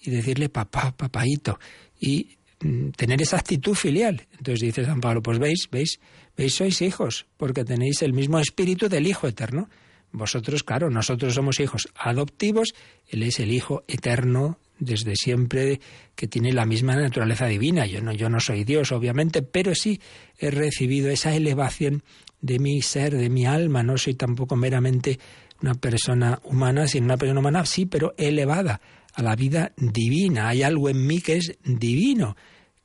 y 0.00 0.10
decirle 0.10 0.48
papá, 0.48 0.96
papaito 0.96 1.58
y 2.00 2.38
mm, 2.60 2.92
tener 2.92 3.20
esa 3.20 3.36
actitud 3.36 3.74
filial. 3.74 4.26
Entonces 4.38 4.60
dice 4.60 4.86
San 4.86 5.02
Pablo, 5.02 5.20
pues 5.20 5.38
veis, 5.38 5.68
veis, 5.70 6.00
veis, 6.34 6.54
sois 6.54 6.80
hijos, 6.80 7.26
porque 7.36 7.64
tenéis 7.64 8.00
el 8.00 8.14
mismo 8.14 8.38
espíritu 8.38 8.88
del 8.88 9.06
Hijo 9.06 9.28
Eterno. 9.28 9.68
Vosotros, 10.10 10.64
claro, 10.64 10.88
nosotros 10.88 11.34
somos 11.34 11.60
hijos 11.60 11.86
adoptivos, 11.94 12.72
Él 13.08 13.24
es 13.24 13.40
el 13.40 13.52
Hijo 13.52 13.84
Eterno 13.88 14.58
desde 14.78 15.16
siempre 15.16 15.80
que 16.14 16.28
tiene 16.28 16.52
la 16.52 16.66
misma 16.66 16.96
naturaleza 16.96 17.46
divina. 17.46 17.86
Yo 17.86 18.00
no, 18.00 18.12
yo 18.12 18.28
no 18.28 18.40
soy 18.40 18.64
Dios, 18.64 18.92
obviamente, 18.92 19.42
pero 19.42 19.74
sí 19.74 20.00
he 20.38 20.50
recibido 20.50 21.10
esa 21.10 21.34
elevación 21.34 22.02
de 22.40 22.58
mi 22.58 22.82
ser, 22.82 23.16
de 23.16 23.28
mi 23.28 23.46
alma. 23.46 23.82
No 23.82 23.96
soy 23.98 24.14
tampoco 24.14 24.56
meramente 24.56 25.18
una 25.62 25.74
persona 25.74 26.40
humana, 26.44 26.86
sino 26.86 27.06
una 27.06 27.16
persona 27.16 27.40
humana, 27.40 27.66
sí, 27.66 27.86
pero 27.86 28.14
elevada 28.16 28.80
a 29.14 29.22
la 29.22 29.34
vida 29.34 29.72
divina. 29.76 30.48
Hay 30.48 30.62
algo 30.62 30.88
en 30.88 31.06
mí 31.06 31.20
que 31.20 31.36
es 31.36 31.58
divino, 31.64 32.36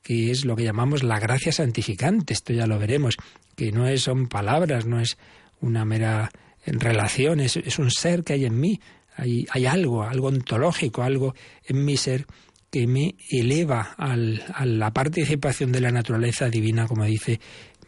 que 0.02 0.32
es 0.32 0.46
lo 0.46 0.56
que 0.56 0.64
llamamos 0.64 1.04
la 1.04 1.20
gracia 1.20 1.52
santificante. 1.52 2.34
Esto 2.34 2.54
ya 2.54 2.68
lo 2.68 2.80
veremos, 2.80 3.18
que 3.56 3.72
no 3.72 3.88
es, 3.88 4.02
son 4.02 4.28
palabras, 4.28 4.86
no 4.86 5.00
es 5.00 5.18
una 5.62 5.86
mera 5.86 6.32
relación, 6.66 7.40
es, 7.40 7.58
es 7.58 7.78
un 7.78 7.92
ser 7.92 8.24
que 8.24 8.34
hay 8.34 8.46
en 8.46 8.60
mí, 8.60 8.80
hay, 9.16 9.66
algo, 9.66 10.04
algo 10.04 10.28
ontológico, 10.28 11.04
algo 11.04 11.36
en 11.66 11.86
mi 11.86 11.98
ser 11.98 12.26
que 12.70 12.88
me 12.88 13.16
eleva 13.30 13.94
al, 13.98 14.44
a 14.54 14.66
la 14.66 14.92
participación 14.92 15.72
de 15.72 15.82
la 15.82 15.92
naturaleza 15.92 16.50
divina, 16.50 16.88
como 16.88 17.06
dice, 17.06 17.40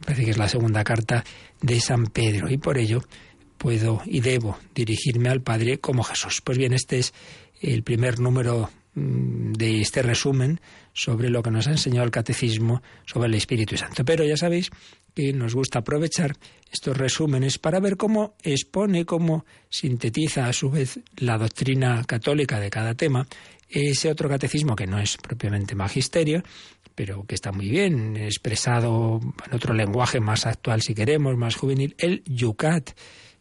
parece 0.04 0.26
que 0.26 0.32
es 0.32 0.38
la 0.38 0.48
segunda 0.48 0.84
carta 0.84 1.24
de 1.62 1.80
San 1.80 2.06
Pedro, 2.08 2.50
y 2.50 2.58
por 2.58 2.78
ello 2.78 3.02
puedo 3.58 4.02
y 4.06 4.20
debo 4.20 4.58
dirigirme 4.74 5.30
al 5.30 5.42
Padre 5.42 5.80
como 5.80 6.04
Jesús. 6.04 6.42
Pues 6.42 6.58
bien, 6.58 6.74
este 6.74 7.00
es 7.00 7.14
el 7.62 7.84
primer 7.84 8.20
número 8.20 8.70
mm, 8.94 9.54
de 9.54 9.82
este 9.82 10.02
resumen 10.02 10.60
sobre 10.96 11.30
lo 11.30 11.44
que 11.44 11.52
nos 11.52 11.68
ha 11.68 11.72
enseñado 11.72 12.06
el 12.06 12.12
catecismo 12.12 12.82
sobre 13.06 13.28
el 13.28 13.36
Espíritu 13.36 13.76
Santo. 13.76 14.06
Pero 14.06 14.24
ya 14.24 14.38
sabéis 14.38 14.72
que 15.14 15.34
nos 15.34 15.54
gusta 15.54 15.80
aprovechar 15.80 16.36
estos 16.72 16.98
resúmenes 16.98 17.60
para 17.60 17.82
ver 17.82 17.98
cómo 17.98 18.36
expone, 18.42 19.06
cómo 19.06 19.46
sintetiza 19.70 20.48
a 20.48 20.54
su 20.54 20.72
vez 20.72 21.00
la 21.18 21.38
doctrina 21.38 22.02
católica 22.06 22.60
de 22.62 22.70
cada 22.70 22.96
tema, 22.96 23.28
ese 23.70 24.10
otro 24.10 24.30
catecismo 24.30 24.76
que 24.76 24.88
no 24.88 24.98
es 24.98 25.18
propiamente 25.18 25.76
magisterio, 25.76 26.44
pero 26.96 27.26
que 27.26 27.36
está 27.36 27.52
muy 27.52 27.70
bien 27.70 28.16
expresado 28.16 29.20
en 29.46 29.54
otro 29.54 29.74
lenguaje 29.74 30.22
más 30.22 30.46
actual 30.46 30.82
si 30.82 30.96
queremos, 30.96 31.36
más 31.36 31.56
juvenil, 31.56 31.94
el 31.98 32.24
Yucat, 32.26 32.92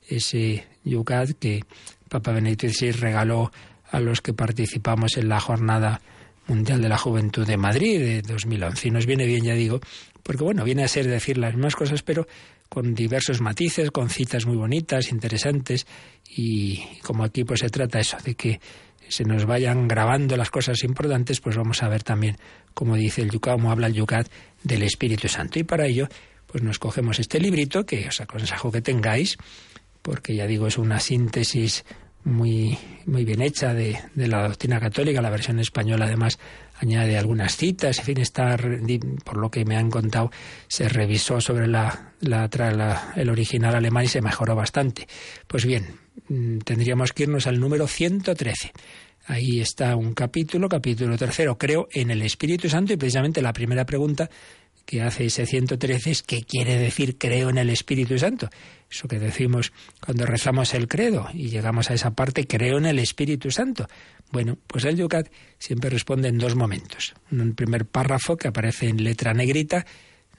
ese 0.09 0.67
Yucat 0.83 1.31
que 1.39 1.63
Papa 2.09 2.33
Benedicto 2.33 2.69
XVI 2.69 2.93
regaló 2.93 3.53
a 3.91 4.01
los 4.01 4.21
que 4.21 4.35
participamos 4.35 5.17
en 5.17 5.29
la 5.29 5.39
jornada 5.39 6.01
Mundial 6.47 6.81
de 6.83 6.89
la 6.89 6.99
Juventud 6.99 7.47
de 7.47 7.57
Madrid 7.57 7.99
de 7.99 8.23
2011. 8.23 8.89
Y 8.89 8.91
nos 8.91 9.07
viene 9.07 9.27
bien, 9.27 9.45
ya 9.45 9.55
digo, 9.55 9.81
porque 10.23 10.45
bueno, 10.45 10.65
viene 10.65 10.85
a 10.85 10.89
ser 10.89 11.07
decir 11.07 11.39
las 11.39 11.55
mismas 11.55 11.77
cosas, 11.77 12.03
pero 12.03 12.27
con 12.69 12.95
diversos 12.95 13.41
matices, 13.41 13.91
con 13.91 14.11
citas 14.11 14.47
muy 14.47 14.57
bonitas, 14.57 15.13
interesantes, 15.13 15.87
y 16.29 16.83
como 17.03 17.25
aquí 17.25 17.45
pues 17.45 17.61
se 17.61 17.69
trata 17.69 18.01
eso, 18.01 18.17
de 18.25 18.35
que 18.35 18.61
se 19.09 19.25
nos 19.25 19.45
vayan 19.45 19.87
grabando 19.87 20.37
las 20.37 20.51
cosas 20.51 20.83
importantes, 20.83 21.41
pues 21.41 21.57
vamos 21.57 21.83
a 21.83 21.89
ver 21.89 22.03
también 22.03 22.37
cómo 22.73 22.97
dice 22.97 23.23
el 23.23 23.31
Yucat, 23.31 23.55
cómo 23.55 23.71
habla 23.71 23.87
el 23.87 23.95
Yucat 23.95 24.29
del 24.63 24.83
Espíritu 24.83 25.29
Santo. 25.29 25.59
Y 25.59 25.65
para 25.65 25.87
ello, 25.87 26.09
pues 26.47 26.63
nos 26.63 26.79
cogemos 26.79 27.19
este 27.19 27.39
librito 27.39 27.85
que 27.85 28.09
os 28.09 28.21
aconsejo 28.21 28.73
que 28.73 28.81
tengáis, 28.81 29.37
porque 30.03 30.35
ya 30.35 30.47
digo, 30.47 30.67
es 30.67 30.79
una 30.79 31.01
síntesis 31.01 31.85
muy, 32.25 32.79
muy 33.07 33.25
bien 33.25 33.43
hecha 33.43 33.75
de, 33.75 33.99
de, 34.15 34.29
la 34.29 34.49
doctrina 34.49 34.81
católica. 34.81 35.21
La 35.21 35.31
versión 35.31 35.61
española, 35.61 36.07
además, 36.07 36.39
añade 36.81 37.19
algunas 37.19 37.57
citas. 37.57 37.99
En 37.99 38.05
fin, 38.05 38.21
está, 38.21 38.57
por 39.25 39.37
lo 39.37 39.51
que 39.51 39.65
me 39.65 39.77
han 39.77 39.91
contado, 39.91 40.31
se 40.67 40.89
revisó 40.89 41.41
sobre 41.41 41.67
la, 41.67 42.13
la, 42.21 43.13
el 43.17 43.31
original 43.31 43.75
alemán 43.75 44.05
y 44.05 44.09
se 44.09 44.23
mejoró 44.23 44.57
bastante. 44.57 45.07
Pues 45.47 45.67
bien, 45.67 45.99
mm, 46.29 46.59
tendríamos 46.59 47.13
que 47.13 47.25
irnos 47.25 47.47
al 47.47 47.61
número 47.61 47.87
113. 47.87 48.73
Ahí 49.27 49.61
está 49.61 49.97
un 49.97 50.13
capítulo, 50.13 50.69
capítulo 50.69 51.17
tercero, 51.17 51.57
creo, 51.57 51.89
en 51.93 52.11
el 52.11 52.21
Espíritu 52.23 52.69
Santo 52.69 52.93
y 52.93 52.97
precisamente 52.97 53.41
la 53.41 53.55
primera 53.55 53.87
pregunta 53.87 54.29
que 54.85 55.03
hace 55.03 55.27
ese 55.27 55.47
113 55.47 56.11
es 56.11 56.23
qué 56.23 56.43
quiere 56.43 56.79
decir 56.79 57.17
creo 57.19 57.51
en 57.51 57.59
el 57.59 57.71
Espíritu 57.71 58.19
Santo. 58.19 58.49
Eso 58.91 59.09
que 59.09 59.19
decimos 59.19 59.73
cuando 60.05 60.27
rezamos 60.27 60.75
el 60.75 60.89
credo 60.89 61.29
y 61.33 61.49
llegamos 61.49 61.91
a 61.91 61.95
esa 61.95 62.13
parte, 62.13 62.47
creo 62.47 62.79
en 62.79 62.87
el 62.87 62.99
Espíritu 62.99 63.51
Santo. 63.51 63.89
Bueno, 64.31 64.59
pues 64.67 64.85
el 64.85 64.97
Yucat 64.97 65.29
siempre 65.59 65.91
responde 65.91 66.29
en 66.29 66.39
dos 66.39 66.55
momentos. 66.55 67.15
Un 67.31 67.55
primer 67.55 67.87
párrafo 67.87 68.37
que 68.37 68.49
aparece 68.49 68.89
en 68.89 69.03
letra 69.03 69.33
negrita, 69.33 69.87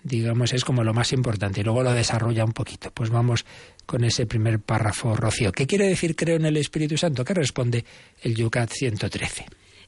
digamos, 0.03 0.53
es 0.53 0.63
como 0.63 0.83
lo 0.83 0.93
más 0.93 1.11
importante, 1.13 1.61
y 1.61 1.63
luego 1.63 1.83
lo 1.83 1.91
desarrolla 1.91 2.45
un 2.45 2.53
poquito. 2.53 2.91
Pues 2.91 3.09
vamos 3.09 3.45
con 3.85 4.03
ese 4.03 4.25
primer 4.25 4.59
párrafo, 4.59 5.15
Rocío. 5.15 5.51
¿Qué 5.51 5.65
quiere 5.65 5.87
decir 5.87 6.15
creo 6.15 6.35
en 6.35 6.45
el 6.45 6.57
Espíritu 6.57 6.97
Santo? 6.97 7.25
¿Qué 7.25 7.33
responde 7.33 7.83
el 8.21 8.35
Yucat 8.35 8.71
113? 8.71 9.45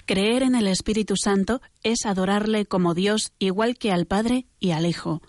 Creer 0.07 0.43
en 0.43 0.55
el 0.55 0.67
Espíritu 0.67 1.15
Santo 1.17 1.61
es 1.83 2.05
adorarle 2.05 2.65
como 2.65 2.93
Dios 2.93 3.33
igual 3.39 3.77
que 3.77 3.91
al 3.91 4.05
Padre 4.05 4.45
y 4.57 4.71
al 4.71 4.85
Hijo. 4.85 5.21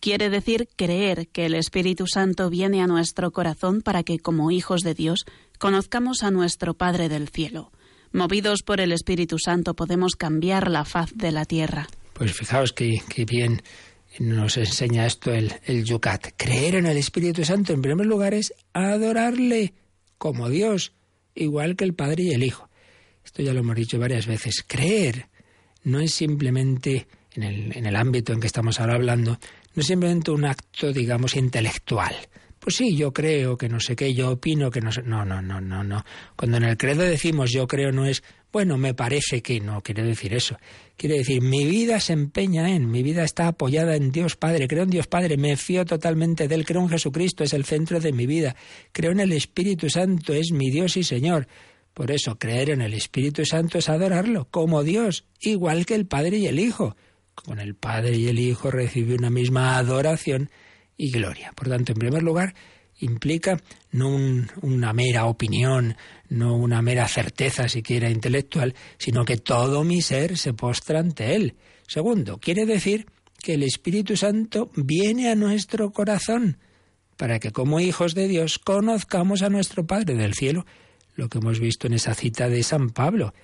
Quiere 0.00 0.30
decir 0.30 0.68
creer 0.74 1.28
que 1.28 1.46
el 1.46 1.54
Espíritu 1.54 2.08
Santo 2.08 2.50
viene 2.50 2.82
a 2.82 2.88
nuestro 2.88 3.30
corazón 3.30 3.82
para 3.82 4.02
que, 4.02 4.18
como 4.18 4.50
hijos 4.50 4.80
de 4.80 4.94
Dios, 4.94 5.26
conozcamos 5.60 6.24
a 6.24 6.32
nuestro 6.32 6.74
Padre 6.74 7.08
del 7.08 7.28
cielo. 7.28 7.70
Movidos 8.10 8.64
por 8.64 8.80
el 8.80 8.90
Espíritu 8.90 9.38
Santo 9.38 9.76
podemos 9.76 10.16
cambiar 10.16 10.72
la 10.72 10.84
faz 10.84 11.12
de 11.14 11.30
la 11.30 11.44
tierra. 11.44 11.86
Pues 12.12 12.32
fijaos 12.32 12.72
que, 12.72 13.00
bien 13.28 13.62
nos 14.18 14.56
enseña 14.56 15.06
esto 15.06 15.32
el, 15.32 15.52
el 15.66 15.84
Yucat. 15.84 16.32
Creer 16.36 16.74
en 16.74 16.86
el 16.86 16.96
Espíritu 16.96 17.44
Santo, 17.44 17.72
en 17.72 17.80
primer 17.80 18.08
lugar, 18.08 18.34
es 18.34 18.52
adorarle 18.72 19.74
como 20.18 20.48
Dios, 20.48 20.94
igual 21.36 21.76
que 21.76 21.84
el 21.84 21.94
Padre 21.94 22.24
y 22.24 22.30
el 22.32 22.42
Hijo. 22.42 22.65
Esto 23.36 23.44
ya 23.44 23.52
lo 23.52 23.60
hemos 23.60 23.76
dicho 23.76 23.98
varias 23.98 24.26
veces. 24.26 24.64
Creer 24.66 25.26
no 25.84 26.00
es 26.00 26.14
simplemente, 26.14 27.06
en 27.34 27.42
el, 27.42 27.76
en 27.76 27.84
el 27.84 27.94
ámbito 27.94 28.32
en 28.32 28.40
que 28.40 28.46
estamos 28.46 28.80
ahora 28.80 28.94
hablando, 28.94 29.32
no 29.74 29.80
es 29.82 29.86
simplemente 29.86 30.30
un 30.30 30.46
acto, 30.46 30.90
digamos, 30.90 31.36
intelectual. 31.36 32.16
Pues 32.58 32.76
sí, 32.76 32.96
yo 32.96 33.12
creo 33.12 33.58
que 33.58 33.68
no 33.68 33.78
sé 33.78 33.94
qué, 33.94 34.14
yo 34.14 34.30
opino 34.30 34.70
que 34.70 34.80
no 34.80 34.90
sé. 34.90 35.02
No, 35.02 35.26
no, 35.26 35.42
no, 35.42 35.60
no, 35.60 35.84
no. 35.84 36.02
Cuando 36.34 36.56
en 36.56 36.64
el 36.64 36.78
credo 36.78 37.02
decimos 37.02 37.52
yo 37.52 37.68
creo 37.68 37.92
no 37.92 38.06
es, 38.06 38.22
bueno, 38.50 38.78
me 38.78 38.94
parece 38.94 39.42
que 39.42 39.60
no 39.60 39.82
quiere 39.82 40.02
decir 40.02 40.32
eso. 40.32 40.56
Quiere 40.96 41.18
decir, 41.18 41.42
mi 41.42 41.66
vida 41.66 42.00
se 42.00 42.14
empeña 42.14 42.70
en, 42.70 42.90
mi 42.90 43.02
vida 43.02 43.22
está 43.22 43.48
apoyada 43.48 43.96
en 43.96 44.12
Dios 44.12 44.36
Padre, 44.36 44.66
creo 44.66 44.84
en 44.84 44.90
Dios 44.90 45.08
Padre, 45.08 45.36
me 45.36 45.58
fío 45.58 45.84
totalmente 45.84 46.48
de 46.48 46.54
Él, 46.54 46.64
creo 46.64 46.80
en 46.80 46.88
Jesucristo, 46.88 47.44
es 47.44 47.52
el 47.52 47.66
centro 47.66 48.00
de 48.00 48.12
mi 48.12 48.24
vida, 48.24 48.56
creo 48.92 49.12
en 49.12 49.20
el 49.20 49.32
Espíritu 49.32 49.90
Santo, 49.90 50.32
es 50.32 50.52
mi 50.52 50.70
Dios 50.70 50.96
y 50.96 51.04
Señor. 51.04 51.46
Por 51.96 52.10
eso, 52.10 52.38
creer 52.38 52.68
en 52.68 52.82
el 52.82 52.92
Espíritu 52.92 53.46
Santo 53.46 53.78
es 53.78 53.88
adorarlo 53.88 54.48
como 54.50 54.82
Dios, 54.82 55.24
igual 55.40 55.86
que 55.86 55.94
el 55.94 56.04
Padre 56.04 56.36
y 56.36 56.46
el 56.46 56.58
Hijo. 56.58 56.94
Con 57.34 57.58
el 57.58 57.74
Padre 57.74 58.18
y 58.18 58.28
el 58.28 58.38
Hijo 58.38 58.70
recibe 58.70 59.14
una 59.14 59.30
misma 59.30 59.78
adoración 59.78 60.50
y 60.98 61.10
gloria. 61.10 61.52
Por 61.56 61.70
tanto, 61.70 61.92
en 61.92 61.98
primer 61.98 62.22
lugar, 62.22 62.54
implica 62.98 63.58
no 63.92 64.10
una 64.60 64.92
mera 64.92 65.24
opinión, 65.24 65.96
no 66.28 66.54
una 66.54 66.82
mera 66.82 67.08
certeza 67.08 67.66
siquiera 67.66 68.10
intelectual, 68.10 68.74
sino 68.98 69.24
que 69.24 69.38
todo 69.38 69.82
mi 69.82 70.02
ser 70.02 70.36
se 70.36 70.52
postra 70.52 71.00
ante 71.00 71.34
Él. 71.34 71.54
Segundo, 71.88 72.36
quiere 72.36 72.66
decir 72.66 73.06
que 73.42 73.54
el 73.54 73.62
Espíritu 73.62 74.18
Santo 74.18 74.70
viene 74.76 75.30
a 75.30 75.34
nuestro 75.34 75.92
corazón 75.92 76.58
para 77.16 77.38
que 77.38 77.52
como 77.52 77.80
hijos 77.80 78.14
de 78.14 78.28
Dios 78.28 78.58
conozcamos 78.58 79.40
a 79.40 79.48
nuestro 79.48 79.86
Padre 79.86 80.14
del 80.14 80.34
cielo, 80.34 80.66
lo 81.16 81.28
que 81.28 81.38
hemos 81.38 81.58
visto 81.58 81.86
en 81.86 81.94
esa 81.94 82.14
cita 82.14 82.48
de 82.48 82.62
San 82.62 82.90
Pablo. 82.90 83.34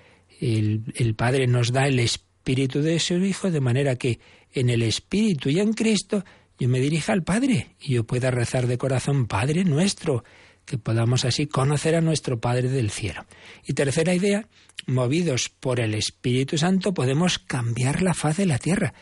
El, 0.41 0.85
el 0.95 1.15
Padre 1.15 1.47
nos 1.47 1.73
da 1.73 1.87
el 1.87 1.99
Espíritu 1.99 2.81
de 2.81 3.01
su 3.01 3.15
Hijo 3.15 3.51
de 3.51 3.61
manera 3.61 3.97
que 3.97 4.21
en 4.53 4.71
el 4.71 4.83
Espíritu 4.83 5.49
y 5.49 5.59
en 5.59 5.73
Cristo 5.73 6.25
yo 6.59 6.69
me 6.69 6.81
dirija 6.81 7.13
al 7.13 7.25
Padre 7.25 7.75
y 7.81 7.95
yo 7.95 8.05
pueda 8.05 8.31
rezar 8.31 8.67
de 8.67 8.79
corazón, 8.79 9.27
Padre 9.27 9.65
nuestro, 9.65 10.23
que 10.65 10.79
podamos 10.79 11.25
así 11.25 11.47
conocer 11.47 11.97
a 11.97 12.01
nuestro 12.01 12.41
Padre 12.41 12.69
del 12.69 12.91
cielo. 12.91 13.25
Y 13.67 13.73
tercera 13.73 14.15
idea, 14.15 14.47
movidos 14.87 15.49
por 15.49 15.81
el 15.81 15.95
Espíritu 15.95 16.59
Santo 16.59 16.95
podemos 16.95 17.39
cambiar 17.39 18.03
la 18.03 18.15
faz 18.15 18.37
de 18.37 18.47
la 18.47 18.59
tierra. 18.59 18.95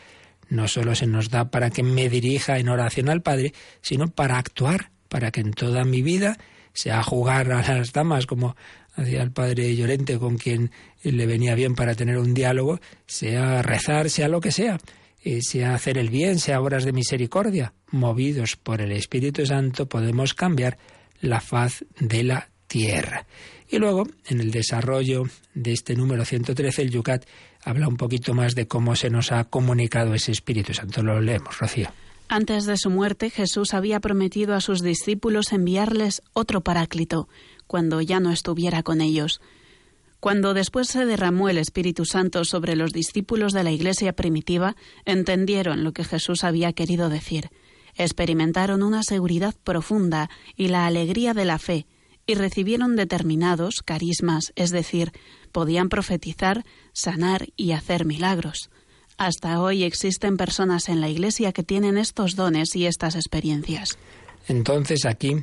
No 0.49 0.67
solo 0.67 0.95
se 0.95 1.07
nos 1.07 1.29
da 1.29 1.51
para 1.51 1.69
que 1.69 1.83
me 1.83 2.09
dirija 2.09 2.57
en 2.57 2.69
oración 2.69 3.09
al 3.09 3.21
Padre, 3.21 3.53
sino 3.81 4.07
para 4.07 4.37
actuar, 4.37 4.91
para 5.07 5.31
que 5.31 5.41
en 5.41 5.51
toda 5.51 5.85
mi 5.85 6.01
vida 6.01 6.37
sea 6.73 7.03
jugar 7.03 7.51
a 7.51 7.61
las 7.75 7.93
damas 7.93 8.25
como 8.25 8.55
hacía 8.95 9.21
el 9.21 9.31
padre 9.31 9.75
Llorente 9.75 10.19
con 10.19 10.37
quien 10.37 10.71
le 11.03 11.25
venía 11.25 11.55
bien 11.55 11.75
para 11.75 11.95
tener 11.95 12.17
un 12.17 12.33
diálogo, 12.33 12.79
sea 13.05 13.61
rezar, 13.61 14.09
sea 14.09 14.27
lo 14.27 14.41
que 14.41 14.51
sea 14.51 14.77
eh, 15.23 15.41
sea 15.41 15.75
hacer 15.75 15.97
el 15.99 16.09
bien, 16.09 16.39
sea 16.39 16.59
obras 16.59 16.83
de 16.83 16.93
misericordia, 16.93 17.73
movidos 17.91 18.55
por 18.55 18.81
el 18.81 18.91
Espíritu 18.91 19.45
Santo, 19.45 19.87
podemos 19.87 20.33
cambiar 20.33 20.79
la 21.19 21.39
faz 21.41 21.85
de 21.99 22.23
la 22.23 22.49
tierra. 22.65 23.27
Y 23.69 23.77
luego, 23.77 24.07
en 24.27 24.41
el 24.41 24.49
desarrollo 24.49 25.25
de 25.53 25.73
este 25.73 25.95
número 25.95 26.25
113, 26.25 26.81
el 26.81 26.89
Yucat 26.89 27.25
habla 27.63 27.87
un 27.87 27.97
poquito 27.97 28.33
más 28.33 28.55
de 28.55 28.67
cómo 28.67 28.95
se 28.95 29.11
nos 29.11 29.31
ha 29.31 29.43
comunicado 29.43 30.15
ese 30.15 30.31
Espíritu 30.31 30.73
Santo. 30.73 31.03
Lo 31.03 31.21
leemos, 31.21 31.57
Rocío. 31.59 31.89
Antes 32.33 32.65
de 32.65 32.77
su 32.77 32.89
muerte, 32.89 33.29
Jesús 33.29 33.73
había 33.73 33.99
prometido 33.99 34.55
a 34.55 34.61
sus 34.61 34.81
discípulos 34.81 35.51
enviarles 35.51 36.21
otro 36.31 36.61
paráclito, 36.61 37.27
cuando 37.67 37.99
ya 37.99 38.21
no 38.21 38.31
estuviera 38.31 38.83
con 38.83 39.01
ellos. 39.01 39.41
Cuando 40.21 40.53
después 40.53 40.87
se 40.87 41.05
derramó 41.05 41.49
el 41.49 41.57
Espíritu 41.57 42.05
Santo 42.05 42.45
sobre 42.45 42.77
los 42.77 42.93
discípulos 42.93 43.51
de 43.51 43.65
la 43.65 43.71
Iglesia 43.71 44.13
primitiva, 44.13 44.77
entendieron 45.03 45.83
lo 45.83 45.91
que 45.91 46.05
Jesús 46.05 46.45
había 46.45 46.71
querido 46.71 47.09
decir. 47.09 47.49
Experimentaron 47.95 48.81
una 48.81 49.03
seguridad 49.03 49.53
profunda 49.65 50.29
y 50.55 50.69
la 50.69 50.85
alegría 50.85 51.33
de 51.33 51.43
la 51.43 51.59
fe, 51.59 51.85
y 52.25 52.35
recibieron 52.35 52.95
determinados 52.95 53.81
carismas, 53.83 54.53
es 54.55 54.71
decir, 54.71 55.11
podían 55.51 55.89
profetizar, 55.89 56.63
sanar 56.93 57.49
y 57.57 57.73
hacer 57.73 58.05
milagros. 58.05 58.69
Hasta 59.21 59.61
hoy 59.61 59.83
existen 59.83 60.35
personas 60.35 60.89
en 60.89 60.99
la 60.99 61.07
Iglesia 61.07 61.51
que 61.51 61.61
tienen 61.61 61.99
estos 61.99 62.35
dones 62.35 62.75
y 62.75 62.87
estas 62.87 63.15
experiencias. 63.15 63.99
Entonces 64.47 65.05
aquí 65.05 65.35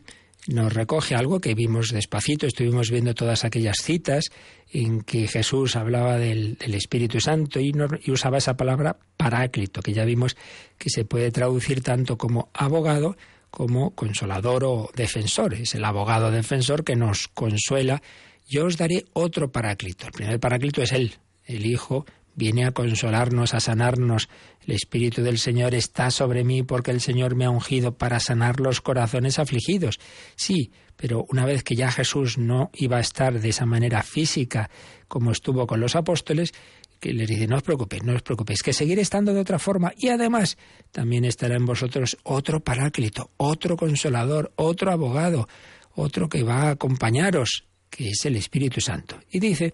nos 0.48 0.72
recoge 0.72 1.14
algo 1.14 1.38
que 1.38 1.54
vimos 1.54 1.92
despacito, 1.92 2.48
estuvimos 2.48 2.90
viendo 2.90 3.14
todas 3.14 3.44
aquellas 3.44 3.76
citas 3.80 4.30
en 4.72 5.02
que 5.02 5.28
Jesús 5.28 5.76
hablaba 5.76 6.18
del, 6.18 6.56
Espíritu 6.60 7.20
Santo 7.20 7.60
y, 7.60 7.72
y, 8.02 8.10
usaba 8.10 8.38
esa 8.38 8.56
palabra 8.56 8.96
paráclito, 9.16 9.80
que 9.80 9.92
ya 9.92 10.04
vimos 10.04 10.36
que 10.76 10.90
se 10.90 11.04
puede 11.04 11.30
traducir 11.30 11.80
tanto 11.80 12.18
como 12.18 12.48
abogado 12.54 13.16
como 13.48 13.92
consolador 13.94 14.64
o 14.64 14.90
defensor. 14.96 15.54
Es 15.54 15.76
el 15.76 15.84
abogado 15.84 16.32
defensor 16.32 16.82
que 16.82 16.96
nos 16.96 17.28
consuela. 17.28 18.02
Yo 18.48 18.66
os 18.66 18.76
daré 18.76 19.04
otro 19.12 19.52
paráclito. 19.52 20.06
El 20.06 20.12
primer 20.12 20.40
paráclito 20.40 20.82
es 20.82 20.90
Él, 20.90 21.14
el 21.44 21.64
Hijo 21.64 22.06
viene 22.38 22.64
a 22.64 22.70
consolarnos, 22.70 23.53
a 23.53 23.61
sanarnos. 23.61 24.29
El 24.64 24.74
Espíritu 24.74 25.22
del 25.22 25.38
Señor 25.38 25.74
está 25.74 26.11
sobre 26.11 26.44
mí 26.44 26.62
porque 26.62 26.92
el 26.92 27.01
Señor 27.01 27.35
me 27.35 27.44
ha 27.44 27.51
ungido 27.51 27.98
para 27.98 28.20
sanar 28.20 28.61
los 28.61 28.81
corazones 28.81 29.40
afligidos. 29.40 29.98
Sí, 30.37 30.70
pero 30.96 31.27
una 31.31 31.44
vez 31.44 31.64
que 31.64 31.74
ya 31.74 31.90
Jesús 31.90 32.38
no 32.38 32.70
iba 32.74 32.98
a 32.98 33.01
estar 33.01 33.40
de 33.40 33.48
esa 33.48 33.66
manera 33.66 34.03
física 34.05 34.70
como 35.09 35.33
estuvo 35.33 35.66
con 35.66 35.81
los 35.81 35.96
apóstoles, 35.96 36.53
que 37.01 37.12
les 37.12 37.29
dice, 37.29 37.48
no 37.48 37.57
os 37.57 37.62
preocupéis, 37.62 38.05
no 38.05 38.14
os 38.14 38.22
preocupéis, 38.22 38.62
que 38.62 38.72
seguiré 38.72 39.03
estando 39.03 39.35
de 39.35 39.40
otra 39.40 39.59
forma 39.59 39.92
y 39.96 40.09
además 40.09 40.57
también 40.92 41.24
estará 41.24 41.57
en 41.57 41.66
vosotros 41.66 42.16
otro 42.22 42.61
paráclito, 42.61 43.31
otro 43.37 43.77
consolador, 43.77 44.53
otro 44.57 44.92
abogado, 44.92 45.48
otro 45.94 46.29
que 46.29 46.44
va 46.44 46.62
a 46.62 46.70
acompañaros, 46.70 47.64
que 47.90 48.11
es 48.11 48.24
el 48.27 48.37
Espíritu 48.37 48.81
Santo. 48.81 49.18
Y 49.31 49.40
dice 49.40 49.72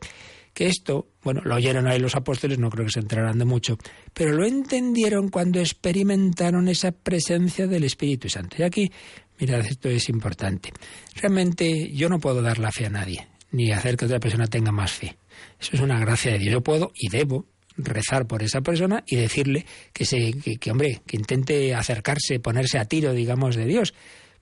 que 0.55 0.69
esto, 0.69 1.09
bueno, 1.23 1.43
lo 1.45 1.57
oyeron 1.57 1.89
ahí 1.89 1.99
los 1.99 2.15
apóstoles, 2.15 2.59
no 2.59 2.71
creo 2.71 2.87
que 2.87 2.93
se 2.93 3.01
enteraran 3.01 3.39
de 3.39 3.45
mucho, 3.45 3.77
pero 4.15 4.33
lo 4.33 4.47
entendieron 4.47 5.29
cuando 5.29 5.59
experimentaron 5.61 6.69
esa 6.69 6.93
presencia 6.93 7.67
del 7.67 7.85
Espíritu 7.85 8.29
Santo. 8.29 8.57
Y 8.59 8.63
aquí, 8.63 8.93
mirad, 9.41 9.61
esto 9.61 9.89
es 9.89 10.09
importante. 10.09 10.73
Realmente 11.17 11.91
yo 11.93 12.09
no 12.09 12.21
puedo 12.21 12.41
dar 12.41 12.61
la 12.61 12.71
fe 12.71 12.87
a 12.87 12.91
nadie, 12.91 13.27
ni 13.51 13.73
hacer 13.73 13.97
que 13.97 14.05
otra 14.05 14.21
persona 14.21 14.47
tenga 14.47 14.71
más 14.71 14.93
fe. 14.93 15.17
Eso 15.61 15.71
es 15.75 15.81
una 15.81 15.99
gracia 15.99 16.33
de 16.33 16.39
Dios. 16.39 16.53
Yo 16.53 16.63
puedo 16.63 16.93
y 16.95 17.09
debo 17.09 17.47
rezar 17.77 18.27
por 18.29 18.45
esa 18.45 18.61
persona 18.61 19.03
y 19.07 19.17
decirle 19.17 19.67
que, 19.93 20.05
se, 20.05 20.35
que, 20.35 20.57
que 20.57 20.71
hombre, 20.71 21.03
que 21.05 21.17
intente 21.17 21.75
acercarse, 21.75 22.39
ponerse 22.39 22.79
a 22.79 22.85
tiro, 22.85 23.13
digamos, 23.13 23.57
de 23.57 23.67
Dios. 23.67 23.93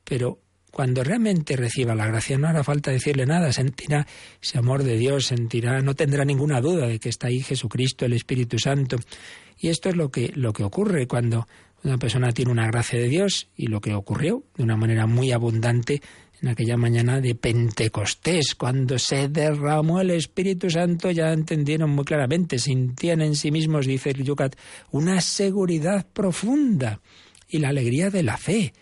Pero 0.05 0.41
cuando 0.73 1.05
realmente 1.05 1.55
reciba 1.55 1.95
la 1.95 2.07
gracia 2.07 2.39
no 2.39 2.49
hará 2.49 2.65
falta 2.65 2.91
decirle 2.91 3.27
nada, 3.27 3.53
sentirá 3.53 4.07
ese 4.43 4.59
amor 4.59 4.83
de 4.83 4.97
Dios, 4.97 5.27
sentirá, 5.27 5.81
no 5.83 5.95
tendrá 5.95 6.25
ninguna 6.25 6.61
duda 6.61 6.87
de 6.89 6.99
que 6.99 7.11
está 7.11 7.29
ahí 7.29 7.41
Jesucristo, 7.41 8.07
el 8.07 8.15
Espíritu 8.15 8.59
Santo. 8.59 8.97
Y 9.59 9.69
esto 9.69 9.91
es 9.91 9.97
lo 9.97 10.11
que, 10.11 10.33
lo 10.35 10.55
que 10.55 10.65
ocurre 10.65 11.07
cuando 11.07 11.47
una 11.85 11.99
persona 11.99 12.33
tiene 12.33 12.51
una 12.51 12.67
gracia 12.67 12.99
de 12.99 13.09
Dios 13.09 13.49
y 13.55 13.67
lo 13.67 13.81
que 13.81 13.93
ocurrió 13.93 14.45
de 14.57 14.65
una 14.65 14.77
manera 14.77 15.07
muy 15.07 15.31
abundante 15.31 16.01
en 16.41 16.49
aquella 16.49 16.77
mañana 16.77 17.21
de 17.21 17.37
Pentecostés, 17.37 18.57
cuando 18.57 18.99
se 18.99 19.29
derramó 19.29 20.01
el 20.01 20.11
Espíritu 20.11 20.71
Santo, 20.71 21.11
ya 21.13 21.33
entendieron 21.33 21.91
muy 21.91 22.05
claramente, 22.05 22.59
sentían 22.59 23.21
en 23.21 23.37
sí 23.37 23.53
mismos, 23.53 23.87
dice 23.87 24.11
el 24.11 24.25
Yucat, 24.25 24.57
una 24.91 25.21
seguridad 25.21 26.05
profunda 26.13 27.01
y 27.49 27.59
la 27.59 27.69
alegría 27.69 28.11
de 28.11 28.25
la 28.25 28.39
fe. 28.39 28.73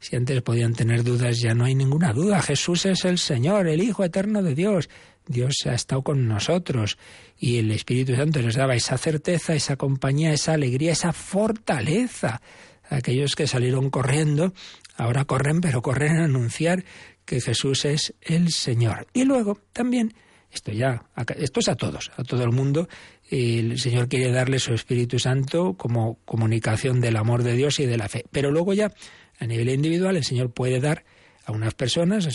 Si 0.00 0.14
antes 0.14 0.42
podían 0.42 0.74
tener 0.74 1.02
dudas, 1.02 1.40
ya 1.40 1.54
no 1.54 1.64
hay 1.64 1.74
ninguna 1.74 2.12
duda. 2.12 2.40
Jesús 2.40 2.86
es 2.86 3.04
el 3.04 3.18
Señor, 3.18 3.66
el 3.68 3.82
Hijo 3.82 4.04
eterno 4.04 4.42
de 4.42 4.54
Dios. 4.54 4.88
Dios 5.26 5.56
ha 5.66 5.74
estado 5.74 6.02
con 6.02 6.26
nosotros 6.26 6.98
y 7.36 7.58
el 7.58 7.70
Espíritu 7.70 8.14
Santo 8.14 8.40
les 8.40 8.54
daba 8.54 8.74
esa 8.74 8.96
certeza, 8.96 9.54
esa 9.54 9.76
compañía, 9.76 10.32
esa 10.32 10.54
alegría, 10.54 10.92
esa 10.92 11.12
fortaleza. 11.12 12.40
Aquellos 12.88 13.36
que 13.36 13.46
salieron 13.46 13.90
corriendo, 13.90 14.54
ahora 14.96 15.26
corren, 15.26 15.60
pero 15.60 15.82
corren 15.82 16.20
a 16.20 16.24
anunciar 16.24 16.84
que 17.26 17.40
Jesús 17.40 17.84
es 17.84 18.14
el 18.22 18.50
Señor. 18.50 19.06
Y 19.12 19.24
luego 19.24 19.60
también, 19.74 20.14
esto 20.50 20.72
ya, 20.72 21.04
esto 21.36 21.60
es 21.60 21.68
a 21.68 21.74
todos, 21.74 22.10
a 22.16 22.22
todo 22.24 22.44
el 22.44 22.52
mundo, 22.52 22.88
el 23.28 23.78
Señor 23.78 24.08
quiere 24.08 24.32
darle 24.32 24.58
su 24.58 24.72
Espíritu 24.72 25.18
Santo 25.18 25.74
como 25.74 26.18
comunicación 26.24 27.02
del 27.02 27.18
amor 27.18 27.42
de 27.42 27.52
Dios 27.52 27.78
y 27.80 27.84
de 27.84 27.98
la 27.98 28.08
fe. 28.08 28.24
Pero 28.30 28.50
luego 28.50 28.72
ya 28.72 28.90
a 29.38 29.46
nivel 29.46 29.68
individual, 29.68 30.16
el 30.16 30.24
Señor 30.24 30.50
puede 30.50 30.80
dar 30.80 31.04
a 31.48 31.52
unas 31.52 31.72
personas, 31.72 32.28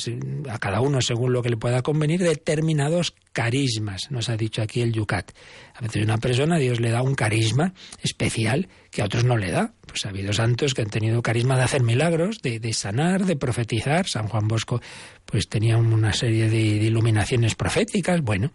a 0.50 0.58
cada 0.58 0.82
uno 0.82 1.00
según 1.00 1.34
lo 1.34 1.44
que 1.44 1.50
le 1.50 1.58
pueda 1.58 1.84
convenir, 1.84 2.22
determinados 2.24 3.14
carismas, 3.32 4.10
nos 4.10 4.28
ha 4.30 4.38
dicho 4.38 4.64
aquí 4.64 4.82
el 4.82 4.92
Yucat. 4.92 5.32
A 5.76 5.82
veces 5.82 6.04
una 6.04 6.18
persona, 6.18 6.58
Dios 6.58 6.80
le 6.80 6.90
da 6.90 7.04
un 7.04 7.14
carisma 7.14 7.76
especial 8.02 8.70
que 8.90 9.04
a 9.04 9.06
otros 9.06 9.24
no 9.24 9.38
le 9.38 9.52
da. 9.52 9.76
Pues 9.86 10.08
ha 10.08 10.10
habido 10.10 10.34
santos 10.34 10.74
que 10.74 10.82
han 10.82 10.90
tenido 10.90 11.22
carisma 11.22 11.58
de 11.58 11.64
hacer 11.64 11.84
milagros, 11.84 12.42
de, 12.42 12.74
sanar, 12.74 13.26
de 13.26 13.36
profetizar. 13.36 14.08
San 14.08 14.28
Juan 14.28 14.48
Bosco 14.48 14.82
pues 15.26 15.48
tenía 15.48 15.78
una 15.78 16.12
serie 16.12 16.50
de 16.50 16.58
iluminaciones 16.58 17.54
proféticas, 17.54 18.22
bueno, 18.22 18.52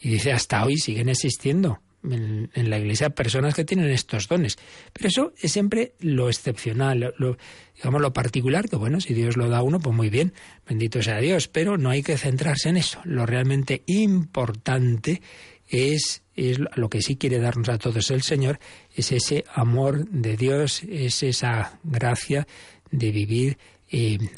y 0.00 0.08
dice 0.08 0.32
hasta 0.32 0.64
hoy 0.64 0.76
siguen 0.76 1.08
existiendo 1.08 1.78
en, 2.10 2.70
la 2.70 2.78
Iglesia 2.78 3.10
personas 3.10 3.54
que 3.54 3.64
tienen 3.64 3.90
estos 3.90 4.28
dones. 4.28 4.56
Pero 4.92 5.08
eso 5.08 5.32
es 5.40 5.52
siempre 5.52 5.94
lo 6.00 6.28
excepcional, 6.28 7.14
lo, 7.18 7.36
digamos 7.76 8.00
lo 8.00 8.12
particular, 8.12 8.68
que 8.68 8.76
bueno, 8.76 9.00
si 9.00 9.14
Dios 9.14 9.36
lo 9.36 9.48
da 9.48 9.58
a 9.58 9.62
uno, 9.62 9.80
pues 9.80 9.94
muy 9.94 10.10
bien, 10.10 10.32
bendito 10.66 11.02
sea 11.02 11.18
Dios, 11.18 11.48
pero 11.48 11.78
no 11.78 11.90
hay 11.90 12.02
que 12.02 12.18
centrarse 12.18 12.68
en 12.68 12.76
eso. 12.76 13.00
Lo 13.04 13.26
realmente 13.26 13.82
importante 13.86 15.22
es, 15.68 16.22
es 16.36 16.58
lo 16.76 16.88
que 16.88 17.02
sí 17.02 17.16
quiere 17.16 17.38
darnos 17.38 17.68
a 17.68 17.78
todos 17.78 18.10
el 18.10 18.22
Señor, 18.22 18.58
es 18.94 19.12
ese 19.12 19.44
amor 19.52 20.08
de 20.08 20.36
Dios, 20.36 20.82
es 20.88 21.22
esa 21.22 21.78
gracia 21.82 22.46
de 22.90 23.10
vivir 23.10 23.58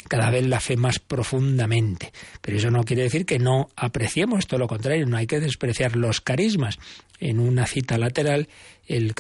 cada 0.09 0.31
vez 0.31 0.47
la 0.47 0.61
fe 0.61 0.77
más 0.77 0.99
profundamente. 0.99 2.13
Pero 2.41 2.59
eso 2.59 2.71
no 2.71 2.85
quiere 2.85 3.05
decir 3.05 3.25
que 3.25 3.39
no 3.39 3.69
apreciemos, 3.77 4.47
todo 4.47 4.61
lo 4.61 4.69
contrario, 4.69 5.07
no 5.07 5.17
hay 5.17 5.27
que 5.27 5.41
despreciar 5.41 5.97
los 5.97 6.21
carismas. 6.21 6.79
En 7.19 7.41
una 7.41 7.67
cita 7.67 7.97
lateral, 7.97 8.47
el, 8.87 9.15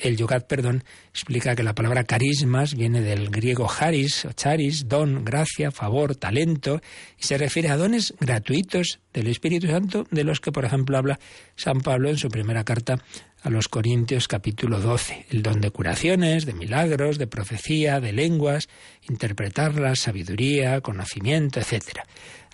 el 0.00 0.16
Yucat 0.16 0.46
perdón, 0.46 0.84
explica 1.10 1.56
que 1.56 1.64
la 1.64 1.74
palabra 1.74 2.04
carismas 2.04 2.76
viene 2.76 3.00
del 3.00 3.28
griego 3.30 3.68
charis 3.68 4.24
o 4.24 4.32
charis, 4.32 4.86
don, 4.86 5.24
gracia, 5.24 5.72
favor, 5.72 6.14
talento, 6.14 6.80
y 7.18 7.24
se 7.24 7.36
refiere 7.38 7.70
a 7.70 7.76
dones 7.76 8.14
gratuitos 8.20 9.00
del 9.12 9.26
Espíritu 9.26 9.66
Santo, 9.66 10.06
de 10.12 10.22
los 10.22 10.38
que, 10.38 10.52
por 10.52 10.64
ejemplo, 10.64 10.96
habla 10.96 11.18
San 11.56 11.80
Pablo 11.80 12.08
en 12.08 12.18
su 12.18 12.28
primera 12.28 12.62
carta 12.62 13.02
a 13.42 13.50
los 13.50 13.68
Corintios 13.68 14.28
capítulo 14.28 14.80
12, 14.80 15.26
el 15.30 15.42
don 15.42 15.60
de 15.60 15.70
curaciones, 15.70 16.44
de 16.44 16.52
milagros, 16.52 17.18
de 17.18 17.26
profecía, 17.26 18.00
de 18.00 18.12
lenguas, 18.12 18.68
interpretarlas, 19.08 20.00
sabiduría, 20.00 20.80
conocimiento, 20.80 21.60
etc. 21.60 22.00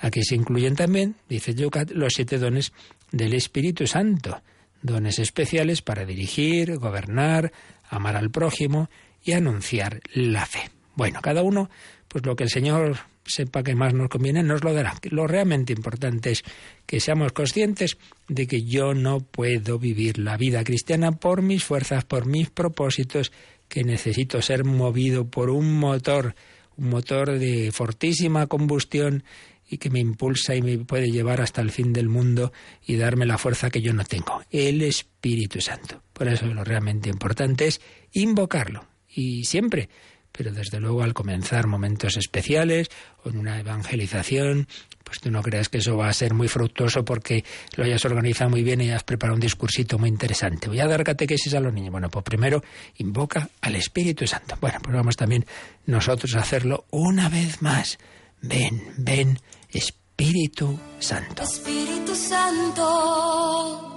Aquí 0.01 0.23
se 0.23 0.37
incluyen 0.37 0.77
también, 0.77 1.17
dice 1.29 1.55
Yucat, 1.55 1.91
los 1.91 2.15
siete 2.15 2.39
dones 2.39 2.73
del 3.11 3.35
Espíritu 3.35 3.87
Santo, 3.87 4.43
dones 4.83 5.19
especiales 5.19 5.83
para 5.83 6.05
dirigir, 6.05 6.77
gobernar, 6.79 7.53
amar 7.89 8.17
al 8.17 8.31
prójimo 8.31 8.89
y 9.23 9.33
anunciar 9.33 10.01
la 10.13 10.47
fe. 10.47 10.71
Bueno, 10.95 11.21
cada 11.21 11.43
uno, 11.43 11.69
pues 12.09 12.25
lo 12.25 12.37
que 12.37 12.45
el 12.45 12.51
Señor 12.51 12.97
sepa 13.27 13.63
que 13.63 13.75
más 13.75 13.95
nos 13.95 14.09
conviene, 14.09 14.43
nos 14.43 14.65
lo 14.65 14.73
dará. 14.73 14.95
Lo 15.11 15.27
realmente 15.27 15.73
importante 15.73 16.31
es 16.33 16.45
que 16.87 17.01
seamos 17.01 17.33
conscientes 17.33 17.99
de 18.29 18.47
que 18.47 18.63
yo 18.63 18.95
no 18.95 19.21
puedo 19.21 19.79
vivir 19.79 20.19
la 20.19 20.37
vida 20.37 20.65
cristiana 20.65 21.13
por 21.13 21.43
mis 21.43 21.65
fuerzas, 21.65 22.05
por 22.05 22.27
mis 22.27 22.51
propósitos, 22.51 23.33
que 23.69 23.85
necesito 23.85 24.41
ser 24.43 24.65
movido 24.65 25.29
por 25.29 25.51
un 25.51 25.79
motor, 25.79 26.35
un 26.77 26.89
motor 26.89 27.39
de 27.39 27.71
fortísima 27.73 28.47
combustión 28.47 29.25
y 29.69 29.79
que 29.79 29.91
me 29.91 29.99
impulsa 29.99 30.55
y 30.55 30.63
me 30.63 30.79
puede 30.79 31.11
llevar 31.11 31.41
hasta 31.41 31.61
el 31.61 31.71
fin 31.71 31.93
del 31.93 32.09
mundo 32.09 32.53
y 32.87 32.97
darme 32.97 33.27
la 33.27 33.39
fuerza 33.39 33.71
que 33.71 33.83
yo 33.83 33.93
no 33.93 34.05
tengo, 34.05 34.43
el 34.51 34.83
Espíritu 34.83 35.61
Santo. 35.61 36.03
Por 36.13 36.29
eso 36.29 36.47
lo 36.47 36.63
realmente 36.63 37.09
importante 37.09 37.67
es 37.67 37.81
invocarlo 38.13 38.87
y 39.09 39.45
siempre 39.45 39.89
pero 40.37 40.53
desde 40.53 40.81
luego 40.81 41.03
al 41.03 41.15
comenzar 41.15 41.67
momentos 41.67 42.17
especiales 42.17 42.89
o 43.25 43.31
en 43.31 43.39
una 43.39 43.59
evangelización, 43.59 44.69
pues 45.05 45.21
tú 45.21 45.31
no 45.31 45.43
creas 45.43 45.69
que 45.69 45.79
eso 45.79 45.97
va 45.97 46.09
a 46.09 46.13
ser 46.13 46.35
muy 46.35 46.49
fructuoso 46.49 47.05
porque 47.05 47.45
lo 47.77 47.85
hayas 47.85 48.05
organizado 48.05 48.51
muy 48.51 48.63
bien 48.63 48.81
y 48.81 48.91
has 48.91 49.05
preparado 49.05 49.37
un 49.37 49.41
discursito 49.41 49.99
muy 49.99 50.09
interesante. 50.09 50.69
Voy 50.69 50.81
a 50.81 50.87
dar 50.87 51.05
catequesis 51.05 51.55
a 51.55 51.61
los 51.61 51.73
niños. 51.73 51.93
Bueno, 51.93 52.09
pues 52.11 52.25
primero 52.25 52.63
invoca 52.97 53.49
al 53.61 53.77
Espíritu 53.77 54.27
Santo. 54.27 54.57
Bueno, 54.61 54.79
pues 54.83 54.95
vamos 54.95 55.17
también 55.17 55.47
nosotros 55.87 56.35
a 56.35 56.41
hacerlo 56.41 56.87
una 56.91 57.29
vez 57.29 57.63
más. 57.63 57.99
Ven, 58.43 58.83
ven, 58.99 59.39
Espíritu 59.71 60.79
Santo. 60.99 61.45
Espíritu 61.45 62.15
Santo. 62.15 63.93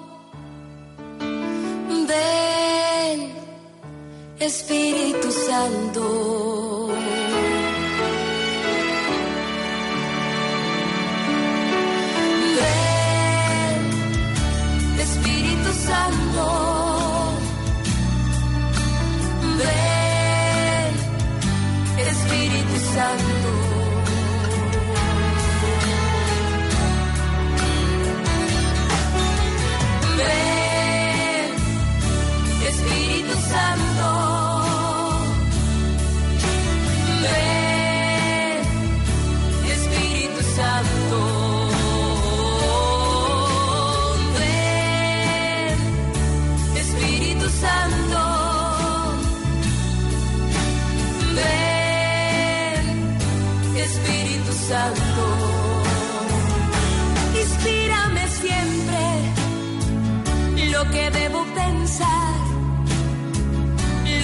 Ven 2.07 2.48
Espíritu 4.39 5.29
Santo. 5.33 6.58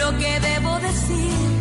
Lo 0.05 0.17
que 0.19 0.39
debo 0.39 0.79
decir, 0.79 1.54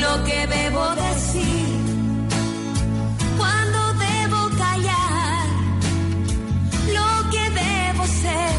lo 0.00 0.24
que 0.24 0.46
debo 0.46 0.94
decir, 0.94 1.80
cuando 3.38 3.94
debo 3.94 4.50
callar, 4.58 5.46
lo 6.92 7.30
que 7.30 7.50
debo 7.62 8.06
ser, 8.06 8.54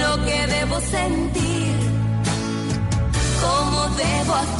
lo 0.00 0.24
que 0.26 0.46
debo 0.48 0.80
sentir, 0.80 1.76
cómo 3.40 3.88
debo 3.96 4.34
actuar. 4.34 4.57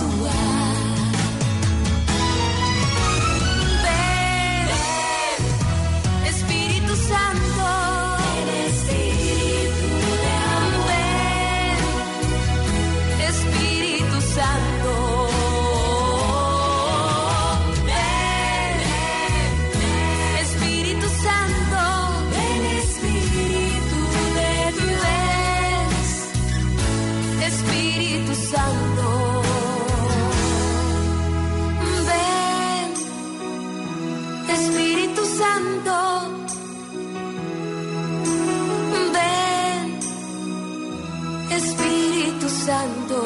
Santo. 42.68 43.16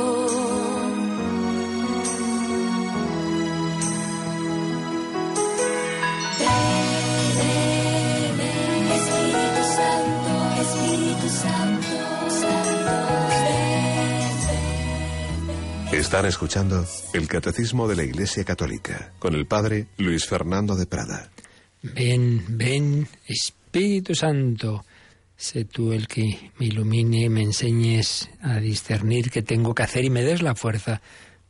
Espíritu 8.94 9.62
Santo, 9.76 10.32
Espíritu 10.62 11.28
Santo, 11.28 11.96
Están 15.90 16.26
escuchando 16.26 16.86
el 17.12 17.26
Catecismo 17.26 17.88
de 17.88 17.96
la 17.96 18.04
Iglesia 18.04 18.44
Católica 18.44 19.10
con 19.18 19.34
el 19.34 19.46
Padre 19.46 19.88
Luis 19.96 20.24
Fernando 20.24 20.76
de 20.76 20.86
Prada. 20.86 21.32
Ven, 21.82 22.44
ven, 22.46 23.08
Espíritu 23.26 24.14
Santo 24.14 24.84
sé 25.36 25.64
tú 25.64 25.92
el 25.92 26.08
que 26.08 26.50
me 26.58 26.66
ilumine, 26.66 27.28
me 27.28 27.42
enseñes 27.42 28.30
a 28.40 28.58
discernir 28.60 29.30
qué 29.30 29.42
tengo 29.42 29.74
que 29.74 29.82
hacer 29.82 30.04
y 30.04 30.10
me 30.10 30.22
des 30.22 30.42
la 30.42 30.54
fuerza 30.54 31.02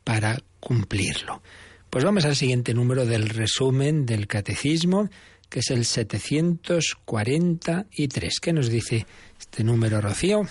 para 0.05 0.39
cumplirlo. 0.61 1.43
Pues 1.91 2.05
vamos 2.05 2.25
al 2.25 2.37
siguiente 2.37 2.73
número 2.73 3.05
del 3.05 3.29
resumen 3.29 4.07
del 4.07 4.27
Catecismo, 4.27 5.11
que 5.51 5.59
es 5.61 5.71
el 5.71 5.85
743. 5.85 8.41
¿Qué 8.41 8.53
nos 8.55 8.71
dice 8.71 9.07
este 9.39 9.63
número, 9.63 10.01
Rocío? 10.01 10.47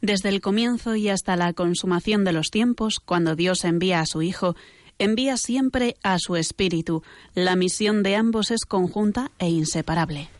Desde 0.00 0.30
el 0.30 0.40
comienzo 0.40 0.96
y 0.96 1.10
hasta 1.10 1.36
la 1.36 1.52
consumación 1.52 2.24
de 2.24 2.32
los 2.32 2.50
tiempos, 2.50 2.98
cuando 3.04 3.36
Dios 3.36 3.66
envía 3.66 4.00
a 4.00 4.06
su 4.06 4.22
Hijo, 4.22 4.56
envía 4.98 5.36
siempre 5.36 5.96
a 6.02 6.18
su 6.18 6.36
Espíritu. 6.36 7.02
La 7.34 7.56
misión 7.56 8.02
de 8.02 8.16
ambos 8.16 8.50
es 8.50 8.64
conjunta 8.64 9.30
e 9.38 9.50
inseparable. 9.50 10.30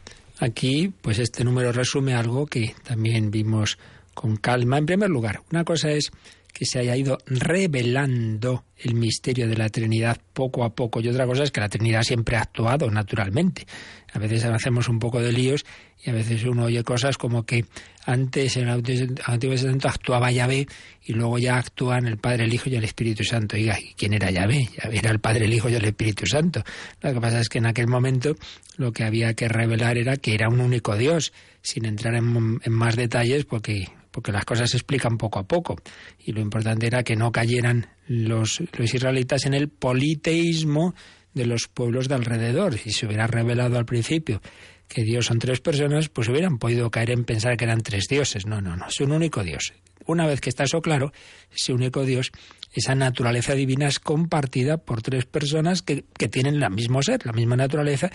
Aquí, 0.40 0.90
pues 1.02 1.18
este 1.18 1.44
número 1.44 1.70
resume 1.70 2.14
algo 2.14 2.46
que 2.46 2.74
también 2.82 3.30
vimos 3.30 3.78
con 4.14 4.36
calma. 4.36 4.78
En 4.78 4.86
primer 4.86 5.10
lugar, 5.10 5.42
una 5.52 5.64
cosa 5.64 5.90
es 5.90 6.10
que 6.52 6.64
se 6.66 6.78
haya 6.78 6.96
ido 6.96 7.18
revelando 7.26 8.64
el 8.76 8.94
misterio 8.94 9.46
de 9.48 9.56
la 9.56 9.68
Trinidad 9.68 10.18
poco 10.32 10.64
a 10.64 10.74
poco. 10.74 11.00
Y 11.00 11.08
otra 11.08 11.26
cosa 11.26 11.44
es 11.44 11.50
que 11.50 11.60
la 11.60 11.68
Trinidad 11.68 12.02
siempre 12.02 12.36
ha 12.36 12.42
actuado 12.42 12.90
naturalmente. 12.90 13.66
A 14.12 14.18
veces 14.18 14.44
hacemos 14.44 14.88
un 14.88 14.98
poco 14.98 15.20
de 15.20 15.32
líos 15.32 15.64
y 16.04 16.10
a 16.10 16.12
veces 16.12 16.44
uno 16.44 16.64
oye 16.64 16.82
cosas 16.82 17.18
como 17.18 17.44
que 17.44 17.64
antes 18.06 18.56
en 18.56 18.68
el 18.68 19.14
Antiguo 19.26 19.54
Testamento 19.54 19.88
actuaba 19.88 20.32
Yahvé 20.32 20.66
y 21.04 21.12
luego 21.12 21.38
ya 21.38 21.56
actúan 21.56 22.06
el 22.06 22.16
Padre, 22.16 22.44
el 22.44 22.54
Hijo 22.54 22.70
y 22.70 22.76
el 22.76 22.84
Espíritu 22.84 23.22
Santo. 23.22 23.56
Oiga, 23.56 23.76
¿quién 23.96 24.14
era 24.14 24.30
Yahvé? 24.30 24.68
Yahvé 24.82 24.98
era 24.98 25.10
el 25.10 25.20
Padre, 25.20 25.44
el 25.44 25.52
Hijo 25.52 25.68
y 25.68 25.74
el 25.74 25.84
Espíritu 25.84 26.26
Santo. 26.26 26.62
Lo 27.02 27.12
que 27.12 27.20
pasa 27.20 27.40
es 27.40 27.48
que 27.48 27.58
en 27.58 27.66
aquel 27.66 27.86
momento 27.86 28.34
lo 28.76 28.92
que 28.92 29.04
había 29.04 29.34
que 29.34 29.48
revelar 29.48 29.98
era 29.98 30.16
que 30.16 30.34
era 30.34 30.48
un 30.48 30.60
único 30.60 30.96
Dios, 30.96 31.32
sin 31.62 31.84
entrar 31.84 32.14
en, 32.14 32.60
en 32.64 32.72
más 32.72 32.96
detalles, 32.96 33.44
porque 33.44 33.88
porque 34.10 34.32
las 34.32 34.44
cosas 34.44 34.70
se 34.70 34.76
explican 34.76 35.18
poco 35.18 35.38
a 35.38 35.44
poco. 35.44 35.76
Y 36.18 36.32
lo 36.32 36.40
importante 36.40 36.86
era 36.86 37.02
que 37.02 37.16
no 37.16 37.32
cayeran 37.32 37.88
los, 38.06 38.62
los 38.76 38.94
israelitas 38.94 39.46
en 39.46 39.54
el 39.54 39.68
politeísmo 39.68 40.94
de 41.34 41.46
los 41.46 41.68
pueblos 41.68 42.08
de 42.08 42.14
alrededor. 42.14 42.76
Si 42.76 42.90
se 42.90 43.06
hubiera 43.06 43.26
revelado 43.26 43.78
al 43.78 43.86
principio 43.86 44.40
que 44.88 45.04
Dios 45.04 45.26
son 45.26 45.38
tres 45.38 45.60
personas, 45.60 46.08
pues 46.08 46.28
hubieran 46.28 46.58
podido 46.58 46.90
caer 46.90 47.10
en 47.10 47.24
pensar 47.24 47.56
que 47.56 47.64
eran 47.64 47.80
tres 47.80 48.06
dioses. 48.08 48.46
No, 48.46 48.60
no, 48.60 48.76
no, 48.76 48.86
es 48.88 49.00
un 49.00 49.12
único 49.12 49.44
Dios. 49.44 49.72
Una 50.06 50.26
vez 50.26 50.40
que 50.40 50.50
está 50.50 50.64
eso 50.64 50.80
claro, 50.80 51.12
ese 51.54 51.72
único 51.72 52.04
Dios, 52.04 52.32
esa 52.72 52.96
naturaleza 52.96 53.54
divina 53.54 53.86
es 53.86 54.00
compartida 54.00 54.78
por 54.78 55.02
tres 55.02 55.26
personas 55.26 55.82
que, 55.82 56.04
que 56.18 56.28
tienen 56.28 56.60
el 56.60 56.70
mismo 56.70 57.02
ser, 57.02 57.24
la 57.24 57.32
misma 57.32 57.56
naturaleza, 57.56 58.10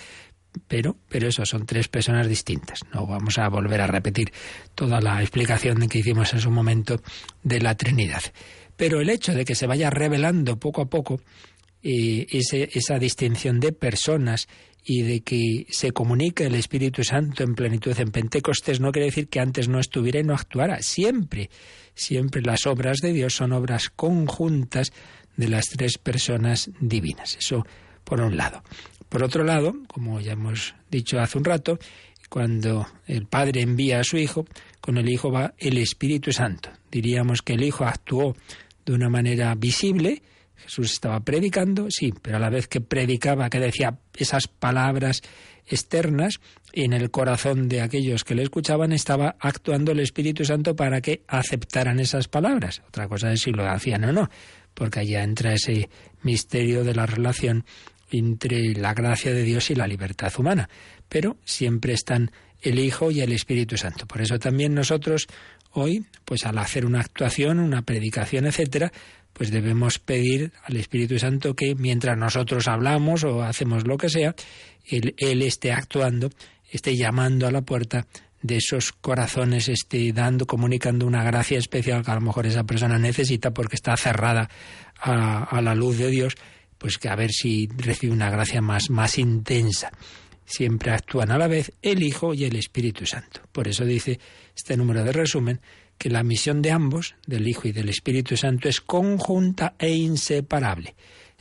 pero, 0.68 0.98
pero 1.10 1.28
eso 1.28 1.46
son 1.46 1.66
tres 1.66 1.88
personas 1.88 2.28
distintas. 2.28 2.80
No 2.94 3.06
vamos 3.06 3.38
a 3.38 3.48
volver 3.50 3.82
a 3.82 3.88
repetir 3.88 4.32
toda 4.74 5.02
la 5.02 5.22
explicación 5.22 5.88
que 5.88 6.00
hicimos 6.00 6.34
en 6.34 6.40
su 6.40 6.52
momento 6.52 7.02
de 7.44 7.60
la 7.62 7.76
Trinidad. 7.76 8.24
Pero 8.76 9.00
el 9.02 9.10
hecho 9.10 9.34
de 9.34 9.46
que 9.46 9.56
se 9.56 9.68
vaya 9.68 9.90
revelando 9.90 10.60
poco 10.60 10.82
a 10.82 10.90
poco 10.90 11.22
eh, 11.84 12.26
esa 12.32 13.00
distinción 13.00 13.60
de 13.60 13.72
personas 13.72 14.48
y 14.84 15.02
de 15.02 15.22
que 15.22 15.66
se 15.70 15.92
comunique 15.92 16.46
el 16.46 16.56
Espíritu 16.56 17.04
Santo 17.04 17.44
en 17.44 17.56
plenitud 17.56 18.00
en 18.00 18.12
Pentecostés 18.12 18.80
no 18.80 18.92
quiere 18.92 19.08
decir 19.08 19.28
que 19.30 19.40
antes 19.40 19.68
no 19.68 19.80
estuviera 19.80 20.20
y 20.20 20.24
no 20.24 20.36
actuara. 20.36 20.82
Siempre, 20.82 21.50
siempre 21.96 22.42
las 22.44 22.68
obras 22.68 22.98
de 23.00 23.12
Dios 23.12 23.36
son 23.36 23.52
obras 23.52 23.90
conjuntas 23.90 24.94
de 25.38 25.48
las 25.48 25.66
tres 25.66 25.98
personas 25.98 26.70
divinas. 26.80 27.36
Eso 27.38 27.66
por 28.06 28.22
un 28.22 28.38
lado. 28.38 28.64
Por 29.10 29.24
otro 29.24 29.44
lado, 29.44 29.76
como 29.88 30.22
ya 30.22 30.32
hemos 30.34 30.76
dicho 30.90 31.20
hace 31.20 31.38
un 31.38 31.44
rato, 31.44 31.78
cuando 32.30 32.88
el 33.06 33.28
Padre 33.28 33.62
envía 33.62 34.00
a 34.00 34.04
su 34.04 34.18
Hijo, 34.18 34.46
con 34.82 34.98
el 34.98 35.10
Hijo 35.10 35.32
va 35.32 35.54
el 35.58 35.78
Espíritu 35.78 36.32
Santo. 36.32 36.70
Diríamos 36.92 37.42
que 37.42 37.54
el 37.54 37.64
Hijo 37.64 37.86
actuó 37.86 38.36
de 38.86 38.94
una 38.94 39.10
manera 39.10 39.54
visible, 39.56 40.22
Jesús 40.56 40.94
estaba 40.94 41.20
predicando, 41.20 41.88
sí, 41.90 42.14
pero 42.22 42.38
a 42.38 42.40
la 42.40 42.50
vez 42.50 42.68
que 42.68 42.82
predicaba, 42.82 43.50
que 43.50 43.60
decía 43.60 44.00
esas 44.16 44.48
palabras 44.48 45.22
externas, 45.68 46.40
en 46.74 46.94
el 46.94 47.10
corazón 47.10 47.70
de 47.70 47.82
aquellos 47.82 48.24
que 48.24 48.36
le 48.36 48.44
escuchaban 48.44 48.92
estaba 48.92 49.36
actuando 49.40 49.92
el 49.92 50.00
Espíritu 50.00 50.44
Santo 50.44 50.76
para 50.76 51.02
que 51.02 51.24
aceptaran 51.28 52.00
esas 52.00 52.28
palabras. 52.28 52.82
Otra 52.88 53.08
cosa 53.08 53.32
es 53.32 53.42
si 53.42 53.52
lo 53.52 53.68
hacían 53.68 54.04
o 54.04 54.12
no, 54.12 54.30
porque 54.74 55.00
allá 55.00 55.24
entra 55.24 55.54
ese 55.54 55.90
misterio 56.22 56.84
de 56.84 56.94
la 56.94 57.06
relación 57.06 57.66
entre 58.18 58.74
la 58.74 58.94
gracia 58.94 59.34
de 59.34 59.44
Dios 59.44 59.70
y 59.70 59.76
la 59.76 59.88
libertad 59.88 60.34
humana. 60.38 60.70
Pero 61.10 61.38
siempre 61.46 61.94
están 61.94 62.32
el 62.62 62.80
Hijo 62.80 63.12
y 63.12 63.22
el 63.22 63.32
Espíritu 63.32 63.78
Santo. 63.78 64.08
Por 64.08 64.22
eso 64.22 64.40
también 64.40 64.74
nosotros 64.74 65.28
hoy, 65.72 66.06
pues 66.24 66.46
al 66.46 66.58
hacer 66.58 66.86
una 66.86 67.02
actuación, 67.02 67.60
una 67.60 67.84
predicación, 67.84 68.46
etcétera, 68.46 68.92
pues 69.34 69.52
debemos 69.52 70.00
pedir 70.00 70.52
al 70.64 70.78
Espíritu 70.78 71.20
Santo 71.20 71.54
que 71.56 71.76
mientras 71.76 72.18
nosotros 72.18 72.68
hablamos 72.68 73.24
o 73.24 73.44
hacemos 73.44 73.86
lo 73.86 73.98
que 73.98 74.10
sea, 74.10 74.34
él, 74.86 75.42
esté 75.42 75.74
actuando, 75.74 76.30
esté 76.72 76.96
llamando 76.96 77.46
a 77.46 77.52
la 77.52 77.62
puerta 77.62 78.08
de 78.42 78.58
esos 78.58 78.94
corazones, 78.94 79.68
esté 79.68 80.14
dando, 80.14 80.46
comunicando 80.46 81.06
una 81.06 81.24
gracia 81.24 81.58
especial 81.58 82.06
que 82.06 82.12
a 82.12 82.16
lo 82.16 82.22
mejor 82.22 82.46
esa 82.46 82.64
persona 82.64 82.98
necesita 82.98 83.52
porque 83.52 83.76
está 83.76 83.98
cerrada 83.98 84.50
a 85.02 85.62
la 85.62 85.76
luz 85.76 85.98
de 85.98 86.10
Dios 86.10 86.36
pues 86.86 87.00
que 87.00 87.10
a 87.10 87.16
ver 87.16 87.32
si 87.32 87.68
recibe 87.78 88.14
una 88.14 88.30
gracia 88.30 88.62
más, 88.62 88.92
más 88.92 89.18
intensa. 89.18 89.92
Siempre 90.46 90.92
actúan 90.92 91.32
a 91.32 91.38
la 91.40 91.48
vez 91.48 91.72
el 91.82 92.04
Hijo 92.04 92.36
y 92.36 92.44
el 92.44 92.56
Espíritu 92.56 93.08
Santo. 93.08 93.42
Por 93.52 93.68
eso 93.68 93.84
dice 93.86 94.20
este 94.56 94.78
número 94.78 95.04
de 95.04 95.12
resumen 95.12 95.62
que 95.98 96.12
la 96.12 96.22
misión 96.22 96.62
de 96.62 96.70
ambos, 96.70 97.16
del 97.26 97.48
Hijo 97.48 97.68
y 97.68 97.72
del 97.72 97.90
Espíritu 97.90 98.38
Santo, 98.38 98.70
es 98.70 98.82
conjunta 98.82 99.74
e 99.80 99.96
inseparable. 99.96 100.94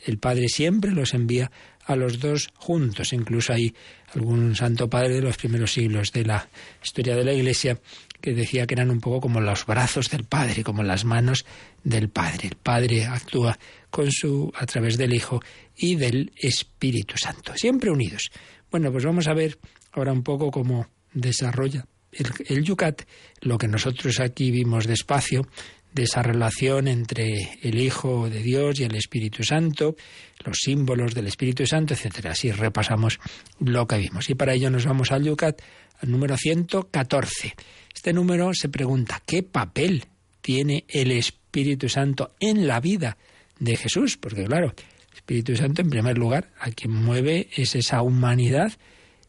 El 0.03 0.17
Padre 0.17 0.47
siempre 0.47 0.89
los 0.89 1.13
envía 1.13 1.51
a 1.85 1.95
los 1.95 2.19
dos 2.19 2.49
juntos. 2.55 3.13
Incluso 3.13 3.53
hay 3.53 3.75
algún 4.15 4.55
santo 4.55 4.89
padre 4.89 5.13
de 5.13 5.21
los 5.21 5.37
primeros 5.37 5.73
siglos 5.73 6.11
de 6.11 6.25
la 6.25 6.49
historia 6.83 7.15
de 7.15 7.23
la 7.23 7.33
Iglesia 7.33 7.79
que 8.19 8.33
decía 8.33 8.65
que 8.65 8.73
eran 8.73 8.89
un 8.89 8.99
poco 8.99 9.21
como 9.21 9.39
los 9.39 9.67
brazos 9.67 10.09
del 10.09 10.23
Padre, 10.23 10.63
como 10.63 10.81
las 10.81 11.05
manos 11.05 11.45
del 11.83 12.09
Padre. 12.09 12.47
El 12.47 12.55
Padre 12.55 13.05
actúa 13.05 13.59
con 13.95 14.11
su 14.11 14.51
a 14.53 14.65
través 14.65 14.97
del 14.97 15.13
Hijo 15.13 15.41
y 15.77 15.95
del 15.95 16.33
Espíritu 16.35 17.15
Santo, 17.17 17.53
siempre 17.55 17.89
unidos. 17.89 18.29
Bueno, 18.69 18.91
pues 18.91 19.05
vamos 19.05 19.25
a 19.29 19.33
ver 19.33 19.57
ahora 19.93 20.11
un 20.11 20.21
poco 20.21 20.51
cómo 20.51 20.87
desarrolla 21.13 21.85
el, 22.11 22.27
el 22.45 22.61
Yucat, 22.61 23.03
lo 23.39 23.57
que 23.57 23.69
nosotros 23.69 24.19
aquí 24.19 24.51
vimos 24.51 24.85
despacio, 24.85 25.47
de 25.93 26.03
esa 26.03 26.21
relación 26.21 26.89
entre 26.89 27.57
el 27.61 27.79
Hijo 27.79 28.29
de 28.29 28.43
Dios 28.43 28.81
y 28.81 28.83
el 28.83 28.95
Espíritu 28.95 29.45
Santo, 29.45 29.95
los 30.43 30.57
símbolos 30.61 31.15
del 31.15 31.27
Espíritu 31.27 31.65
Santo, 31.65 31.93
etcétera. 31.93 32.31
Así 32.31 32.51
repasamos 32.51 33.17
lo 33.61 33.87
que 33.87 33.99
vimos. 33.99 34.29
Y 34.29 34.35
para 34.35 34.55
ello 34.55 34.69
nos 34.69 34.85
vamos 34.85 35.13
al 35.13 35.23
Yucat, 35.23 35.61
al 36.01 36.11
número 36.11 36.35
114. 36.35 37.55
Este 37.93 38.11
número 38.11 38.53
se 38.53 38.67
pregunta, 38.67 39.21
¿qué 39.25 39.41
papel 39.41 40.03
tiene 40.41 40.83
el 40.89 41.13
Espíritu 41.13 41.87
Santo 41.87 42.35
en 42.41 42.67
la 42.67 42.81
vida 42.81 43.15
de 43.59 43.75
Jesús? 43.75 44.17
Porque 44.17 44.45
claro, 44.45 44.73
el 45.11 45.15
Espíritu 45.15 45.55
Santo 45.55 45.81
en 45.81 45.89
primer 45.89 46.17
lugar 46.17 46.51
a 46.59 46.71
quien 46.71 46.91
mueve 46.91 47.49
es 47.55 47.75
esa 47.75 48.01
humanidad 48.01 48.73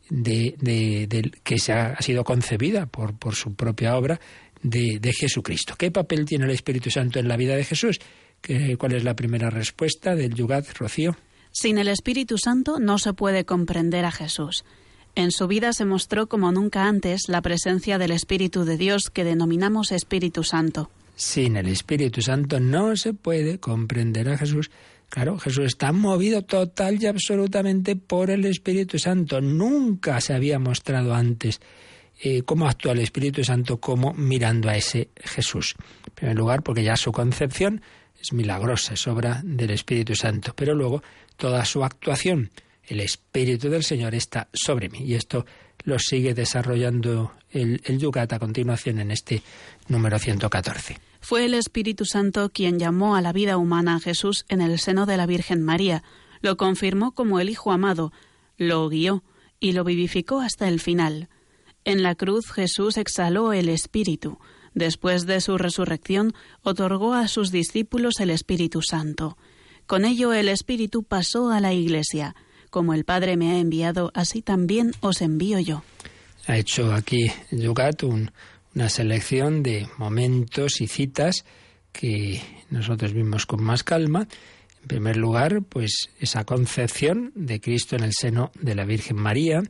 de, 0.08 1.32
que 1.42 1.58
se 1.58 1.72
ha, 1.72 2.00
sido 2.00 2.24
concebida 2.24 2.86
por, 2.86 3.18
por 3.18 3.34
su 3.34 3.54
propia 3.54 3.96
obra 3.96 4.20
de, 4.62 4.98
de, 5.00 5.12
Jesucristo. 5.12 5.74
¿Qué 5.76 5.90
papel 5.90 6.24
tiene 6.24 6.44
el 6.44 6.52
Espíritu 6.52 6.90
Santo 6.90 7.18
en 7.18 7.28
la 7.28 7.36
vida 7.36 7.56
de 7.56 7.64
Jesús? 7.64 7.98
¿Cuál 8.78 8.92
es 8.92 9.02
la 9.02 9.16
primera 9.16 9.50
respuesta 9.50 10.14
del 10.14 10.34
Yugat, 10.34 10.78
Rocío? 10.78 11.16
Sin 11.50 11.78
el 11.78 11.88
Espíritu 11.88 12.38
Santo 12.38 12.78
no 12.78 12.98
se 12.98 13.12
puede 13.12 13.44
comprender 13.44 14.04
a 14.04 14.12
Jesús. 14.12 14.64
En 15.14 15.30
su 15.30 15.48
vida 15.48 15.72
se 15.72 15.86
mostró 15.86 16.28
como 16.28 16.52
nunca 16.52 16.84
antes 16.84 17.22
la 17.28 17.40
presencia 17.40 17.96
del 17.96 18.10
Espíritu 18.10 18.64
de 18.64 18.76
Dios 18.76 19.08
que 19.10 19.24
denominamos 19.24 19.90
Espíritu 19.90 20.44
Santo. 20.44 20.90
Sin 21.16 21.56
el 21.56 21.66
Espíritu 21.68 22.20
Santo 22.20 22.60
no 22.60 22.94
se 22.94 23.14
puede 23.14 23.58
comprender 23.58 24.28
a 24.28 24.36
Jesús. 24.36 24.70
Claro, 25.08 25.38
Jesús 25.38 25.64
está 25.64 25.90
movido 25.92 26.42
total 26.42 27.02
y 27.02 27.06
absolutamente 27.06 27.96
por 27.96 28.30
el 28.30 28.44
Espíritu 28.44 28.98
Santo. 28.98 29.40
Nunca 29.40 30.20
se 30.20 30.34
había 30.34 30.58
mostrado 30.58 31.14
antes 31.14 31.60
eh, 32.22 32.42
cómo 32.42 32.68
actúa 32.68 32.92
el 32.92 32.98
Espíritu 32.98 33.42
Santo 33.42 33.78
como 33.80 34.12
mirando 34.12 34.68
a 34.68 34.76
ese 34.76 35.08
Jesús. 35.16 35.74
En 36.06 36.12
primer 36.14 36.36
lugar, 36.36 36.62
porque 36.62 36.84
ya 36.84 36.96
su 36.96 37.12
concepción 37.12 37.80
es 38.20 38.34
milagrosa, 38.34 38.92
es 38.92 39.06
obra 39.06 39.40
del 39.42 39.70
Espíritu 39.70 40.14
Santo. 40.14 40.52
Pero 40.54 40.74
luego, 40.74 41.02
toda 41.38 41.64
su 41.64 41.82
actuación 41.82 42.50
el 42.88 43.00
Espíritu 43.00 43.70
del 43.70 43.84
Señor 43.84 44.14
está 44.14 44.48
sobre 44.52 44.90
mí. 44.90 44.98
Y 45.00 45.14
esto 45.14 45.46
lo 45.84 45.98
sigue 45.98 46.34
desarrollando 46.34 47.32
el, 47.50 47.80
el 47.84 47.98
Yucat 47.98 48.34
a 48.34 48.38
continuación 48.38 48.98
en 48.98 49.12
este 49.12 49.42
número 49.88 50.18
114. 50.18 51.05
Fue 51.28 51.44
el 51.44 51.54
Espíritu 51.54 52.04
Santo 52.04 52.50
quien 52.50 52.78
llamó 52.78 53.16
a 53.16 53.20
la 53.20 53.32
vida 53.32 53.56
humana 53.56 53.96
a 53.96 53.98
Jesús 53.98 54.44
en 54.48 54.60
el 54.60 54.78
seno 54.78 55.06
de 55.06 55.16
la 55.16 55.26
Virgen 55.26 55.60
María, 55.60 56.04
lo 56.40 56.56
confirmó 56.56 57.16
como 57.16 57.40
el 57.40 57.50
Hijo 57.50 57.72
amado, 57.72 58.12
lo 58.58 58.88
guió 58.88 59.24
y 59.58 59.72
lo 59.72 59.82
vivificó 59.82 60.40
hasta 60.40 60.68
el 60.68 60.78
final. 60.78 61.28
En 61.84 62.04
la 62.04 62.14
cruz 62.14 62.52
Jesús 62.52 62.96
exhaló 62.96 63.52
el 63.52 63.68
Espíritu. 63.68 64.38
Después 64.72 65.26
de 65.26 65.40
su 65.40 65.58
resurrección, 65.58 66.32
otorgó 66.62 67.12
a 67.14 67.26
sus 67.26 67.50
discípulos 67.50 68.20
el 68.20 68.30
Espíritu 68.30 68.80
Santo. 68.80 69.36
Con 69.88 70.04
ello 70.04 70.32
el 70.32 70.48
Espíritu 70.48 71.02
pasó 71.02 71.50
a 71.50 71.58
la 71.58 71.72
Iglesia. 71.72 72.36
Como 72.70 72.94
el 72.94 73.04
Padre 73.04 73.36
me 73.36 73.50
ha 73.50 73.58
enviado, 73.58 74.12
así 74.14 74.42
también 74.42 74.92
os 75.00 75.20
envío 75.22 75.58
yo. 75.58 75.82
Ha 76.46 76.58
hecho 76.58 76.94
aquí 76.94 77.32
Yugat 77.50 78.04
una 78.76 78.90
selección 78.90 79.62
de 79.62 79.88
momentos 79.96 80.82
y 80.82 80.86
citas 80.86 81.46
que 81.92 82.42
nosotros 82.68 83.14
vimos 83.14 83.46
con 83.46 83.64
más 83.64 83.82
calma. 83.82 84.28
En 84.82 84.86
primer 84.86 85.16
lugar, 85.16 85.62
pues 85.62 86.10
esa 86.20 86.44
concepción 86.44 87.32
de 87.34 87.58
Cristo 87.58 87.96
en 87.96 88.04
el 88.04 88.12
seno 88.12 88.52
de 88.60 88.74
la 88.74 88.84
Virgen 88.84 89.16
María. 89.16 89.62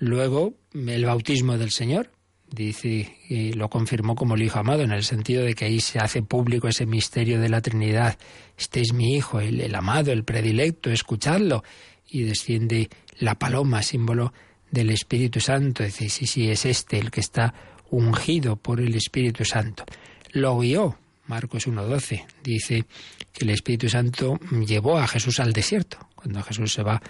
Luego, 0.00 0.54
el 0.74 1.04
bautismo 1.04 1.56
del 1.56 1.70
Señor. 1.70 2.10
Dice 2.50 3.16
y 3.28 3.52
lo 3.52 3.70
confirmó 3.70 4.16
como 4.16 4.34
el 4.34 4.42
Hijo 4.42 4.58
amado, 4.58 4.82
en 4.82 4.90
el 4.90 5.04
sentido 5.04 5.44
de 5.44 5.54
que 5.54 5.66
ahí 5.66 5.78
se 5.78 6.00
hace 6.00 6.20
público 6.20 6.66
ese 6.66 6.86
misterio 6.86 7.40
de 7.40 7.48
la 7.48 7.60
Trinidad. 7.60 8.18
Este 8.58 8.80
es 8.80 8.92
mi 8.92 9.14
Hijo, 9.14 9.38
el, 9.38 9.60
el 9.60 9.76
amado, 9.76 10.10
el 10.10 10.24
predilecto, 10.24 10.90
escuchadlo. 10.90 11.62
Y 12.08 12.24
desciende 12.24 12.90
la 13.20 13.36
paloma, 13.36 13.84
símbolo 13.84 14.32
del 14.72 14.90
Espíritu 14.90 15.38
Santo. 15.38 15.84
Dice, 15.84 16.08
sí, 16.08 16.26
sí, 16.26 16.50
es 16.50 16.66
este 16.66 16.98
el 16.98 17.12
que 17.12 17.20
está 17.20 17.54
ungido 17.90 18.56
por 18.56 18.80
el 18.80 18.94
Espíritu 18.94 19.44
Santo. 19.44 19.84
Lo 20.32 20.58
guió. 20.58 20.98
Marcos 21.26 21.68
1.12 21.68 22.26
dice 22.42 22.86
que 23.32 23.44
el 23.44 23.50
Espíritu 23.50 23.88
Santo 23.88 24.38
llevó 24.66 24.98
a 24.98 25.06
Jesús 25.06 25.38
al 25.38 25.52
desierto. 25.52 25.98
Cuando 26.16 26.42
Jesús 26.42 26.72
se 26.72 26.82
va 26.82 27.00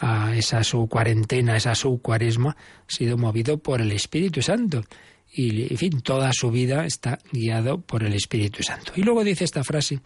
a 0.00 0.36
esa 0.36 0.62
su 0.64 0.86
cuarentena, 0.86 1.56
esa 1.56 1.74
su 1.74 2.00
cuaresma, 2.00 2.50
ha 2.50 2.90
sido 2.92 3.16
movido 3.16 3.58
por 3.58 3.80
el 3.80 3.92
Espíritu 3.92 4.42
Santo. 4.42 4.82
Y, 5.32 5.72
en 5.72 5.78
fin, 5.78 6.00
toda 6.00 6.32
su 6.32 6.50
vida 6.50 6.84
está 6.84 7.18
guiado 7.32 7.80
por 7.80 8.02
el 8.02 8.14
Espíritu 8.14 8.62
Santo. 8.62 8.92
Y 8.96 9.02
luego 9.02 9.24
dice 9.24 9.44
esta 9.44 9.64
frase, 9.64 10.00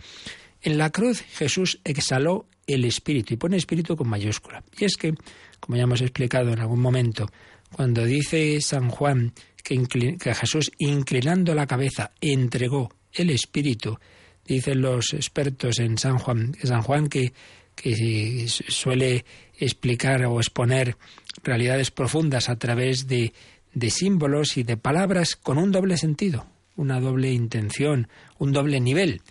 en 0.63 0.79
la 0.79 0.91
cruz 0.91 1.23
Jesús 1.23 1.81
exhaló 1.85 2.47
el 2.67 2.85
Espíritu, 2.85 3.35
y 3.35 3.37
pone 3.37 3.57
Espíritu 3.57 3.97
con 3.97 4.09
mayúscula. 4.09 4.65
Y 4.79 4.85
es 4.85 4.97
que, 4.97 5.15
como 5.61 5.77
ya 5.77 5.85
hemos 5.85 6.01
explicado 6.01 6.53
en 6.53 6.61
algún 6.61 6.81
momento, 6.81 7.31
cuando 7.73 8.05
dice 8.05 8.61
San 8.61 8.89
Juan 8.89 9.33
que, 9.65 10.35
Jesús, 10.35 10.71
inclinando 10.79 11.55
la 11.55 11.67
cabeza, 11.67 12.13
entregó 12.21 12.93
el 13.13 13.31
Espíritu. 13.31 13.99
Dicen 14.47 14.83
los 14.83 15.15
expertos 15.15 15.79
en 15.79 15.97
San 15.97 16.19
Juan, 16.19 16.55
San 16.63 16.83
Juan 16.83 17.09
que, 17.09 17.33
que 17.75 18.47
suele 18.47 19.25
explicar 19.59 20.25
o 20.27 20.39
exponer 20.39 20.97
realidades 21.43 21.91
profundas 21.91 22.51
a 22.51 22.57
través 22.57 23.07
de, 23.09 23.33
de 23.73 23.91
símbolos 23.91 24.59
y 24.59 24.65
de 24.65 24.77
palabras 24.77 25.35
con 25.35 25.57
un 25.57 25.73
doble 25.73 25.97
sentido, 25.97 26.47
una 26.77 27.01
doble 27.01 27.33
intención, 27.33 28.09
un 28.39 28.53
doble 28.53 28.81
nivel. 28.81 29.23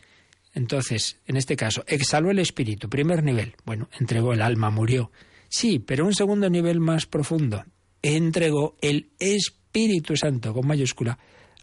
Entonces, 0.56 1.20
en 1.28 1.38
este 1.38 1.56
caso, 1.56 1.84
exhaló 1.88 2.32
el 2.32 2.40
espíritu, 2.40 2.90
primer 2.90 3.24
nivel. 3.24 3.56
Bueno, 3.66 3.88
entregó 4.00 4.34
el 4.34 4.42
alma, 4.42 4.72
murió. 4.72 5.12
Sí, 5.48 5.78
pero 5.78 6.08
un 6.08 6.16
segundo 6.16 6.50
nivel 6.50 6.80
más 6.80 7.06
profundo. 7.06 7.64
Entregó 8.02 8.76
el 8.82 9.12
espíritu 9.20 9.63
Espíritu 9.74 10.16
Santo 10.16 10.54
con 10.54 10.68
mayúscula 10.68 11.18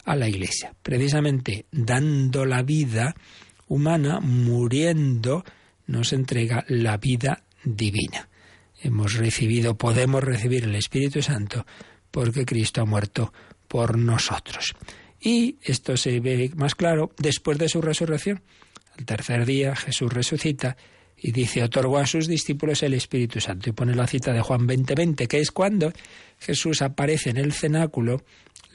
a 0.04 0.16
la 0.16 0.28
Iglesia, 0.28 0.74
precisamente 0.82 1.66
dando 1.70 2.44
la 2.44 2.64
vida 2.64 3.14
humana, 3.68 4.18
muriendo, 4.18 5.44
nos 5.86 6.12
entrega 6.12 6.64
la 6.66 6.96
vida 6.96 7.44
divina. 7.62 8.28
Hemos 8.82 9.14
recibido, 9.14 9.78
podemos 9.78 10.24
recibir 10.24 10.64
el 10.64 10.74
Espíritu 10.74 11.22
Santo 11.22 11.64
porque 12.10 12.44
Cristo 12.44 12.82
ha 12.82 12.84
muerto 12.84 13.32
por 13.68 13.96
nosotros. 13.96 14.74
Y 15.20 15.58
esto 15.62 15.96
se 15.96 16.18
ve 16.18 16.50
más 16.56 16.74
claro 16.74 17.12
después 17.16 17.58
de 17.58 17.68
su 17.68 17.80
resurrección. 17.80 18.42
Al 18.98 19.04
tercer 19.04 19.46
día 19.46 19.76
Jesús 19.76 20.12
resucita 20.12 20.76
y 21.22 21.32
dice, 21.32 21.62
otorgó 21.62 21.98
a 21.98 22.06
sus 22.06 22.26
discípulos 22.26 22.82
el 22.82 22.94
Espíritu 22.94 23.40
Santo. 23.40 23.68
Y 23.68 23.72
pone 23.72 23.94
la 23.94 24.06
cita 24.06 24.32
de 24.32 24.40
Juan 24.40 24.66
20:20, 24.66 25.26
que 25.26 25.38
es 25.38 25.50
cuando 25.50 25.92
Jesús 26.38 26.82
aparece 26.82 27.30
en 27.30 27.36
el 27.36 27.52
cenáculo 27.52 28.22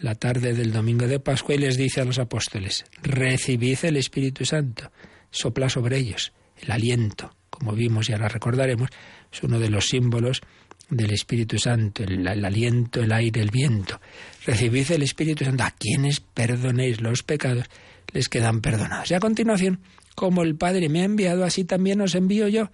la 0.02 0.16
tarde 0.16 0.54
del 0.54 0.72
domingo 0.72 1.08
de 1.08 1.20
Pascua 1.20 1.56
y 1.56 1.60
les 1.60 1.78
dice 1.78 2.02
a 2.02 2.06
los 2.06 2.20
apóstoles, 2.20 2.86
recibid 3.02 3.80
el 3.84 3.98
Espíritu 3.98 4.46
Santo, 4.46 4.92
sopla 5.32 5.70
sobre 5.70 5.98
ellos 5.98 6.34
el 6.62 6.72
aliento, 6.72 7.36
como 7.50 7.74
vimos 7.74 8.10
y 8.10 8.14
ahora 8.14 8.28
recordaremos, 8.28 8.90
es 9.32 9.44
uno 9.44 9.60
de 9.60 9.70
los 9.70 9.86
símbolos 9.88 10.42
del 10.90 11.12
Espíritu 11.12 11.58
Santo, 11.58 12.04
el, 12.04 12.28
el, 12.28 12.46
aliento, 12.46 13.02
el 13.02 13.12
aire, 13.12 13.42
el 13.42 13.50
viento. 13.50 14.00
Recibid 14.46 14.92
el 14.92 15.02
Espíritu 15.02 15.44
Santo. 15.44 15.64
A 15.64 15.72
quienes 15.72 16.20
perdonéis 16.20 17.02
los 17.02 17.24
pecados, 17.24 17.66
les 18.14 18.30
quedan 18.30 18.62
perdonados. 18.62 19.10
Y 19.10 19.16
a 19.16 19.20
continuación, 19.20 19.80
como 20.16 20.42
el 20.44 20.56
Padre 20.56 20.90
me 20.90 21.02
ha 21.02 21.06
enviado, 21.06 21.44
así 21.44 21.66
también 21.66 22.02
os 22.02 22.16
envío 22.16 22.48
yo. 22.48 22.72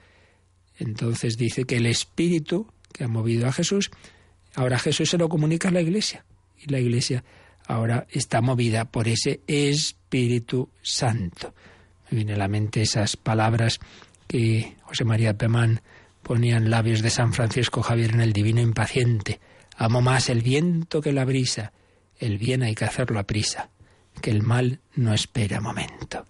Entonces 0.78 1.38
dice 1.38 1.66
que 1.66 1.78
el 1.78 1.86
Espíritu 1.86 2.68
que 2.92 3.04
ha 3.04 3.08
movido 3.08 3.48
a 3.48 3.52
Jesús, 3.52 3.92
ahora 4.56 4.80
Jesús 4.80 5.10
se 5.10 5.18
lo 5.18 5.30
comunica 5.30 5.70
a 5.70 5.72
la 5.72 5.82
Iglesia. 5.82 6.26
Y 6.58 6.72
la 6.72 6.80
Iglesia 6.80 7.24
ahora 7.66 8.08
está 8.10 8.42
movida 8.42 8.86
por 8.86 9.08
ese 9.08 9.42
Espíritu 9.48 10.70
Santo. 10.82 11.54
Me 12.10 12.18
viene 12.18 12.34
a 12.34 12.38
la 12.38 12.48
mente 12.48 12.82
esas 12.82 13.18
palabras 13.18 13.80
que 14.28 14.76
José 14.84 15.06
María 15.06 15.38
Pemán 15.38 15.82
ponía 16.22 16.58
en 16.58 16.70
labios 16.70 17.02
de 17.02 17.10
San 17.10 17.34
Francisco 17.34 17.82
Javier 17.82 18.12
en 18.12 18.22
el 18.22 18.34
Divino 18.34 18.62
Impaciente. 18.62 19.40
Amo 19.78 20.02
más 20.02 20.30
el 20.30 20.42
viento 20.42 21.02
que 21.02 21.14
la 21.14 21.26
brisa. 21.26 21.74
El 22.20 22.38
bien 22.38 22.62
hay 22.62 22.76
que 22.76 22.86
hacerlo 22.86 23.20
a 23.20 23.24
prisa, 23.24 23.70
que 24.22 24.30
el 24.30 24.44
mal 24.44 24.80
no 24.96 25.14
espera 25.14 25.60
momento. 25.60 26.28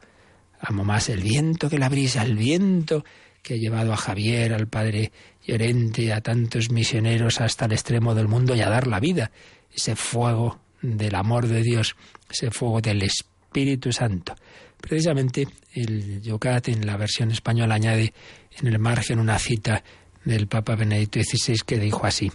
Amo 0.62 0.84
más 0.84 1.10
el 1.10 1.22
viento 1.22 1.70
que 1.70 1.80
la 1.80 1.90
brisa, 1.90 2.24
el 2.24 2.36
viento 2.36 3.04
que 3.42 3.56
ha 3.56 3.58
llevado 3.58 3.94
a 3.94 3.98
Javier, 3.98 4.54
al 4.54 4.68
padre 4.68 5.12
Llorente, 5.46 6.14
a 6.14 6.22
tantos 6.22 6.70
misioneros 6.70 7.42
hasta 7.42 7.66
el 7.66 7.72
extremo 7.72 8.14
del 8.14 8.28
mundo 8.28 8.56
y 8.56 8.62
a 8.62 8.70
dar 8.70 8.86
la 8.86 9.00
vida. 9.00 9.32
Ese 9.74 9.96
fuego 9.96 10.60
del 10.82 11.16
amor 11.16 11.48
de 11.48 11.64
Dios, 11.64 11.96
ese 12.30 12.52
fuego 12.52 12.80
del 12.82 13.02
Espíritu 13.04 13.92
Santo. 13.92 14.36
Precisamente 14.80 15.48
el 15.74 16.22
Yucat 16.22 16.70
en 16.70 16.86
la 16.86 16.98
versión 16.98 17.32
española 17.32 17.76
añade 17.76 18.14
en 18.60 18.68
el 18.68 18.80
margen 18.80 19.20
una 19.20 19.40
cita 19.40 19.84
del 20.26 20.48
Papa 20.48 20.76
Benedicto 20.76 21.20
XVI 21.22 21.58
que 21.66 21.80
dijo 21.80 22.06
así, 22.06 22.32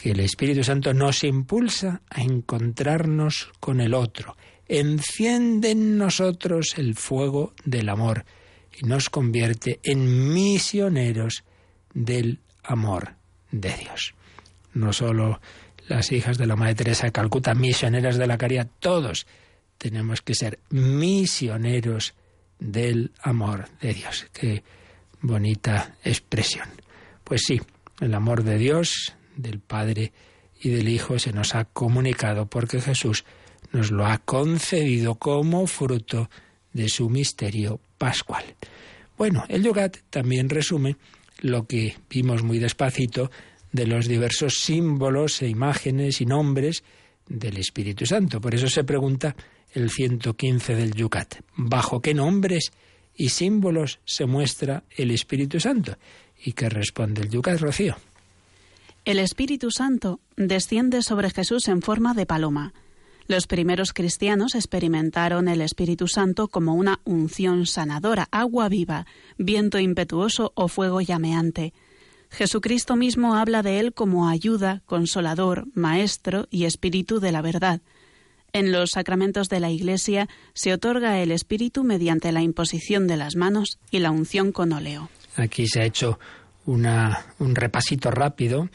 que 0.00 0.12
el 0.12 0.20
Espíritu 0.20 0.64
Santo 0.64 0.94
nos 0.94 1.24
impulsa 1.24 2.02
a 2.08 2.22
encontrarnos 2.22 3.50
con 3.60 3.80
el 3.80 3.94
otro, 3.94 4.36
enciende 4.66 5.72
en 5.72 5.98
nosotros 5.98 6.74
el 6.76 6.94
fuego 6.94 7.52
del 7.64 7.88
amor 7.88 8.24
y 8.78 8.86
nos 8.86 9.10
convierte 9.10 9.80
en 9.82 10.32
misioneros 10.32 11.44
del 11.92 12.38
amor 12.62 13.14
de 13.50 13.74
Dios. 13.76 14.14
No 14.72 14.92
solo 14.92 15.40
las 15.88 16.12
hijas 16.12 16.38
de 16.38 16.46
la 16.46 16.56
Madre 16.56 16.76
Teresa 16.76 17.06
de 17.06 17.12
Calcuta, 17.12 17.54
misioneras 17.54 18.16
de 18.16 18.26
la 18.26 18.38
caridad, 18.38 18.68
todos 18.78 19.26
tenemos 19.76 20.22
que 20.22 20.34
ser 20.34 20.60
misioneros 20.70 22.14
del 22.58 23.12
amor 23.22 23.68
de 23.80 23.94
Dios. 23.94 24.26
Qué 24.32 24.62
bonita 25.20 25.94
expresión. 26.04 26.68
Pues 27.24 27.42
sí, 27.46 27.60
el 28.00 28.14
amor 28.14 28.44
de 28.44 28.58
Dios, 28.58 29.14
del 29.40 29.60
Padre 29.60 30.12
y 30.60 30.70
del 30.70 30.88
Hijo 30.88 31.18
se 31.18 31.32
nos 31.32 31.54
ha 31.54 31.64
comunicado 31.64 32.46
porque 32.46 32.80
Jesús 32.80 33.24
nos 33.72 33.90
lo 33.90 34.06
ha 34.06 34.18
concedido 34.18 35.14
como 35.14 35.66
fruto 35.66 36.28
de 36.72 36.88
su 36.88 37.08
misterio 37.08 37.80
pascual. 37.98 38.44
Bueno, 39.16 39.44
el 39.48 39.62
Yogat 39.62 39.98
también 40.10 40.48
resume 40.48 40.96
lo 41.40 41.66
que 41.66 41.96
vimos 42.08 42.42
muy 42.42 42.58
despacito 42.58 43.30
de 43.72 43.86
los 43.86 44.06
diversos 44.06 44.60
símbolos 44.60 45.42
e 45.42 45.48
imágenes 45.48 46.20
y 46.20 46.26
nombres 46.26 46.82
del 47.28 47.56
Espíritu 47.58 48.06
Santo. 48.06 48.40
Por 48.40 48.54
eso 48.54 48.68
se 48.68 48.84
pregunta 48.84 49.36
el 49.72 49.90
115 49.90 50.74
del 50.74 50.94
Yucat, 50.94 51.36
¿bajo 51.54 52.00
qué 52.00 52.12
nombres 52.12 52.72
y 53.14 53.28
símbolos 53.28 54.00
se 54.04 54.26
muestra 54.26 54.82
el 54.96 55.10
Espíritu 55.12 55.60
Santo? 55.60 55.96
¿Y 56.44 56.52
qué 56.52 56.68
responde 56.68 57.22
el 57.22 57.30
Yucat, 57.30 57.60
Rocío? 57.60 57.96
El 59.06 59.18
Espíritu 59.18 59.70
Santo 59.70 60.20
desciende 60.36 61.02
sobre 61.02 61.30
Jesús 61.30 61.68
en 61.68 61.80
forma 61.80 62.12
de 62.12 62.26
paloma. 62.26 62.74
Los 63.26 63.46
primeros 63.46 63.92
cristianos 63.92 64.54
experimentaron 64.54 65.48
el 65.48 65.62
Espíritu 65.62 66.06
Santo 66.06 66.48
como 66.48 66.74
una 66.74 67.00
unción 67.04 67.64
sanadora, 67.64 68.28
agua 68.30 68.68
viva, 68.68 69.06
viento 69.38 69.78
impetuoso 69.78 70.52
o 70.54 70.68
fuego 70.68 71.00
llameante. 71.00 71.72
Jesucristo 72.28 72.94
mismo 72.94 73.36
habla 73.36 73.62
de 73.62 73.80
él 73.80 73.94
como 73.94 74.28
ayuda, 74.28 74.82
consolador, 74.84 75.66
maestro 75.74 76.46
y 76.50 76.64
espíritu 76.64 77.20
de 77.20 77.32
la 77.32 77.40
verdad. 77.40 77.80
En 78.52 78.70
los 78.70 78.90
sacramentos 78.92 79.48
de 79.48 79.60
la 79.60 79.70
Iglesia 79.70 80.28
se 80.52 80.72
otorga 80.72 81.20
el 81.20 81.30
Espíritu 81.30 81.84
mediante 81.84 82.32
la 82.32 82.42
imposición 82.42 83.06
de 83.06 83.16
las 83.16 83.34
manos 83.34 83.78
y 83.90 84.00
la 84.00 84.10
unción 84.10 84.52
con 84.52 84.72
óleo. 84.72 85.08
Aquí 85.36 85.66
se 85.68 85.80
ha 85.80 85.84
hecho 85.86 86.18
un 86.66 87.54
repasito 87.54 88.10
rápido 88.10 88.68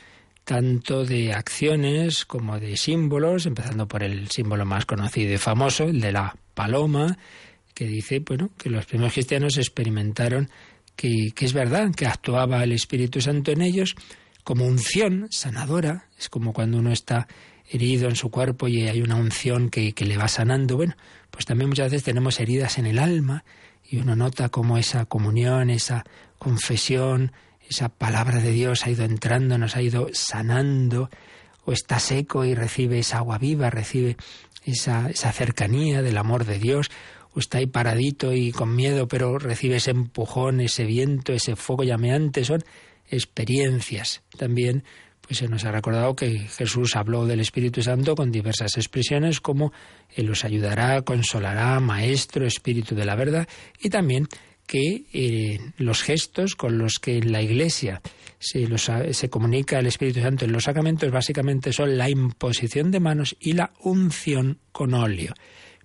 tanto 0.46 1.04
de 1.04 1.34
acciones 1.34 2.24
como 2.24 2.60
de 2.60 2.78
símbolos, 2.78 3.46
empezando 3.48 3.88
por 3.88 4.04
el 4.04 4.30
símbolo 4.30 4.64
más 4.66 4.86
conocido 4.86 5.34
y 5.34 5.38
famoso, 5.38 5.86
el 5.86 6.00
de 6.00 6.12
la 6.12 6.36
paloma, 6.54 7.18
que 7.74 7.86
dice 7.86 8.20
bueno, 8.20 8.52
que 8.58 8.70
los 8.70 8.86
primeros 8.86 9.14
cristianos 9.14 9.58
experimentaron 9.58 10.50
que, 10.96 11.32
que 11.36 11.46
es 11.46 11.52
verdad, 11.52 11.92
que 11.94 12.06
actuaba 12.06 12.64
el 12.64 12.72
Espíritu 12.72 13.20
Santo 13.20 13.52
en 13.52 13.62
ellos 13.62 13.96
como 14.44 14.66
unción 14.66 15.28
sanadora, 15.32 16.06
es 16.18 16.30
como 16.30 16.54
cuando 16.54 16.78
uno 16.78 16.92
está 16.92 17.28
herido 17.68 18.08
en 18.08 18.16
su 18.16 18.30
cuerpo 18.30 18.68
y 18.68 18.88
hay 18.88 19.02
una 19.02 19.16
unción 19.16 19.70
que, 19.70 19.94
que, 19.94 20.06
le 20.06 20.18
va 20.18 20.28
sanando. 20.28 20.78
Bueno, 20.78 20.96
pues 21.32 21.46
también 21.46 21.70
muchas 21.70 21.92
veces 21.92 22.04
tenemos 22.04 22.40
heridas 22.40 22.78
en 22.78 22.86
el 22.86 23.00
alma 23.00 23.44
y 23.84 23.98
uno 23.98 24.16
nota 24.16 24.50
cómo 24.50 24.78
esa 24.78 25.06
comunión, 25.06 25.72
esa 25.72 26.06
confesión, 26.38 27.32
esa 27.70 27.90
palabra 27.90 28.40
de 28.40 28.52
Dios 28.52 28.86
ha 28.86 28.90
ido 28.90 29.04
entrando, 29.06 29.58
nos 29.58 29.76
ha 29.76 29.82
ido 29.82 30.10
sanando, 30.14 31.10
o 31.66 31.72
está 31.72 32.00
seco 32.00 32.46
y 32.46 32.54
recibe 32.54 33.00
esa 33.00 33.18
agua 33.18 33.38
viva, 33.38 33.70
recibe 33.70 34.18
esa, 34.64 35.10
esa 35.10 35.32
cercanía 35.32 36.02
del 36.02 36.18
amor 36.18 36.46
de 36.46 36.60
Dios, 36.60 36.92
o 37.34 37.40
está 37.40 37.58
ahí 37.58 37.68
paradito 37.68 38.34
y 38.34 38.52
con 38.52 38.76
miedo, 38.76 39.08
pero 39.08 39.38
recibe 39.40 39.78
ese 39.78 39.92
empujón, 39.92 40.62
ese 40.62 40.86
viento, 40.86 41.34
ese 41.34 41.56
fuego 41.56 41.84
llameante, 41.84 42.46
son 42.46 42.64
experiencias. 43.10 44.22
También 44.38 44.84
pues 45.28 45.40
se 45.40 45.48
nos 45.48 45.66
ha 45.66 45.72
recordado 45.72 46.16
que 46.16 46.40
Jesús 46.40 46.96
habló 46.96 47.26
del 47.26 47.40
Espíritu 47.40 47.82
Santo 47.82 48.16
con 48.16 48.32
diversas 48.32 48.78
expresiones 48.78 49.42
como 49.42 49.74
Él 50.14 50.30
os 50.30 50.46
ayudará, 50.46 51.02
consolará, 51.02 51.80
Maestro, 51.80 52.46
Espíritu 52.46 52.94
de 52.96 53.06
la 53.06 53.16
verdad, 53.16 53.48
y 53.80 53.90
también 53.90 54.28
que 54.68 55.06
eh, 55.14 55.60
los 55.78 56.02
gestos 56.02 56.56
con 56.56 56.78
los 56.78 57.00
que 57.00 57.22
la 57.22 57.42
Iglesia 57.42 58.02
se, 58.40 58.68
los, 58.68 58.90
se 59.12 59.30
comunica 59.30 59.80
el 59.80 59.88
Espíritu 59.88 60.22
Santo 60.22 60.46
en 60.46 60.52
los 60.52 60.64
sacramentos 60.64 61.12
básicamente 61.12 61.74
son 61.74 61.98
la 61.98 62.10
imposición 62.10 62.92
de 62.92 63.00
manos 63.00 63.36
y 63.40 63.54
la 63.54 63.72
unción 63.80 64.60
con 64.72 64.94
óleo. 64.94 65.34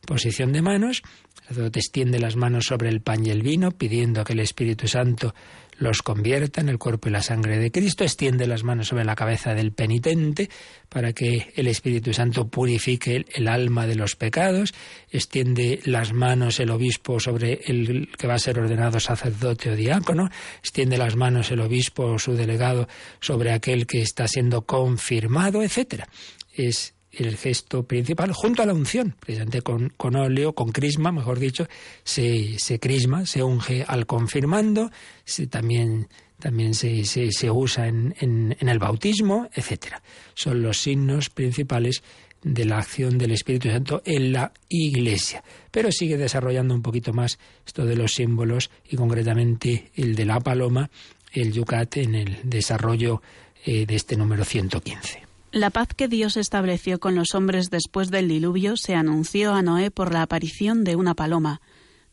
Posición 0.06 0.52
de 0.52 0.62
manos, 0.62 1.02
el 1.50 1.66
extiende 1.66 2.18
las 2.18 2.36
manos 2.36 2.66
sobre 2.66 2.88
el 2.88 3.00
pan 3.00 3.26
y 3.26 3.30
el 3.30 3.42
vino, 3.42 3.70
pidiendo 3.72 4.24
que 4.24 4.32
el 4.32 4.40
Espíritu 4.40 4.88
Santo 4.88 5.34
los 5.80 6.02
convierta 6.02 6.60
en 6.60 6.68
el 6.68 6.78
cuerpo 6.78 7.08
y 7.08 7.12
la 7.12 7.22
sangre 7.22 7.58
de 7.58 7.72
Cristo, 7.72 8.04
extiende 8.04 8.46
las 8.46 8.62
manos 8.62 8.88
sobre 8.88 9.04
la 9.04 9.16
cabeza 9.16 9.54
del 9.54 9.72
penitente 9.72 10.50
para 10.88 11.12
que 11.12 11.52
el 11.56 11.66
Espíritu 11.66 12.12
Santo 12.12 12.48
purifique 12.48 13.24
el 13.32 13.48
alma 13.48 13.86
de 13.86 13.96
los 13.96 14.14
pecados, 14.14 14.74
extiende 15.10 15.80
las 15.84 16.12
manos 16.12 16.60
el 16.60 16.70
obispo 16.70 17.18
sobre 17.18 17.62
el 17.64 18.10
que 18.16 18.26
va 18.26 18.34
a 18.34 18.38
ser 18.38 18.58
ordenado 18.58 19.00
sacerdote 19.00 19.70
o 19.70 19.76
diácono, 19.76 20.30
extiende 20.58 20.98
las 20.98 21.16
manos 21.16 21.50
el 21.50 21.60
obispo 21.60 22.04
o 22.04 22.18
su 22.18 22.34
delegado 22.34 22.86
sobre 23.20 23.52
aquel 23.52 23.86
que 23.86 24.02
está 24.02 24.28
siendo 24.28 24.62
confirmado, 24.62 25.62
etcétera. 25.62 26.08
Es 26.52 26.94
el 27.12 27.36
gesto 27.36 27.84
principal, 27.84 28.32
junto 28.32 28.62
a 28.62 28.66
la 28.66 28.74
unción, 28.74 29.16
precisamente 29.18 29.62
con, 29.62 29.92
óleo, 30.16 30.54
con 30.54 30.70
crisma, 30.70 31.12
mejor 31.12 31.38
dicho, 31.38 31.66
se, 32.04 32.58
se 32.58 32.78
crisma, 32.78 33.26
se 33.26 33.42
unge 33.42 33.84
al 33.86 34.06
confirmando, 34.06 34.90
se, 35.24 35.46
también, 35.46 36.08
también 36.38 36.74
se, 36.74 37.04
se, 37.04 37.50
usa 37.50 37.88
en, 37.88 38.14
en, 38.20 38.68
el 38.68 38.78
bautismo, 38.78 39.48
etcétera. 39.52 40.02
Son 40.34 40.62
los 40.62 40.78
signos 40.78 41.30
principales 41.30 42.02
de 42.42 42.64
la 42.64 42.78
acción 42.78 43.18
del 43.18 43.32
Espíritu 43.32 43.68
Santo 43.68 44.02
en 44.04 44.32
la 44.32 44.52
Iglesia. 44.68 45.42
Pero 45.70 45.90
sigue 45.92 46.16
desarrollando 46.16 46.74
un 46.74 46.82
poquito 46.82 47.12
más 47.12 47.38
esto 47.66 47.84
de 47.84 47.96
los 47.96 48.14
símbolos 48.14 48.70
y 48.88 48.96
concretamente 48.96 49.90
el 49.94 50.14
de 50.14 50.24
la 50.24 50.40
paloma, 50.40 50.90
el 51.32 51.52
yucat 51.52 51.98
en 51.98 52.14
el 52.14 52.38
desarrollo 52.44 53.20
eh, 53.64 53.84
de 53.84 53.94
este 53.94 54.16
número 54.16 54.44
115. 54.44 55.29
La 55.52 55.70
paz 55.70 55.88
que 55.96 56.06
Dios 56.06 56.36
estableció 56.36 57.00
con 57.00 57.16
los 57.16 57.34
hombres 57.34 57.70
después 57.70 58.12
del 58.12 58.28
diluvio 58.28 58.76
se 58.76 58.94
anunció 58.94 59.52
a 59.52 59.62
Noé 59.62 59.90
por 59.90 60.12
la 60.12 60.22
aparición 60.22 60.84
de 60.84 60.94
una 60.94 61.14
paloma. 61.14 61.60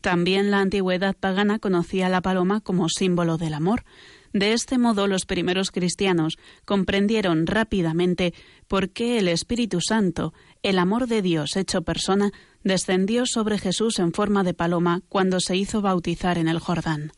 También 0.00 0.50
la 0.50 0.58
antigüedad 0.58 1.14
pagana 1.14 1.60
conocía 1.60 2.08
la 2.08 2.20
paloma 2.20 2.60
como 2.60 2.88
símbolo 2.88 3.38
del 3.38 3.54
amor. 3.54 3.84
De 4.32 4.54
este 4.54 4.76
modo 4.76 5.06
los 5.06 5.24
primeros 5.24 5.70
cristianos 5.70 6.36
comprendieron 6.64 7.46
rápidamente 7.46 8.34
por 8.66 8.90
qué 8.90 9.18
el 9.18 9.28
Espíritu 9.28 9.80
Santo, 9.80 10.34
el 10.64 10.76
amor 10.76 11.06
de 11.06 11.22
Dios 11.22 11.56
hecho 11.56 11.82
persona, 11.82 12.32
descendió 12.64 13.24
sobre 13.24 13.58
Jesús 13.58 14.00
en 14.00 14.12
forma 14.12 14.42
de 14.42 14.54
paloma 14.54 15.02
cuando 15.08 15.38
se 15.38 15.56
hizo 15.56 15.80
bautizar 15.80 16.38
en 16.38 16.48
el 16.48 16.58
Jordán. 16.58 17.12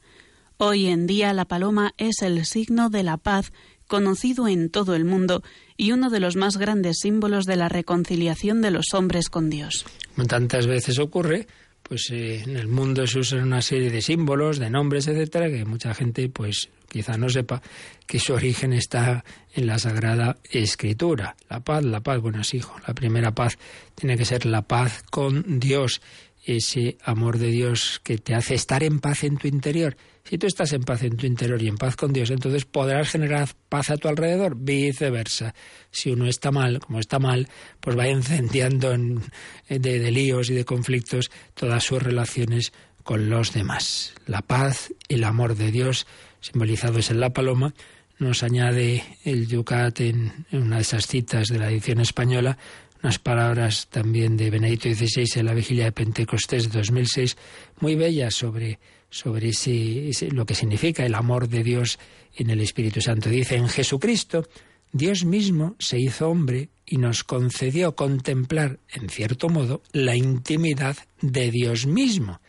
Hoy 0.58 0.88
en 0.88 1.06
día 1.06 1.32
la 1.32 1.46
paloma 1.46 1.94
es 1.96 2.20
el 2.20 2.44
signo 2.44 2.90
de 2.90 3.04
la 3.04 3.16
paz 3.16 3.50
conocido 3.90 4.46
en 4.46 4.70
todo 4.70 4.94
el 4.94 5.04
mundo 5.04 5.42
y 5.76 5.90
uno 5.90 6.10
de 6.10 6.20
los 6.20 6.36
más 6.36 6.56
grandes 6.56 7.00
símbolos 7.00 7.44
de 7.44 7.56
la 7.56 7.68
reconciliación 7.68 8.62
de 8.62 8.70
los 8.70 8.94
hombres 8.94 9.28
con 9.28 9.50
Dios. 9.50 9.84
Como 10.14 10.28
tantas 10.28 10.68
veces 10.68 11.00
ocurre, 11.00 11.48
pues 11.82 12.08
eh, 12.12 12.42
en 12.46 12.56
el 12.56 12.68
mundo 12.68 13.04
se 13.08 13.18
usan 13.18 13.42
una 13.42 13.60
serie 13.60 13.90
de 13.90 14.00
símbolos, 14.00 14.60
de 14.60 14.70
nombres, 14.70 15.08
etcétera, 15.08 15.50
que 15.50 15.64
mucha 15.64 15.92
gente 15.92 16.28
pues 16.28 16.68
quizá 16.88 17.18
no 17.18 17.28
sepa 17.28 17.62
que 18.06 18.20
su 18.20 18.32
origen 18.32 18.72
está 18.72 19.24
en 19.54 19.66
la 19.66 19.76
Sagrada 19.80 20.38
Escritura. 20.48 21.34
La 21.48 21.58
paz, 21.58 21.84
la 21.84 22.00
paz, 22.00 22.20
bueno, 22.20 22.42
es 22.42 22.54
hijo, 22.54 22.76
la 22.86 22.94
primera 22.94 23.34
paz 23.34 23.58
tiene 23.96 24.16
que 24.16 24.24
ser 24.24 24.46
la 24.46 24.62
paz 24.62 25.02
con 25.10 25.58
Dios, 25.58 26.00
ese 26.44 26.96
amor 27.02 27.38
de 27.38 27.48
Dios 27.48 28.00
que 28.04 28.18
te 28.18 28.36
hace 28.36 28.54
estar 28.54 28.84
en 28.84 29.00
paz 29.00 29.24
en 29.24 29.36
tu 29.36 29.48
interior 29.48 29.96
si 30.30 30.38
tú 30.38 30.46
estás 30.46 30.72
en 30.74 30.84
paz 30.84 31.02
en 31.02 31.16
tu 31.16 31.26
interior 31.26 31.60
y 31.60 31.66
en 31.66 31.76
paz 31.76 31.96
con 31.96 32.12
Dios, 32.12 32.30
entonces 32.30 32.64
podrás 32.64 33.08
generar 33.10 33.48
paz 33.68 33.90
a 33.90 33.96
tu 33.96 34.06
alrededor, 34.06 34.54
viceversa. 34.56 35.56
Si 35.90 36.12
uno 36.12 36.28
está 36.28 36.52
mal, 36.52 36.78
como 36.78 37.00
está 37.00 37.18
mal, 37.18 37.48
pues 37.80 37.98
va 37.98 38.06
incendiando 38.08 38.92
en, 38.92 39.24
de, 39.68 39.98
de 39.98 40.10
líos 40.12 40.48
y 40.48 40.54
de 40.54 40.64
conflictos 40.64 41.32
todas 41.54 41.82
sus 41.82 42.00
relaciones 42.00 42.72
con 43.02 43.28
los 43.28 43.52
demás. 43.52 44.14
La 44.26 44.40
paz 44.40 44.94
y 45.08 45.14
el 45.14 45.24
amor 45.24 45.56
de 45.56 45.72
Dios, 45.72 46.06
simbolizados 46.40 47.10
en 47.10 47.18
la 47.18 47.30
paloma, 47.30 47.74
nos 48.20 48.44
añade 48.44 49.02
el 49.24 49.48
Yucat 49.48 49.98
en, 49.98 50.46
una 50.52 50.76
de 50.76 50.82
esas 50.82 51.08
citas 51.08 51.48
de 51.48 51.58
la 51.58 51.72
edición 51.72 52.00
española, 52.00 52.56
unas 53.02 53.18
palabras 53.18 53.88
también 53.90 54.36
de 54.36 54.50
Benedicto 54.50 54.94
XVI 54.94 55.40
en 55.40 55.46
la 55.46 55.54
vigilia 55.54 55.86
de 55.86 55.92
Pentecostés 55.92 56.70
de 56.70 56.78
2006, 56.78 57.36
muy 57.80 57.96
bellas 57.96 58.34
sobre 58.36 58.78
sobre 59.10 59.48
ese, 59.48 60.30
lo 60.30 60.46
que 60.46 60.54
significa 60.54 61.04
el 61.04 61.14
amor 61.14 61.48
de 61.48 61.64
Dios 61.64 61.98
en 62.34 62.50
el 62.50 62.60
Espíritu 62.60 63.00
Santo. 63.00 63.28
Dice, 63.28 63.56
en 63.56 63.68
Jesucristo, 63.68 64.48
Dios 64.92 65.24
mismo 65.24 65.76
se 65.78 65.98
hizo 65.98 66.28
hombre 66.28 66.70
y 66.86 66.96
nos 66.96 67.22
concedió 67.24 67.94
contemplar, 67.94 68.80
en 68.88 69.08
cierto 69.08 69.48
modo, 69.48 69.82
la 69.92 70.16
intimidad 70.16 70.96
de 71.20 71.50
Dios 71.50 71.86
mismo. 71.86 72.40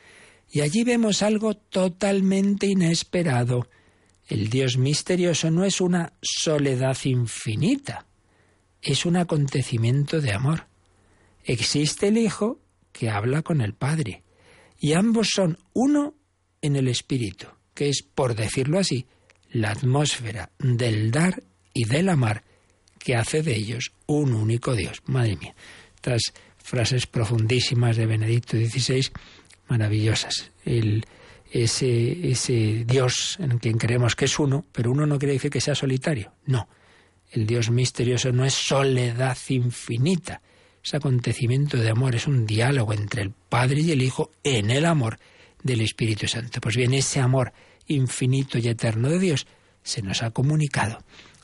Y 0.52 0.62
allí 0.62 0.84
vemos 0.84 1.22
algo 1.22 1.56
totalmente 1.56 2.68
inesperado. 2.68 3.68
El 4.28 4.50
Dios 4.50 4.78
misterioso 4.78 5.52
no 5.52 5.66
es 5.66 5.82
una 5.82 6.14
soledad 6.22 6.98
infinita, 7.04 8.06
es 8.82 9.06
un 9.06 9.18
acontecimiento 9.18 10.22
de 10.22 10.32
amor. 10.32 10.68
Existe 11.44 12.08
el 12.08 12.18
Hijo 12.18 12.60
que 12.92 13.10
habla 13.10 13.42
con 13.42 13.62
el 13.62 13.74
Padre, 13.74 14.24
y 14.80 14.94
ambos 14.94 15.30
son 15.34 15.58
uno 15.74 16.16
en 16.62 16.76
el 16.76 16.88
espíritu, 16.88 17.48
que 17.74 17.90
es, 17.90 18.04
por 18.04 18.36
decirlo 18.36 18.80
así, 18.80 19.06
la 19.52 19.72
atmósfera 19.72 20.52
del 20.60 21.12
dar 21.12 21.44
y 21.74 21.86
del 21.86 22.10
amar 22.10 22.44
que 23.00 23.16
hace 23.16 23.42
de 23.42 23.56
ellos 23.56 23.94
un 24.06 24.34
único 24.34 24.76
Dios. 24.76 25.02
Madre 25.06 25.36
mía, 25.38 25.56
estas 25.96 26.34
frases 26.58 27.08
profundísimas 27.08 27.98
de 27.98 28.06
Benedicto 28.06 28.58
XVI, 28.58 29.08
maravillosas. 29.68 30.52
El, 30.64 31.06
ese, 31.52 32.32
ese 32.32 32.86
Dios 32.86 33.38
en 33.40 33.58
quien 33.58 33.78
creemos 33.78 34.16
que 34.16 34.26
es 34.26 34.40
uno, 34.40 34.66
pero 34.72 34.92
uno 34.92 35.06
no 35.06 35.18
quiere 35.18 35.34
decir 35.34 35.52
que 35.52 35.62
sea 35.62 35.76
solitario. 35.76 36.34
No, 36.46 36.70
el 37.32 37.46
Dios 37.46 37.72
misterioso 37.72 38.32
no 38.32 38.46
es 38.46 38.54
soledad 38.54 39.38
infinita. 39.50 40.42
Es 40.84 40.94
acontecimiento 40.94 41.78
de 41.78 41.90
amor, 41.90 42.16
es 42.16 42.28
un 42.28 42.46
diálogo 42.46 42.94
entre 42.94 43.22
el 43.22 43.32
Padre 43.32 43.82
y 43.82 43.92
el 43.92 44.02
Hijo 44.02 44.32
en 44.44 44.72
el 44.72 44.86
amor 44.86 45.20
del 45.64 45.82
Espíritu 45.82 46.28
Santo. 46.28 46.62
Pues 46.62 46.76
bien, 46.76 46.94
ese 46.94 47.20
amor 47.20 47.54
infinito 47.88 48.58
y 48.58 48.68
eterno 48.68 49.10
de 49.10 49.20
Dios 49.20 49.48
se 49.84 50.02
nos 50.02 50.24
ha 50.24 50.32
comunicado 50.32 51.04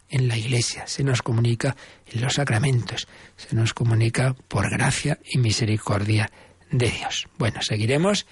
en 0.10 0.28
la 0.28 0.38
Iglesia, 0.38 0.88
se 0.88 1.04
nos 1.04 1.22
comunica 1.22 1.76
en 2.06 2.22
los 2.22 2.36
sacramentos, 2.36 3.08
se 3.36 3.56
nos 3.56 3.74
comunica 3.74 4.34
por 4.48 4.70
gracia 4.70 5.20
y 5.30 5.38
misericordia 5.38 6.32
de 6.72 6.90
Dios. 6.90 7.28
Bueno, 7.38 7.62
seguiremos, 7.62 8.26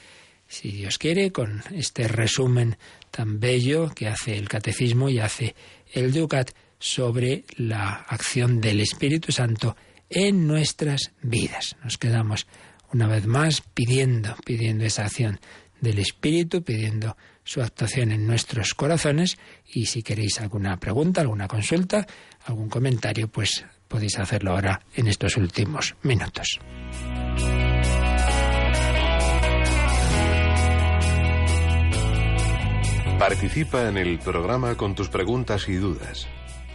si 0.47 0.71
Dios 0.71 0.97
quiere, 0.97 1.31
con 1.31 1.63
este 1.73 2.07
resumen 2.07 2.77
tan 3.11 3.39
bello 3.39 3.89
que 3.89 4.07
hace 4.07 4.37
el 4.37 4.47
Catecismo 4.47 5.09
y 5.09 5.19
hace 5.19 5.55
el 5.91 6.13
Ducat 6.13 6.51
sobre 6.79 7.45
la 7.57 8.05
acción 8.07 8.61
del 8.61 8.79
Espíritu 8.79 9.31
Santo 9.31 9.75
en 10.09 10.47
nuestras 10.47 11.11
vidas. 11.21 11.75
Nos 11.83 11.97
quedamos 11.97 12.47
una 12.93 13.07
vez 13.07 13.25
más 13.25 13.61
pidiendo, 13.61 14.35
pidiendo 14.45 14.85
esa 14.85 15.05
acción 15.05 15.39
del 15.81 15.99
Espíritu, 15.99 16.63
pidiendo 16.63 17.15
su 17.43 17.61
actuación 17.61 18.11
en 18.11 18.25
nuestros 18.25 18.73
corazones 18.73 19.37
y 19.71 19.85
si 19.85 20.01
queréis 20.01 20.41
alguna 20.41 20.77
pregunta, 20.77 21.21
alguna 21.21 21.47
consulta, 21.47 22.05
algún 22.45 22.69
comentario, 22.69 23.27
pues 23.27 23.65
podéis 23.87 24.17
hacerlo 24.19 24.51
ahora 24.51 24.81
en 24.95 25.07
estos 25.07 25.37
últimos 25.37 25.95
minutos. 26.03 26.59
Participa 33.19 33.87
en 33.87 33.97
el 33.97 34.19
programa 34.19 34.75
con 34.75 34.93
tus 34.93 35.07
preguntas 35.07 35.69
y 35.69 35.75
dudas. 35.75 36.27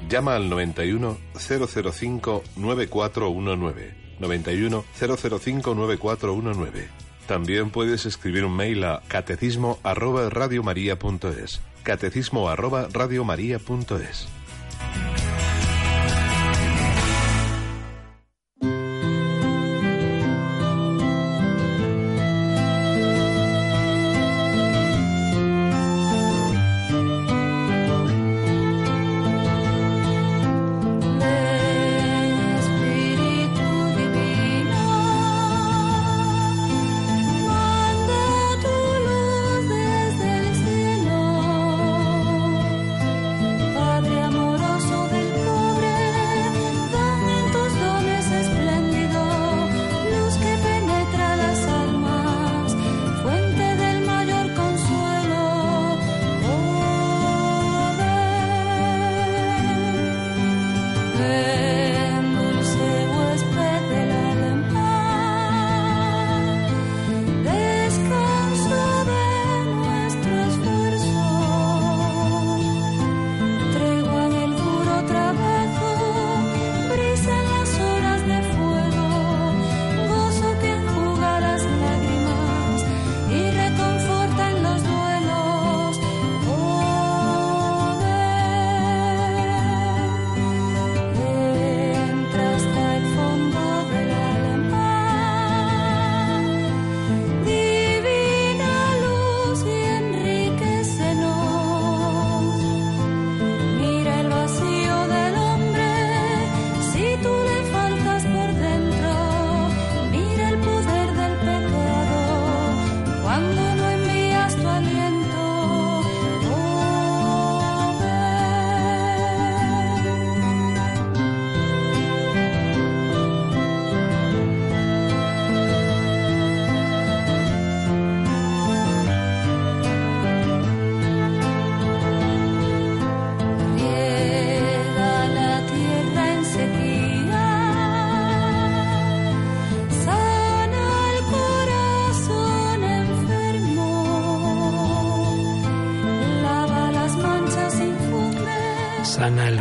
Llama 0.08 0.36
al 0.36 0.48
91 0.48 1.18
005 1.34 2.42
9419. 2.56 3.94
91 4.18 4.84
005 4.98 5.74
9419. 5.74 7.09
También 7.30 7.70
puedes 7.70 8.06
escribir 8.06 8.44
un 8.44 8.56
mail 8.56 8.82
a 8.82 9.02
catecismo 9.06 9.78
arroba 9.84 10.28
radiomaria.es. 10.30 11.60
Catecismo 11.84 12.48
arroba 12.48 12.88
radiomaria.es. 12.92 14.26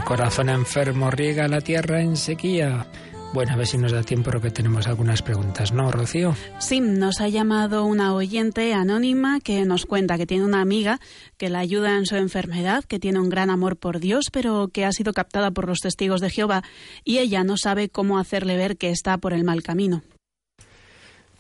corazón 0.10 0.49
enfermo 0.49 1.12
riega 1.12 1.47
la 1.47 1.62
tierra 1.62 2.01
en 2.01 2.16
sequía. 2.16 2.88
Bueno, 3.34 3.53
a 3.53 3.55
ver 3.57 3.68
si 3.68 3.78
nos 3.78 3.91
da 3.91 4.01
tiempo 4.01 4.32
porque 4.32 4.49
tenemos 4.49 4.88
algunas 4.88 5.22
preguntas, 5.22 5.72
¿no, 5.72 5.91
Rocío? 5.91 6.36
Sí, 6.60 6.80
nos 6.80 7.22
ha 7.22 7.28
llamado 7.28 7.86
una 7.86 8.16
oyente 8.16 8.74
anónima 8.74 9.39
que 9.39 9.66
nos 9.66 9.86
cuenta 9.86 10.18
que 10.18 10.26
tiene 10.26 10.45
una 10.45 10.62
amiga 10.62 10.99
que 11.38 11.49
la 11.49 11.60
ayuda 11.60 11.95
en 11.97 12.05
su 12.05 12.16
enfermedad, 12.16 12.84
que 12.86 12.99
tiene 12.99 13.20
un 13.20 13.30
gran 13.30 13.49
amor 13.49 13.78
por 13.78 13.99
Dios, 13.99 14.30
pero 14.32 14.70
que 14.70 14.86
ha 14.86 14.91
sido 14.91 15.14
captada 15.14 15.51
por 15.51 15.68
los 15.68 15.80
testigos 15.80 16.22
de 16.22 16.32
Jehová 16.32 16.64
y 17.03 17.20
ella 17.20 17.43
no 17.43 17.55
sabe 17.57 17.89
cómo 17.89 18.18
hacerle 18.18 18.57
ver 18.57 18.78
que 18.78 18.89
está 18.89 19.18
por 19.18 19.34
el 19.34 19.43
mal 19.43 19.62
camino. 19.62 20.01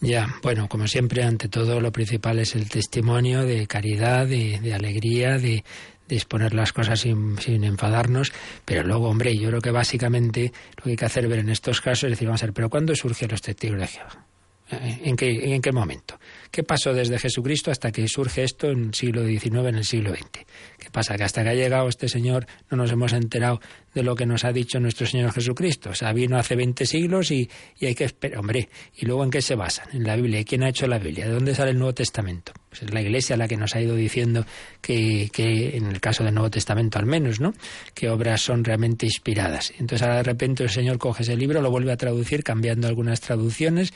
Ya, 0.01 0.27
bueno, 0.43 0.69
como 0.69 0.87
siempre, 0.87 1.23
ante 1.23 1.49
todo 1.49 1.81
lo 1.81 1.91
principal 1.91 2.39
es 2.39 2.55
el 2.55 2.69
testimonio 2.69 3.43
de 3.43 3.67
caridad, 3.67 4.27
de, 4.27 4.59
de 4.61 4.73
alegría, 4.73 5.37
de, 5.37 5.63
de 6.09 6.15
exponer 6.15 6.53
las 6.53 6.73
cosas 6.73 6.99
sin, 6.99 7.37
sin, 7.39 7.63
enfadarnos, 7.63 8.33
pero 8.65 8.83
luego, 8.83 9.07
hombre, 9.07 9.37
yo 9.37 9.49
creo 9.49 9.61
que 9.61 9.71
básicamente 9.71 10.51
lo 10.77 10.83
que 10.83 10.89
hay 10.89 10.95
que 10.97 11.05
hacer 11.05 11.27
ver 11.27 11.39
en 11.39 11.49
estos 11.49 11.79
casos 11.79 12.05
es 12.05 12.09
decir, 12.11 12.27
vamos 12.27 12.43
a 12.43 12.47
ver, 12.47 12.53
pero 12.53 12.69
¿cuándo 12.69 12.93
surgen 12.95 13.29
los 13.29 13.41
testigos 13.41 13.79
de 13.79 13.87
Jehová? 13.87 14.25
¿Eh? 14.71 15.01
¿En 15.03 15.15
qué, 15.15 15.53
¿En 15.55 15.61
qué 15.61 15.71
momento? 15.71 16.19
¿Qué 16.51 16.63
pasó 16.63 16.93
desde 16.93 17.19
Jesucristo 17.19 17.71
hasta 17.71 17.91
que 17.91 18.07
surge 18.07 18.43
esto 18.43 18.69
en 18.69 18.85
el 18.85 18.93
siglo 18.93 19.25
XIX, 19.25 19.67
en 19.67 19.75
el 19.75 19.85
siglo 19.85 20.13
XX? 20.13 20.45
¿Qué 20.79 20.89
pasa? 20.91 21.15
Que 21.15 21.23
hasta 21.23 21.43
que 21.43 21.49
ha 21.49 21.53
llegado 21.53 21.87
este 21.87 22.09
Señor 22.09 22.47
no 22.69 22.77
nos 22.77 22.91
hemos 22.91 23.13
enterado 23.13 23.59
de 23.93 24.03
lo 24.03 24.15
que 24.15 24.25
nos 24.25 24.45
ha 24.45 24.51
dicho 24.51 24.79
nuestro 24.79 25.05
Señor 25.07 25.31
Jesucristo. 25.31 25.91
O 25.91 25.95
sea, 25.95 26.13
vino 26.13 26.37
hace 26.37 26.55
20 26.55 26.85
siglos 26.85 27.31
y, 27.31 27.49
y 27.79 27.85
hay 27.85 27.95
que 27.95 28.05
esperar. 28.05 28.39
Hombre, 28.39 28.69
¿y 28.95 29.05
luego 29.05 29.23
en 29.23 29.29
qué 29.29 29.41
se 29.41 29.55
basan? 29.55 29.87
En 29.93 30.03
la 30.03 30.15
Biblia. 30.15 30.39
¿Y 30.39 30.45
quién 30.45 30.63
ha 30.63 30.69
hecho 30.69 30.87
la 30.87 30.99
Biblia? 30.99 31.27
¿De 31.27 31.33
dónde 31.33 31.55
sale 31.55 31.71
el 31.71 31.77
Nuevo 31.77 31.93
Testamento? 31.93 32.53
Pues 32.69 32.83
es 32.83 32.93
la 32.93 33.01
Iglesia 33.01 33.35
la 33.35 33.47
que 33.47 33.57
nos 33.57 33.75
ha 33.75 33.81
ido 33.81 33.95
diciendo 33.95 34.45
que, 34.81 35.29
que, 35.33 35.75
en 35.75 35.87
el 35.87 35.99
caso 35.99 36.23
del 36.23 36.35
Nuevo 36.35 36.51
Testamento 36.51 36.99
al 36.99 37.07
menos, 37.07 37.39
¿no? 37.39 37.53
Que 37.95 38.09
obras 38.09 38.41
son 38.41 38.63
realmente 38.63 39.07
inspiradas. 39.07 39.71
Entonces 39.79 40.03
ahora 40.03 40.17
de 40.17 40.23
repente 40.23 40.63
el 40.63 40.69
Señor 40.69 40.99
coge 40.99 41.23
ese 41.23 41.35
libro, 41.35 41.61
lo 41.61 41.71
vuelve 41.71 41.91
a 41.91 41.97
traducir, 41.97 42.43
cambiando 42.43 42.87
algunas 42.87 43.21
traducciones 43.21 43.91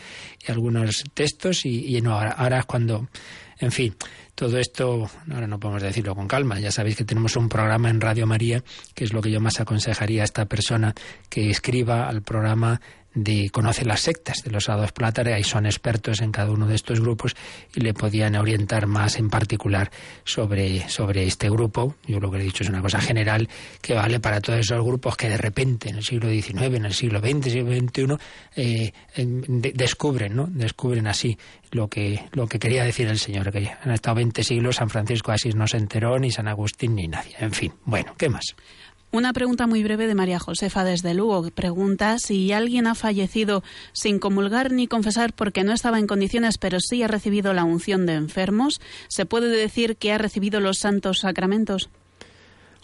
y 0.45 0.51
algunos 0.51 1.03
textos 1.13 1.65
y, 1.65 1.95
y 1.95 2.01
no, 2.01 2.13
ahora, 2.13 2.31
ahora 2.43 2.59
es 2.59 2.65
cuando... 2.65 3.07
En 3.59 3.71
fin, 3.71 3.95
todo 4.35 4.57
esto, 4.57 5.09
ahora 5.31 5.47
no 5.47 5.59
podemos 5.59 5.83
decirlo 5.83 6.15
con 6.15 6.27
calma, 6.27 6.59
ya 6.59 6.71
sabéis 6.71 6.97
que 6.97 7.05
tenemos 7.05 7.35
un 7.35 7.49
programa 7.49 7.89
en 7.89 8.01
Radio 8.01 8.25
María, 8.25 8.63
que 8.93 9.03
es 9.03 9.13
lo 9.13 9.21
que 9.21 9.31
yo 9.31 9.39
más 9.39 9.59
aconsejaría 9.59 10.23
a 10.23 10.25
esta 10.25 10.45
persona 10.45 10.93
que 11.29 11.49
escriba 11.49 12.09
al 12.09 12.23
programa 12.23 12.81
de 13.15 13.49
conoce 13.51 13.85
las 13.85 14.01
sectas 14.01 14.43
de 14.43 14.51
los 14.51 14.69
Hados 14.69 14.91
Plátara 14.91 15.39
y 15.39 15.43
son 15.43 15.65
expertos 15.65 16.21
en 16.21 16.31
cada 16.31 16.51
uno 16.51 16.67
de 16.67 16.75
estos 16.75 16.99
grupos 16.99 17.35
y 17.75 17.81
le 17.81 17.93
podían 17.93 18.35
orientar 18.35 18.87
más 18.87 19.17
en 19.17 19.29
particular 19.29 19.91
sobre, 20.23 20.87
sobre 20.89 21.25
este 21.25 21.49
grupo. 21.49 21.95
Yo 22.07 22.19
lo 22.19 22.31
que 22.31 22.37
he 22.39 22.43
dicho 22.43 22.63
es 22.63 22.69
una 22.69 22.81
cosa 22.81 22.99
general 22.99 23.47
que 23.81 23.93
vale 23.93 24.19
para 24.19 24.41
todos 24.41 24.59
esos 24.59 24.83
grupos 24.83 25.15
que 25.15 25.29
de 25.29 25.37
repente 25.37 25.89
en 25.89 25.97
el 25.97 26.03
siglo 26.03 26.29
XIX, 26.29 26.61
en 26.61 26.85
el 26.85 26.93
siglo 26.93 27.19
XX, 27.19 27.51
siglo 27.51 27.73
XXI 27.73 28.17
eh, 28.55 28.91
de, 29.15 29.71
descubren, 29.73 30.35
¿no? 30.35 30.47
Descubren 30.47 31.07
así 31.07 31.37
lo 31.71 31.87
que, 31.87 32.25
lo 32.31 32.47
que 32.47 32.59
quería 32.59 32.83
decir 32.83 33.07
el 33.07 33.19
Señor, 33.19 33.51
que 33.51 33.71
han 33.81 33.91
estado 33.91 34.15
20 34.15 34.43
siglos, 34.43 34.77
San 34.77 34.89
Francisco 34.89 35.31
así 35.31 35.49
no 35.49 35.67
se 35.67 35.77
enteró, 35.77 36.17
ni 36.19 36.31
San 36.31 36.47
Agustín, 36.47 36.95
ni 36.95 37.07
nadie. 37.07 37.35
En 37.39 37.51
fin, 37.51 37.73
bueno, 37.85 38.13
¿qué 38.17 38.29
más? 38.29 38.55
Una 39.13 39.31
pregunta 39.31 39.67
muy 39.67 39.83
breve 39.83 40.07
de 40.07 40.15
María 40.15 40.39
Josefa 40.39 40.83
desde 40.83 41.13
Lugo. 41.13 41.47
Pregunta 41.51 42.17
si 42.17 42.51
alguien 42.51 42.87
ha 42.87 42.95
fallecido 42.95 43.63
sin 43.91 44.17
comulgar 44.17 44.71
ni 44.71 44.87
confesar 44.87 45.33
porque 45.33 45.63
no 45.63 45.71
estaba 45.71 45.99
en 45.99 46.07
condiciones, 46.07 46.57
pero 46.57 46.79
sí 46.79 47.03
ha 47.03 47.07
recibido 47.07 47.53
la 47.53 47.63
unción 47.63 48.07
de 48.07 48.15
enfermos. 48.15 48.81
¿Se 49.09 49.27
puede 49.27 49.49
decir 49.49 49.97
que 49.97 50.13
ha 50.13 50.17
recibido 50.17 50.59
los 50.59 50.79
santos 50.79 51.19
sacramentos? 51.19 51.91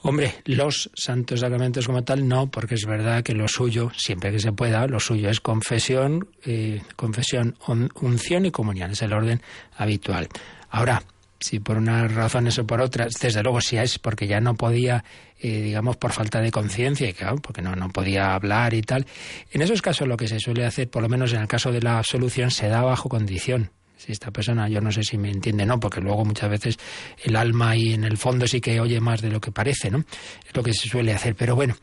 Hombre, 0.03 0.35
los 0.45 0.91
santos 0.93 1.39
sacramentos 1.39 1.87
como 1.87 2.03
tal 2.03 2.27
no, 2.27 2.45
porque 2.51 2.75
es 2.75 2.85
verdad 2.85 3.23
que 3.23 3.33
lo 3.33 3.47
suyo, 3.47 3.91
siempre 3.97 4.31
que 4.31 4.37
se 4.37 4.51
pueda, 4.51 4.85
lo 4.85 4.99
suyo 4.99 5.31
es 5.31 5.39
confesión, 5.39 6.29
eh, 6.45 6.83
confesión, 6.95 7.57
unción 7.95 8.45
y 8.45 8.51
comunión, 8.51 8.91
es 8.91 9.01
el 9.01 9.13
orden 9.13 9.41
habitual. 9.75 10.29
Ahora, 10.69 11.01
si 11.39 11.59
por 11.59 11.77
unas 11.77 12.13
razones 12.13 12.57
o 12.59 12.67
por 12.67 12.81
otras, 12.81 13.13
desde 13.21 13.43
luego 13.43 13.61
si 13.61 13.77
es 13.77 13.99
porque 13.99 14.27
ya 14.27 14.39
no 14.39 14.55
podía, 14.55 15.03
eh, 15.39 15.61
digamos, 15.61 15.97
por 15.97 16.11
falta 16.11 16.41
de 16.41 16.51
conciencia, 16.51 17.13
porque 17.41 17.61
no, 17.61 17.75
no 17.75 17.89
podía 17.89 18.33
hablar 18.33 18.73
y 18.73 18.81
tal, 18.81 19.05
en 19.51 19.61
esos 19.61 19.81
casos 19.81 20.07
lo 20.07 20.17
que 20.17 20.27
se 20.27 20.39
suele 20.39 20.65
hacer, 20.65 20.89
por 20.89 21.01
lo 21.01 21.09
menos 21.09 21.33
en 21.33 21.41
el 21.41 21.47
caso 21.47 21.71
de 21.71 21.81
la 21.81 21.97
absolución, 21.97 22.51
se 22.51 22.67
da 22.67 22.81
bajo 22.81 23.09
condición 23.09 23.71
si 23.99 24.13
esta 24.13 24.31
persona, 24.31 24.69
yo 24.69 24.79
no 24.79 24.93
sé 24.93 25.03
si 25.03 25.17
me 25.17 25.29
entiende, 25.29 25.65
no, 25.65 25.77
porque 25.77 25.99
luego 25.99 26.23
muchas 26.23 26.49
veces 26.49 26.77
el 27.21 27.35
alma 27.35 27.75
y 27.75 27.93
en 27.93 28.05
el 28.05 28.17
fondo 28.17 28.47
sí 28.47 28.61
que 28.61 28.79
oye 28.79 29.01
más 29.01 29.21
de 29.21 29.29
lo 29.29 29.41
que 29.41 29.51
parece, 29.51 29.91
¿no? 29.91 30.05
Es 30.47 30.55
lo 30.55 30.63
que 30.63 30.73
se 30.73 30.87
suele 30.87 31.13
hacer. 31.13 31.35
Pero 31.35 31.53
bueno, 31.53 31.75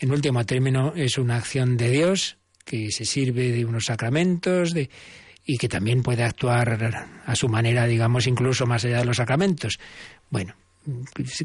en 0.00 0.10
último 0.10 0.44
término, 0.46 0.94
es 0.96 1.18
una 1.18 1.36
acción 1.36 1.76
de 1.76 1.90
Dios 1.90 2.38
que 2.64 2.90
se 2.90 3.04
sirve 3.04 3.52
de 3.52 3.66
unos 3.66 3.86
sacramentos, 3.86 4.72
de 4.72 4.88
y 5.52 5.58
que 5.58 5.68
también 5.68 6.02
puede 6.04 6.22
actuar 6.22 6.78
a 7.26 7.34
su 7.34 7.48
manera, 7.48 7.86
digamos, 7.86 8.28
incluso 8.28 8.66
más 8.66 8.84
allá 8.84 8.98
de 8.98 9.04
los 9.04 9.16
sacramentos. 9.16 9.80
Bueno, 10.30 10.54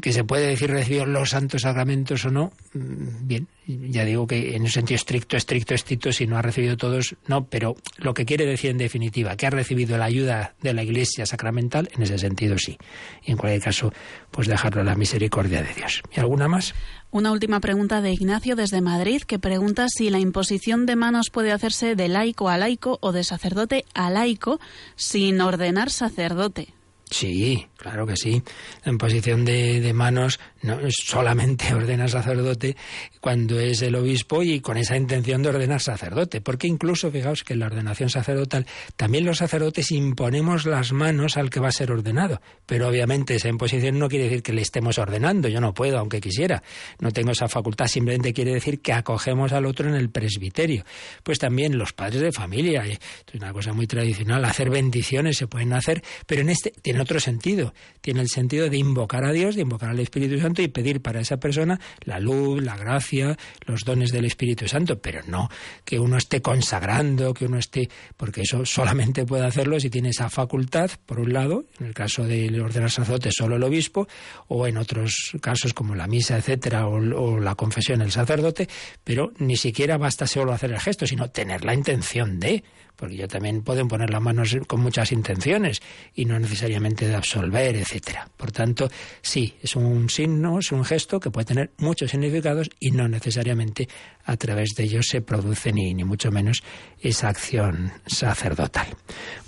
que 0.00 0.12
se 0.12 0.24
puede 0.24 0.46
decir 0.46 0.70
recibió 0.70 1.04
los 1.04 1.30
santos 1.30 1.62
sacramentos 1.62 2.24
o 2.24 2.30
no, 2.30 2.52
mm, 2.72 3.26
bien, 3.26 3.48
ya 3.66 4.04
digo 4.04 4.26
que 4.26 4.56
en 4.56 4.62
un 4.62 4.70
sentido 4.70 4.96
estricto, 4.96 5.36
estricto, 5.36 5.74
estricto, 5.74 6.12
si 6.12 6.26
no 6.26 6.38
ha 6.38 6.42
recibido 6.42 6.76
todos, 6.76 7.16
no, 7.26 7.46
pero 7.46 7.76
lo 7.98 8.14
que 8.14 8.24
quiere 8.24 8.46
decir 8.46 8.70
en 8.70 8.78
definitiva, 8.78 9.36
que 9.36 9.46
ha 9.46 9.50
recibido 9.50 9.98
la 9.98 10.06
ayuda 10.06 10.54
de 10.62 10.72
la 10.72 10.82
Iglesia 10.82 11.26
sacramental, 11.26 11.90
en 11.94 12.02
ese 12.02 12.18
sentido 12.18 12.56
sí. 12.58 12.78
Y 13.24 13.32
en 13.32 13.36
cualquier 13.36 13.62
caso, 13.62 13.92
pues 14.30 14.48
dejarlo 14.48 14.80
a 14.80 14.84
la 14.84 14.94
misericordia 14.94 15.62
de 15.62 15.74
Dios. 15.74 16.02
¿Y 16.14 16.20
alguna 16.20 16.48
más? 16.48 16.74
Una 17.10 17.32
última 17.32 17.60
pregunta 17.60 18.00
de 18.00 18.12
Ignacio 18.12 18.56
desde 18.56 18.80
Madrid, 18.80 19.22
que 19.22 19.38
pregunta 19.38 19.86
si 19.88 20.10
la 20.10 20.18
imposición 20.18 20.86
de 20.86 20.96
manos 20.96 21.30
puede 21.30 21.52
hacerse 21.52 21.94
de 21.94 22.08
laico 22.08 22.48
a 22.48 22.56
laico 22.56 22.98
o 23.02 23.12
de 23.12 23.24
sacerdote 23.24 23.84
a 23.94 24.10
laico 24.10 24.60
sin 24.96 25.40
ordenar 25.40 25.90
sacerdote. 25.90 26.74
Sí, 27.10 27.68
claro 27.86 28.04
que 28.04 28.16
sí. 28.16 28.42
En 28.84 28.98
posición 28.98 29.44
de, 29.44 29.80
de 29.80 29.92
manos 29.92 30.40
no 30.62 30.78
solamente 30.88 31.72
ordena 31.74 32.08
sacerdote 32.08 32.76
cuando 33.20 33.60
es 33.60 33.80
el 33.82 33.94
obispo 33.94 34.42
y 34.42 34.60
con 34.60 34.76
esa 34.76 34.96
intención 34.96 35.40
de 35.42 35.50
ordenar 35.50 35.80
sacerdote. 35.80 36.40
Porque 36.40 36.66
incluso, 36.66 37.12
fijaos 37.12 37.44
que 37.44 37.52
en 37.52 37.60
la 37.60 37.66
ordenación 37.66 38.10
sacerdotal 38.10 38.66
también 38.96 39.24
los 39.24 39.38
sacerdotes 39.38 39.92
imponemos 39.92 40.66
las 40.66 40.92
manos 40.92 41.36
al 41.36 41.48
que 41.48 41.60
va 41.60 41.68
a 41.68 41.72
ser 41.72 41.92
ordenado. 41.92 42.40
Pero 42.66 42.88
obviamente 42.88 43.36
esa 43.36 43.48
imposición 43.48 44.00
no 44.00 44.08
quiere 44.08 44.24
decir 44.24 44.42
que 44.42 44.52
le 44.52 44.62
estemos 44.62 44.98
ordenando. 44.98 45.48
Yo 45.48 45.60
no 45.60 45.72
puedo, 45.72 45.98
aunque 45.98 46.20
quisiera. 46.20 46.64
No 46.98 47.12
tengo 47.12 47.30
esa 47.30 47.46
facultad. 47.46 47.86
Simplemente 47.86 48.32
quiere 48.32 48.52
decir 48.52 48.80
que 48.80 48.92
acogemos 48.92 49.52
al 49.52 49.66
otro 49.66 49.88
en 49.88 49.94
el 49.94 50.10
presbiterio. 50.10 50.84
Pues 51.22 51.38
también 51.38 51.78
los 51.78 51.92
padres 51.92 52.20
de 52.20 52.32
familia. 52.32 52.84
Es 52.84 52.98
una 53.34 53.52
cosa 53.52 53.72
muy 53.72 53.86
tradicional. 53.86 54.44
Hacer 54.44 54.70
bendiciones 54.70 55.36
se 55.36 55.46
pueden 55.46 55.72
hacer, 55.72 56.02
pero 56.26 56.42
en 56.42 56.48
este 56.48 56.72
tiene 56.82 57.00
otro 57.00 57.20
sentido. 57.20 57.72
Tiene 58.00 58.20
el 58.20 58.28
sentido 58.28 58.68
de 58.68 58.76
invocar 58.76 59.24
a 59.24 59.32
Dios, 59.32 59.54
de 59.56 59.62
invocar 59.62 59.90
al 59.90 60.00
Espíritu 60.00 60.38
Santo 60.38 60.62
y 60.62 60.68
pedir 60.68 61.00
para 61.02 61.20
esa 61.20 61.38
persona 61.38 61.80
la 62.04 62.20
luz, 62.20 62.62
la 62.62 62.76
gracia, 62.76 63.36
los 63.66 63.84
dones 63.84 64.12
del 64.12 64.24
Espíritu 64.24 64.68
Santo, 64.68 64.98
pero 64.98 65.20
no 65.26 65.48
que 65.84 65.98
uno 65.98 66.16
esté 66.16 66.42
consagrando, 66.42 67.34
que 67.34 67.46
uno 67.46 67.58
esté, 67.58 67.88
porque 68.16 68.42
eso 68.42 68.64
solamente 68.64 69.24
puede 69.24 69.46
hacerlo 69.46 69.78
si 69.80 69.90
tiene 69.90 70.10
esa 70.10 70.30
facultad, 70.30 70.90
por 71.06 71.20
un 71.20 71.32
lado, 71.32 71.64
en 71.80 71.86
el 71.86 71.94
caso 71.94 72.24
del 72.24 72.60
ordenar 72.60 72.90
sacerdote 72.90 73.30
solo 73.32 73.56
el 73.56 73.62
obispo, 73.62 74.08
o 74.48 74.66
en 74.66 74.76
otros 74.76 75.32
casos 75.40 75.74
como 75.74 75.94
la 75.94 76.06
misa, 76.06 76.36
etcétera, 76.36 76.86
o, 76.86 76.96
o 76.96 77.40
la 77.40 77.54
confesión 77.54 78.02
el 78.02 78.12
sacerdote, 78.12 78.68
pero 79.04 79.32
ni 79.38 79.56
siquiera 79.56 79.96
basta 79.98 80.26
solo 80.26 80.52
hacer 80.52 80.72
el 80.72 80.80
gesto, 80.80 81.06
sino 81.06 81.30
tener 81.30 81.64
la 81.64 81.74
intención 81.74 82.38
de, 82.38 82.64
porque 82.96 83.16
yo 83.16 83.28
también 83.28 83.62
pueden 83.62 83.88
poner 83.88 84.10
las 84.10 84.22
manos 84.22 84.56
con 84.66 84.80
muchas 84.80 85.12
intenciones 85.12 85.80
y 86.14 86.24
no 86.24 86.38
necesariamente 86.38 87.06
de 87.06 87.14
absolver, 87.14 87.76
etcétera. 87.76 88.28
Por 88.36 88.52
tanto, 88.52 88.90
sí, 89.22 89.54
es 89.62 89.76
un 89.76 90.08
signo, 90.10 90.58
es 90.58 90.72
un 90.72 90.84
gesto 90.84 91.20
que 91.20 91.30
puede 91.30 91.46
tener 91.46 91.70
muchos 91.78 92.10
significados 92.10 92.70
y 92.80 92.90
no 92.90 93.08
necesariamente 93.08 93.88
a 94.24 94.36
través 94.36 94.70
de 94.74 94.84
ellos 94.84 95.06
se 95.08 95.20
produce 95.20 95.72
ni, 95.72 95.94
ni 95.94 96.04
mucho 96.04 96.30
menos 96.30 96.62
esa 97.00 97.28
acción 97.28 97.92
sacerdotal. 98.06 98.88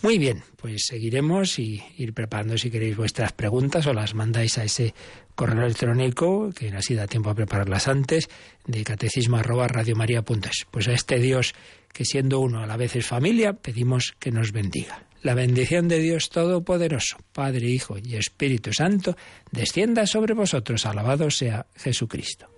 Muy 0.03 0.19
bien, 0.19 0.43
pues 0.57 0.87
seguiremos 0.87 1.59
y 1.59 1.83
ir 1.97 2.13
preparando 2.13 2.59
si 2.59 2.71
queréis 2.71 2.97
vuestras 2.97 3.33
preguntas 3.33 3.87
o 3.87 3.93
las 3.93 4.15
mandáis 4.15 4.59
a 4.59 4.65
ese 4.65 4.95
correo 5.39 5.62
electrónico, 5.62 6.51
que 6.51 6.66
así 6.74 6.99
da 6.99 7.07
tiempo 7.07 7.30
a 7.30 7.39
prepararlas 7.39 7.86
antes, 7.86 8.26
de 8.66 8.82
catecismo 8.82 9.36
arroba 9.36 9.68
Pues 9.68 10.89
a 10.89 10.93
este 10.93 11.20
Dios 11.20 11.55
que 11.93 12.05
siendo 12.05 12.41
uno 12.41 12.61
a 12.61 12.66
la 12.66 12.76
vez 12.76 12.97
es 12.97 13.07
familia, 13.07 13.53
pedimos 13.53 14.16
que 14.18 14.32
nos 14.32 14.51
bendiga. 14.51 15.05
La 15.22 15.34
bendición 15.34 15.86
de 15.86 16.01
Dios 16.01 16.30
Todopoderoso, 16.30 17.18
Padre, 17.32 17.68
Hijo 17.68 17.99
y 18.03 18.16
Espíritu 18.16 18.72
Santo, 18.72 19.16
descienda 19.53 20.07
sobre 20.09 20.34
vosotros. 20.34 20.84
Alabado 20.86 21.30
sea 21.30 21.66
Jesucristo. 21.76 22.58